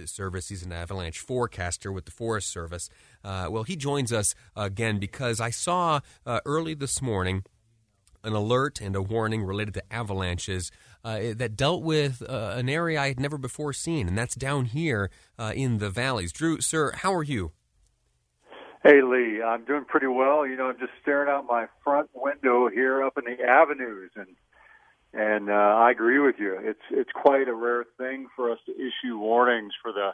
Service. 0.05 0.49
He's 0.49 0.63
an 0.63 0.73
avalanche 0.73 1.19
forecaster 1.19 1.91
with 1.91 2.05
the 2.05 2.11
Forest 2.11 2.44
Service. 2.45 2.89
Uh, 3.23 3.47
well, 3.49 3.63
he 3.63 3.75
joins 3.75 4.13
us 4.13 4.35
again 4.55 4.99
because 4.99 5.39
I 5.39 5.49
saw 5.49 6.01
uh, 6.25 6.39
early 6.45 6.73
this 6.73 7.01
morning 7.01 7.43
an 8.23 8.33
alert 8.33 8.81
and 8.81 8.95
a 8.95 9.01
warning 9.01 9.43
related 9.43 9.73
to 9.75 9.93
avalanches 9.93 10.71
uh, 11.03 11.19
that 11.35 11.55
dealt 11.55 11.83
with 11.83 12.23
uh, 12.27 12.53
an 12.55 12.67
area 12.67 12.99
I 12.99 13.07
had 13.09 13.19
never 13.19 13.37
before 13.37 13.71
seen, 13.71 14.07
and 14.07 14.17
that's 14.17 14.35
down 14.35 14.65
here 14.65 15.11
uh, 15.37 15.53
in 15.55 15.77
the 15.77 15.89
valleys. 15.89 16.31
Drew, 16.31 16.59
sir, 16.59 16.91
how 16.91 17.13
are 17.13 17.23
you? 17.23 17.51
Hey 18.83 19.01
Lee, 19.01 19.41
I'm 19.41 19.65
doing 19.65 19.85
pretty 19.85 20.07
well. 20.07 20.45
You 20.45 20.57
know, 20.57 20.67
I'm 20.67 20.77
just 20.77 20.91
staring 21.01 21.29
out 21.29 21.45
my 21.47 21.65
front 21.83 22.09
window 22.13 22.69
here 22.69 23.03
up 23.03 23.17
in 23.17 23.23
the 23.25 23.43
avenues, 23.43 24.11
and 24.15 24.27
and 25.11 25.49
uh, 25.49 25.53
I 25.53 25.89
agree 25.91 26.19
with 26.19 26.35
you. 26.37 26.55
It's 26.61 26.83
it's 26.91 27.09
quite 27.11 27.47
a 27.47 27.53
rare 27.55 27.85
thing 27.97 28.27
for 28.35 28.51
us 28.51 28.59
to 28.67 28.73
issue 28.73 29.17
warnings 29.17 29.73
for 29.81 29.91
the 29.91 30.11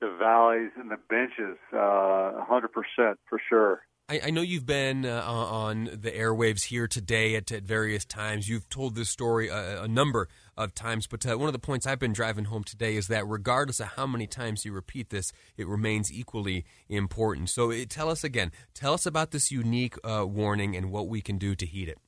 the 0.00 0.14
valleys 0.18 0.70
and 0.76 0.90
the 0.90 0.98
benches. 1.08 1.58
Uh, 1.72 2.44
hundred 2.44 2.72
percent 2.72 3.18
for 3.28 3.40
sure. 3.48 3.82
I, 4.08 4.20
I 4.26 4.30
know 4.30 4.40
you've 4.40 4.66
been 4.66 5.04
uh, 5.04 5.20
on 5.20 5.84
the 5.86 6.12
airwaves 6.12 6.64
here 6.64 6.86
today 6.86 7.34
at, 7.34 7.50
at, 7.50 7.64
various 7.64 8.04
times. 8.04 8.48
You've 8.48 8.68
told 8.68 8.94
this 8.94 9.10
story 9.10 9.48
a, 9.48 9.82
a 9.82 9.88
number 9.88 10.28
of 10.56 10.74
times, 10.74 11.08
but 11.08 11.26
uh, 11.26 11.36
one 11.36 11.48
of 11.48 11.52
the 11.52 11.58
points 11.58 11.88
I've 11.88 11.98
been 11.98 12.12
driving 12.12 12.44
home 12.44 12.62
today 12.62 12.94
is 12.94 13.08
that 13.08 13.26
regardless 13.26 13.80
of 13.80 13.88
how 13.88 14.06
many 14.06 14.28
times 14.28 14.64
you 14.64 14.72
repeat 14.72 15.10
this, 15.10 15.32
it 15.56 15.66
remains 15.66 16.12
equally 16.12 16.64
important. 16.88 17.50
So 17.50 17.70
it, 17.70 17.90
tell 17.90 18.08
us 18.08 18.22
again, 18.22 18.52
tell 18.74 18.94
us 18.94 19.06
about 19.06 19.32
this 19.32 19.50
unique 19.50 19.96
uh, 20.04 20.24
warning 20.24 20.76
and 20.76 20.92
what 20.92 21.08
we 21.08 21.20
can 21.20 21.36
do 21.36 21.56
to 21.56 21.66
heed 21.66 21.88
it. 21.88 21.98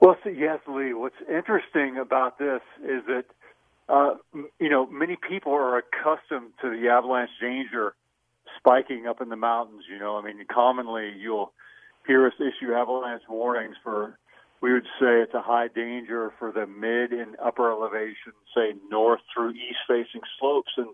Well, 0.00 0.16
so 0.24 0.30
yes, 0.30 0.60
Lee. 0.66 0.94
What's 0.94 1.14
interesting 1.28 1.98
about 2.00 2.38
this 2.38 2.60
is 2.82 3.02
that 3.06 3.24
uh, 3.88 4.14
you 4.58 4.68
know 4.70 4.86
many 4.86 5.16
people 5.16 5.52
are 5.52 5.78
accustomed 5.78 6.52
to 6.62 6.70
the 6.70 6.88
avalanche 6.88 7.30
danger 7.40 7.94
spiking 8.58 9.06
up 9.06 9.20
in 9.20 9.28
the 9.28 9.36
mountains. 9.36 9.84
You 9.90 9.98
know, 9.98 10.16
I 10.16 10.22
mean, 10.22 10.44
commonly 10.50 11.12
you'll 11.18 11.52
hear 12.06 12.26
us 12.26 12.34
issue 12.38 12.72
avalanche 12.72 13.22
warnings 13.28 13.76
for. 13.82 14.18
We 14.60 14.72
would 14.72 14.86
say 14.98 15.20
it's 15.20 15.34
a 15.34 15.42
high 15.42 15.68
danger 15.68 16.32
for 16.38 16.50
the 16.50 16.66
mid 16.66 17.12
and 17.12 17.36
upper 17.44 17.70
elevation, 17.70 18.32
say 18.56 18.72
north 18.90 19.20
through 19.34 19.50
east 19.50 19.80
facing 19.86 20.22
slopes. 20.38 20.72
And 20.78 20.88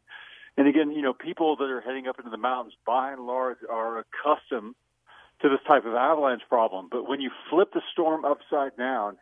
and 0.57 0.67
again, 0.67 0.91
you 0.91 1.03
know, 1.03 1.13
people 1.13 1.55
that 1.57 1.71
are 1.71 1.81
heading 1.81 2.09
up 2.09 2.19
into 2.19 2.31
the 2.31 2.37
mountains, 2.37 2.75
by 2.85 3.13
and 3.13 3.27
large, 3.27 3.59
are 3.71 3.99
accustomed 3.99 4.75
to 5.43 5.49
this 5.49 5.61
type 5.67 5.85
of 5.85 5.95
avalanche 5.95 6.43
problem. 6.49 6.89
But 6.91 7.09
when 7.09 7.21
you 7.21 7.31
flip 7.49 7.73
the 7.73 7.83
storm 7.93 8.25
upside 8.25 8.77
down 8.77 9.19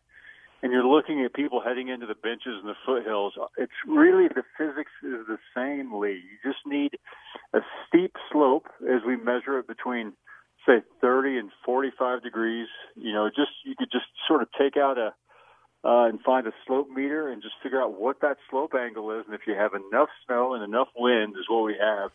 and 0.63 0.73
you're 0.73 0.87
looking 0.87 1.25
at 1.25 1.35
people 1.35 1.61
heading 1.61 1.89
into 1.89 2.07
the 2.07 2.15
benches 2.15 2.59
and 2.61 2.69
the 2.69 2.75
foothills, 2.85 3.35
it's 3.57 3.73
really 3.87 4.27
the 4.29 4.43
physics 4.57 4.91
is 5.03 5.27
the 5.27 5.39
same, 5.55 5.95
Lee. 5.95 6.23
You 6.23 6.53
just 6.53 6.67
need 6.67 6.99
a 7.55 7.61
steep 7.87 8.15
slope 8.33 8.67
as 8.83 9.03
we 9.07 9.17
measure 9.17 9.59
it 9.59 9.69
between, 9.69 10.15
say, 10.67 10.83
30 11.01 11.39
and 11.39 11.51
45 11.65 12.23
degrees. 12.23 12.67
You 12.97 13.13
know, 13.13 13.29
just 13.29 13.53
you 13.65 13.75
could 13.79 13.91
just 13.93 14.07
sort 14.27 14.43
of 14.43 14.49
take 14.59 14.77
out 14.77 14.99
a 14.99 15.15
uh, 15.85 16.09
and 16.09 16.21
find 16.23 16.47
a 16.49 16.53
slope 16.67 16.89
meter 16.91 17.31
and 17.31 17.41
just 17.41 17.55
figure 17.63 17.81
out 17.81 17.99
what 17.99 18.21
that 18.21 18.37
slope 18.51 18.75
angle 18.75 19.13
is. 19.13 19.25
And 19.27 19.35
if 19.35 19.43
you 19.47 19.55
have 19.55 19.73
enough 19.75 20.09
snow 20.27 20.55
and 20.55 20.65
enough 20.65 20.89
wind, 20.97 21.37
is 21.39 21.49
what 21.49 21.65
we 21.65 21.77
have, 21.81 22.11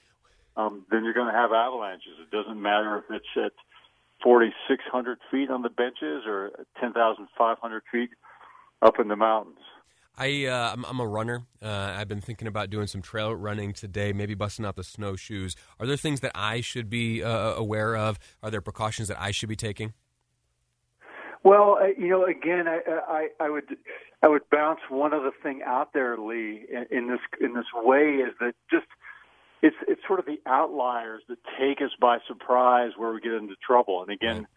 um, 0.57 0.85
then 0.91 1.05
you're 1.05 1.13
going 1.13 1.31
to 1.31 1.39
have 1.39 1.53
avalanches. 1.53 2.19
It 2.21 2.29
doesn't 2.29 2.61
matter 2.61 2.97
if 2.97 3.05
it's 3.09 3.25
at 3.37 3.53
4,600 4.21 5.17
feet 5.31 5.49
on 5.49 5.61
the 5.61 5.69
benches 5.69 6.23
or 6.27 6.51
10,500 6.81 7.83
feet 7.89 8.09
up 8.83 8.99
in 8.99 9.07
the 9.07 9.15
mountains. 9.15 9.59
I 10.15 10.45
uh, 10.45 10.73
I'm, 10.73 10.85
I'm, 10.85 10.99
a 10.99 11.07
runner. 11.07 11.43
Uh, 11.61 11.95
I've 11.97 12.07
been 12.07 12.21
thinking 12.21 12.47
about 12.47 12.69
doing 12.69 12.85
some 12.85 13.01
trail 13.01 13.35
running 13.35 13.73
today, 13.73 14.13
maybe 14.13 14.35
busting 14.35 14.63
out 14.63 14.75
the 14.75 14.83
snowshoes. 14.83 15.55
Are 15.79 15.87
there 15.87 15.97
things 15.97 16.19
that 16.19 16.31
I 16.35 16.61
should 16.61 16.87
be 16.89 17.23
uh, 17.23 17.53
aware 17.55 17.95
of? 17.95 18.19
Are 18.43 18.51
there 18.51 18.61
precautions 18.61 19.07
that 19.07 19.19
I 19.19 19.31
should 19.31 19.49
be 19.49 19.55
taking? 19.55 19.93
Well, 21.43 21.79
uh, 21.81 21.87
you 21.97 22.09
know, 22.09 22.25
again, 22.25 22.67
I, 22.67 22.79
I, 22.87 23.27
I 23.39 23.49
would 23.49 23.75
I 24.21 24.27
would 24.27 24.43
bounce 24.51 24.81
one 24.89 25.13
other 25.13 25.31
thing 25.41 25.61
out 25.65 25.93
there, 25.93 26.15
Lee, 26.17 26.65
in, 26.71 26.85
in 26.95 27.07
this 27.07 27.19
in 27.41 27.53
this 27.55 27.65
way 27.73 28.17
is 28.17 28.33
that 28.39 28.53
just 28.69 28.85
it's 29.63 29.75
it's 29.87 30.01
sort 30.05 30.19
of 30.19 30.25
the 30.27 30.39
outliers 30.45 31.23
that 31.27 31.39
take 31.59 31.81
us 31.81 31.91
by 31.99 32.19
surprise 32.27 32.91
where 32.97 33.11
we 33.13 33.19
get 33.19 33.33
into 33.33 33.55
trouble. 33.65 34.03
And 34.03 34.11
again. 34.11 34.47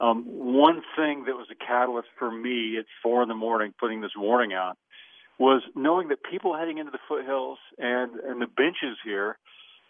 Um, 0.00 0.24
one 0.26 0.82
thing 0.96 1.24
that 1.26 1.36
was 1.36 1.48
a 1.50 1.54
catalyst 1.54 2.08
for 2.18 2.30
me 2.30 2.78
at 2.78 2.86
four 3.02 3.22
in 3.22 3.28
the 3.28 3.34
morning, 3.34 3.74
putting 3.78 4.00
this 4.00 4.12
warning 4.16 4.54
out, 4.54 4.78
was 5.38 5.62
knowing 5.74 6.08
that 6.08 6.18
people 6.22 6.56
heading 6.56 6.78
into 6.78 6.90
the 6.90 6.98
foothills 7.08 7.58
and 7.78 8.12
and 8.20 8.40
the 8.40 8.46
benches 8.46 8.96
here, 9.04 9.36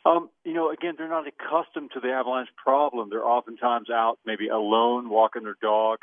um, 0.05 0.31
you 0.45 0.55
know, 0.55 0.71
again, 0.71 0.95
they're 0.97 1.09
not 1.09 1.27
accustomed 1.27 1.91
to 1.95 2.01
the 2.01 2.09
avalanche 2.09 2.49
problem. 2.57 3.11
They're 3.11 3.27
oftentimes 3.27 3.91
out, 3.91 4.19
maybe 4.25 4.49
alone, 4.49 5.11
walking 5.11 5.45
their 5.45 5.57
dog. 5.61 5.99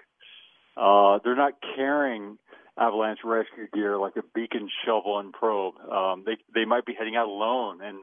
Uh, 0.75 1.19
they're 1.23 1.35
not 1.35 1.53
carrying 1.75 2.37
avalanche 2.77 3.19
rescue 3.23 3.67
gear 3.73 3.97
like 3.97 4.15
a 4.17 4.23
beacon, 4.35 4.69
shovel, 4.85 5.19
and 5.19 5.33
probe. 5.33 5.75
Um, 5.91 6.23
they 6.25 6.37
they 6.53 6.65
might 6.65 6.85
be 6.85 6.93
heading 6.97 7.15
out 7.15 7.27
alone, 7.27 7.81
and 7.81 7.99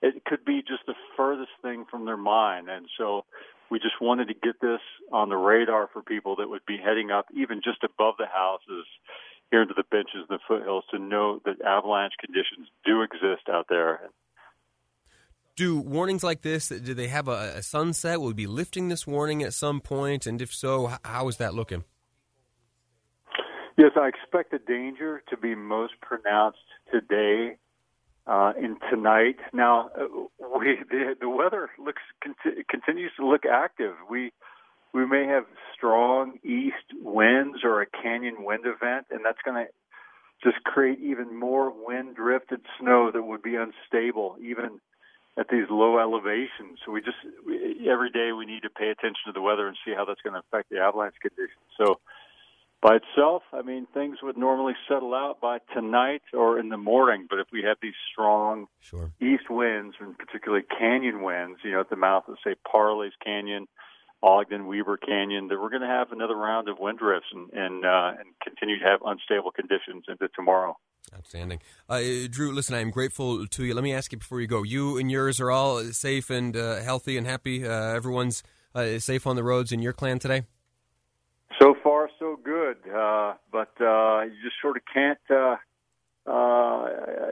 it 0.00 0.24
could 0.24 0.44
be 0.44 0.62
just 0.66 0.86
the 0.86 0.94
furthest 1.16 1.52
thing 1.60 1.84
from 1.90 2.06
their 2.06 2.16
mind. 2.16 2.68
And 2.70 2.86
so 2.96 3.24
we 3.70 3.78
just 3.78 4.00
wanted 4.00 4.28
to 4.28 4.34
get 4.34 4.60
this 4.60 4.80
on 5.12 5.28
the 5.28 5.36
radar 5.36 5.88
for 5.92 6.02
people 6.02 6.36
that 6.36 6.48
would 6.48 6.64
be 6.66 6.76
heading 6.76 7.10
up 7.10 7.26
even 7.34 7.60
just 7.62 7.82
above 7.82 8.14
the 8.18 8.26
houses 8.26 8.86
here 9.50 9.62
into 9.62 9.74
the 9.74 9.84
benches 9.90 10.26
and 10.28 10.38
the 10.38 10.38
foothills 10.46 10.84
to 10.90 10.98
know 10.98 11.40
that 11.44 11.60
avalanche 11.62 12.14
conditions 12.20 12.68
do 12.84 13.02
exist 13.02 13.48
out 13.50 13.66
there. 13.68 14.10
Do 15.56 15.78
warnings 15.78 16.24
like 16.24 16.42
this, 16.42 16.68
do 16.68 16.94
they 16.94 17.06
have 17.08 17.28
a, 17.28 17.54
a 17.56 17.62
sunset? 17.62 18.20
Will 18.20 18.28
we 18.28 18.34
be 18.34 18.46
lifting 18.46 18.88
this 18.88 19.06
warning 19.06 19.42
at 19.42 19.54
some 19.54 19.80
point? 19.80 20.26
And 20.26 20.42
if 20.42 20.52
so, 20.52 20.92
how 21.04 21.28
is 21.28 21.36
that 21.36 21.54
looking? 21.54 21.84
Yes, 23.76 23.92
I 23.96 24.08
expect 24.08 24.50
the 24.50 24.58
danger 24.58 25.22
to 25.30 25.36
be 25.36 25.54
most 25.54 25.94
pronounced 26.00 26.58
today 26.92 27.56
uh, 28.26 28.52
in 28.58 28.76
tonight. 28.90 29.36
Now, 29.52 29.90
uh, 29.98 30.06
we 30.58 30.78
the, 30.90 31.14
the 31.20 31.28
weather 31.28 31.70
looks 31.78 32.02
conti- 32.22 32.64
continues 32.68 33.12
to 33.18 33.26
look 33.26 33.44
active. 33.46 33.94
We 34.08 34.32
we 34.92 35.06
may 35.06 35.26
have 35.26 35.44
strong 35.76 36.38
east 36.44 36.94
winds 37.02 37.58
or 37.64 37.82
a 37.82 37.86
canyon 37.86 38.44
wind 38.44 38.64
event, 38.64 39.06
and 39.10 39.24
that's 39.24 39.42
going 39.44 39.66
to 39.66 39.72
just 40.42 40.62
create 40.64 41.00
even 41.00 41.38
more 41.38 41.72
wind 41.74 42.16
drifted 42.16 42.60
snow 42.78 43.10
that 43.12 43.22
would 43.22 43.42
be 43.42 43.56
unstable 43.56 44.36
even 44.40 44.80
at 45.38 45.48
these 45.48 45.66
low 45.68 45.98
elevations. 45.98 46.78
So 46.84 46.92
we 46.92 47.00
just 47.00 47.16
we, 47.46 47.88
every 47.90 48.10
day 48.10 48.32
we 48.32 48.46
need 48.46 48.62
to 48.62 48.70
pay 48.70 48.90
attention 48.90 49.26
to 49.26 49.32
the 49.32 49.40
weather 49.40 49.66
and 49.66 49.76
see 49.84 49.92
how 49.94 50.04
that's 50.04 50.20
going 50.22 50.34
to 50.34 50.40
affect 50.40 50.70
the 50.70 50.78
avalanche 50.78 51.16
conditions. 51.20 51.66
So 51.76 51.98
by 52.84 52.96
itself, 52.96 53.42
I 53.50 53.62
mean, 53.62 53.86
things 53.94 54.18
would 54.22 54.36
normally 54.36 54.74
settle 54.86 55.14
out 55.14 55.40
by 55.40 55.56
tonight 55.72 56.20
or 56.34 56.58
in 56.58 56.68
the 56.68 56.76
morning. 56.76 57.26
But 57.30 57.38
if 57.38 57.46
we 57.50 57.62
have 57.62 57.78
these 57.80 57.94
strong 58.12 58.66
sure. 58.80 59.10
east 59.22 59.48
winds, 59.48 59.96
and 59.98 60.18
particularly 60.18 60.64
canyon 60.78 61.22
winds, 61.22 61.60
you 61.64 61.72
know, 61.72 61.80
at 61.80 61.88
the 61.88 61.96
mouth 61.96 62.24
of, 62.28 62.36
say, 62.44 62.54
Parley's 62.70 63.14
Canyon, 63.24 63.68
Ogden, 64.22 64.66
Weber 64.66 64.98
Canyon, 64.98 65.48
that 65.48 65.58
we're 65.58 65.70
going 65.70 65.80
to 65.80 65.88
have 65.88 66.12
another 66.12 66.36
round 66.36 66.68
of 66.68 66.78
wind 66.78 66.98
drifts 66.98 67.28
and 67.32 67.50
and, 67.54 67.86
uh, 67.86 68.12
and 68.18 68.28
continue 68.42 68.78
to 68.78 68.84
have 68.84 69.00
unstable 69.02 69.50
conditions 69.50 70.04
into 70.06 70.28
tomorrow. 70.36 70.76
Outstanding. 71.16 71.60
Uh, 71.88 72.02
Drew, 72.28 72.52
listen, 72.52 72.74
I 72.74 72.80
am 72.80 72.90
grateful 72.90 73.46
to 73.46 73.64
you. 73.64 73.72
Let 73.72 73.84
me 73.84 73.94
ask 73.94 74.12
you 74.12 74.18
before 74.18 74.42
you 74.42 74.46
go. 74.46 74.62
You 74.62 74.98
and 74.98 75.10
yours 75.10 75.40
are 75.40 75.50
all 75.50 75.82
safe 75.84 76.28
and 76.28 76.54
uh, 76.54 76.82
healthy 76.82 77.16
and 77.16 77.26
happy. 77.26 77.66
Uh, 77.66 77.94
everyone's 77.94 78.42
uh, 78.74 78.98
safe 78.98 79.26
on 79.26 79.36
the 79.36 79.42
roads 79.42 79.72
in 79.72 79.80
your 79.80 79.94
clan 79.94 80.18
today? 80.18 80.42
So 81.60 81.74
far, 81.82 81.93
good. 82.82 82.92
Uh, 82.92 83.34
but 83.52 83.72
uh, 83.80 84.22
you 84.22 84.36
just 84.42 84.56
sort 84.60 84.76
of 84.76 84.82
can't. 84.92 85.18
Uh, 85.30 85.56
uh, 86.26 86.86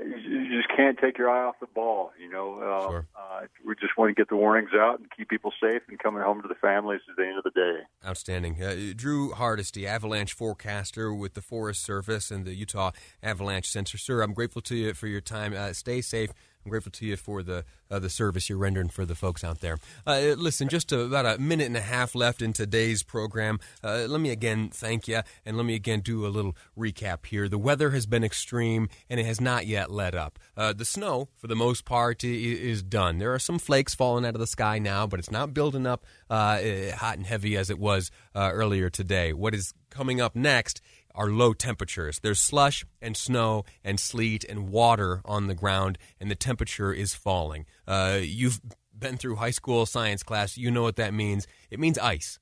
you 0.05 0.55
just 0.55 0.69
can't 0.77 0.99
take 0.99 1.17
your 1.17 1.31
eye 1.31 1.45
off 1.47 1.55
the 1.61 1.67
ball. 1.67 2.11
You 2.21 2.31
know, 2.31 2.59
uh, 2.59 2.91
sure. 2.91 3.07
uh, 3.17 3.41
we 3.65 3.75
just 3.77 3.97
want 3.97 4.11
to 4.11 4.15
get 4.15 4.29
the 4.29 4.37
warnings 4.37 4.71
out 4.75 4.99
and 4.99 5.09
keep 5.17 5.31
people 5.31 5.51
safe 5.63 5.81
and 5.89 5.99
coming 5.99 6.23
home 6.23 6.43
to 6.43 6.49
the 6.49 6.55
families 6.57 7.01
at 7.09 7.17
the 7.17 7.27
end 7.27 7.39
of 7.39 7.45
the 7.45 7.51
day. 7.51 7.79
Outstanding. 8.07 8.63
Uh, 8.63 8.93
Drew 8.95 9.33
Hardesty, 9.33 9.87
avalanche 9.87 10.35
forecaster 10.35 11.13
with 11.15 11.33
the 11.33 11.41
Forest 11.41 11.83
Service 11.83 12.31
and 12.31 12.45
the 12.45 12.55
Utah 12.55 12.91
Avalanche 13.23 13.69
Center. 13.69 13.97
Sir, 13.97 14.21
I'm 14.21 14.35
grateful 14.35 14.61
to 14.63 14.77
you 14.77 14.93
for 14.93 15.07
your 15.07 15.23
time. 15.23 15.55
Uh, 15.55 15.73
stay 15.73 16.03
safe. 16.03 16.35
I'm 16.65 16.71
grateful 16.71 16.93
to 16.93 17.07
you 17.07 17.17
for 17.17 17.43
the 17.43 17.65
uh, 17.91 17.99
the 17.99 18.09
service 18.09 18.49
you're 18.49 18.59
rendering 18.59 18.89
for 18.89 19.05
the 19.05 19.15
folks 19.15 19.45
out 19.45 19.61
there. 19.61 19.79
Uh, 20.07 20.35
listen, 20.37 20.69
just 20.69 20.93
about 20.93 21.27
a 21.27 21.39
minute 21.39 21.67
and 21.67 21.77
a 21.77 21.83
half 21.83 22.15
left 22.15 22.41
in 22.41 22.53
today's 22.53 23.03
program. 23.03 23.59
Uh, 23.83 24.07
let 24.09 24.21
me 24.21 24.31
again 24.31 24.71
thank 24.73 25.09
you, 25.09 25.23
and 25.45 25.57
let 25.57 25.67
me 25.67 25.75
again 25.75 26.01
do 26.01 26.25
a 26.25 26.29
little 26.29 26.57
recap 26.79 27.27
here. 27.27 27.49
The 27.49 27.59
weather 27.59 27.91
has 27.91 28.07
been 28.07 28.25
extreme, 28.25 28.89
and 29.11 29.19
it 29.19 29.27
has 29.27 29.41
not 29.41 29.67
yet 29.67 29.91
let 29.91 30.15
up. 30.15 30.39
Uh, 30.57 30.73
the 30.73 30.85
snow, 30.85 31.29
for 31.37 31.49
the 31.49 31.57
most 31.57 31.85
part, 31.85 32.23
is 32.23 32.83
done. 32.83 33.19
There 33.19 33.35
are 33.35 33.39
some 33.39 33.59
flakes 33.59 33.95
falling 33.95 34.25
out 34.25 34.35
of 34.35 34.41
the 34.41 34.47
sky 34.47 34.79
now, 34.79 35.07
but 35.07 35.19
it's 35.19 35.31
not 35.31 35.53
building 35.53 35.87
up 35.87 36.05
uh, 36.31 36.59
eh, 36.61 36.93
hot 36.93 37.17
and 37.17 37.27
heavy 37.27 37.57
as 37.57 37.71
it 37.71 37.79
was 37.79 38.11
uh, 38.35 38.51
earlier 38.53 38.89
today. 38.89 39.33
What 39.33 39.55
is 39.55 39.75
coming 39.91 40.21
up 40.21 40.35
next 40.35 40.81
are 41.15 41.29
low 41.29 41.53
temperatures. 41.53 42.21
There's 42.21 42.41
slush 42.41 42.85
and 43.01 43.17
snow 43.17 43.65
and 43.85 43.99
sleet 43.99 44.45
and 44.45 44.69
water 44.69 45.23
on 45.25 45.47
the 45.47 45.55
ground, 45.55 45.99
and 46.21 46.31
the 46.31 46.35
temperature 46.35 46.93
is 46.93 47.15
falling. 47.15 47.67
Uh, 47.87 48.19
you've 48.23 48.61
been 48.97 49.17
through 49.17 49.37
high 49.37 49.51
school 49.51 49.87
science 49.87 50.23
class. 50.23 50.57
You 50.57 50.71
know 50.71 50.83
what 50.83 50.97
that 50.97 51.15
means. 51.15 51.47
It 51.71 51.81
means 51.81 51.99
ice 51.99 52.39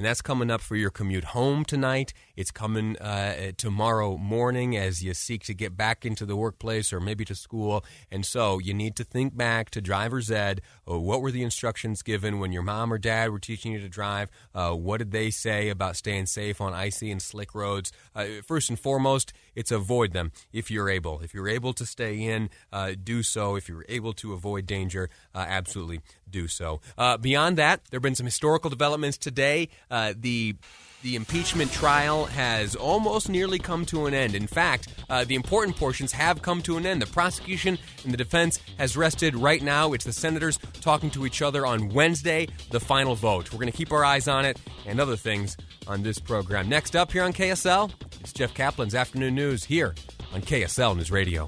and 0.00 0.06
that's 0.06 0.22
coming 0.22 0.50
up 0.50 0.62
for 0.62 0.76
your 0.76 0.88
commute 0.88 1.24
home 1.24 1.62
tonight. 1.62 2.14
It's 2.34 2.50
coming 2.50 2.96
uh, 2.96 3.52
tomorrow 3.58 4.16
morning 4.16 4.74
as 4.74 5.04
you 5.04 5.12
seek 5.12 5.44
to 5.44 5.52
get 5.52 5.76
back 5.76 6.06
into 6.06 6.24
the 6.24 6.36
workplace 6.36 6.90
or 6.90 7.00
maybe 7.00 7.22
to 7.26 7.34
school. 7.34 7.84
And 8.10 8.24
so 8.24 8.58
you 8.58 8.72
need 8.72 8.96
to 8.96 9.04
think 9.04 9.36
back 9.36 9.68
to 9.72 9.82
driver's 9.82 10.30
ed. 10.30 10.62
Uh, 10.90 10.98
what 10.98 11.20
were 11.20 11.30
the 11.30 11.42
instructions 11.42 12.00
given 12.00 12.38
when 12.38 12.50
your 12.50 12.62
mom 12.62 12.94
or 12.94 12.96
dad 12.96 13.28
were 13.28 13.38
teaching 13.38 13.72
you 13.72 13.78
to 13.78 13.90
drive? 13.90 14.30
Uh, 14.54 14.72
what 14.72 14.96
did 15.00 15.10
they 15.10 15.28
say 15.28 15.68
about 15.68 15.96
staying 15.96 16.24
safe 16.24 16.62
on 16.62 16.72
icy 16.72 17.10
and 17.10 17.20
slick 17.20 17.54
roads? 17.54 17.92
Uh, 18.14 18.24
first 18.46 18.70
and 18.70 18.80
foremost, 18.80 19.34
it's 19.54 19.70
avoid 19.70 20.14
them 20.14 20.32
if 20.50 20.70
you're 20.70 20.88
able. 20.88 21.20
If 21.20 21.34
you're 21.34 21.46
able 21.46 21.74
to 21.74 21.84
stay 21.84 22.22
in, 22.22 22.48
uh, 22.72 22.92
do 23.04 23.22
so. 23.22 23.54
If 23.54 23.68
you're 23.68 23.84
able 23.86 24.14
to 24.14 24.32
avoid 24.32 24.64
danger, 24.64 25.10
uh, 25.34 25.44
absolutely 25.46 26.00
do 26.30 26.48
so. 26.48 26.80
beyond 27.20 27.58
that, 27.58 27.84
there 27.90 27.98
have 27.98 28.02
been 28.02 28.14
some 28.14 28.24
historical 28.24 28.70
developments 28.70 29.18
today. 29.18 29.68
Uh, 29.90 30.14
the 30.16 30.54
the 31.02 31.16
impeachment 31.16 31.72
trial 31.72 32.26
has 32.26 32.76
almost 32.76 33.30
nearly 33.30 33.58
come 33.58 33.86
to 33.86 34.04
an 34.06 34.12
end. 34.12 34.34
In 34.34 34.46
fact, 34.46 34.88
uh, 35.08 35.24
the 35.24 35.34
important 35.34 35.76
portions 35.76 36.12
have 36.12 36.42
come 36.42 36.60
to 36.62 36.76
an 36.76 36.84
end. 36.84 37.00
The 37.00 37.06
prosecution 37.06 37.78
and 38.04 38.12
the 38.12 38.18
defense 38.18 38.60
has 38.76 38.96
rested 38.98 39.34
right 39.34 39.62
now. 39.62 39.94
It's 39.94 40.04
the 40.04 40.12
senators 40.12 40.58
talking 40.82 41.10
to 41.12 41.24
each 41.24 41.40
other 41.40 41.64
on 41.64 41.88
Wednesday, 41.88 42.48
the 42.70 42.80
final 42.80 43.14
vote. 43.14 43.50
We're 43.50 43.60
going 43.60 43.72
to 43.72 43.76
keep 43.76 43.92
our 43.92 44.04
eyes 44.04 44.28
on 44.28 44.44
it 44.44 44.58
and 44.86 45.00
other 45.00 45.16
things 45.16 45.56
on 45.86 46.02
this 46.02 46.18
program. 46.18 46.68
Next 46.68 46.94
up 46.94 47.12
here 47.12 47.22
on 47.22 47.32
KSL, 47.32 47.90
it's 48.20 48.32
Jeff 48.34 48.52
Caplan's 48.52 48.94
Afternoon 48.94 49.34
News 49.34 49.64
here 49.64 49.94
on 50.34 50.42
KSL 50.42 50.96
News 50.96 51.10
Radio. 51.10 51.46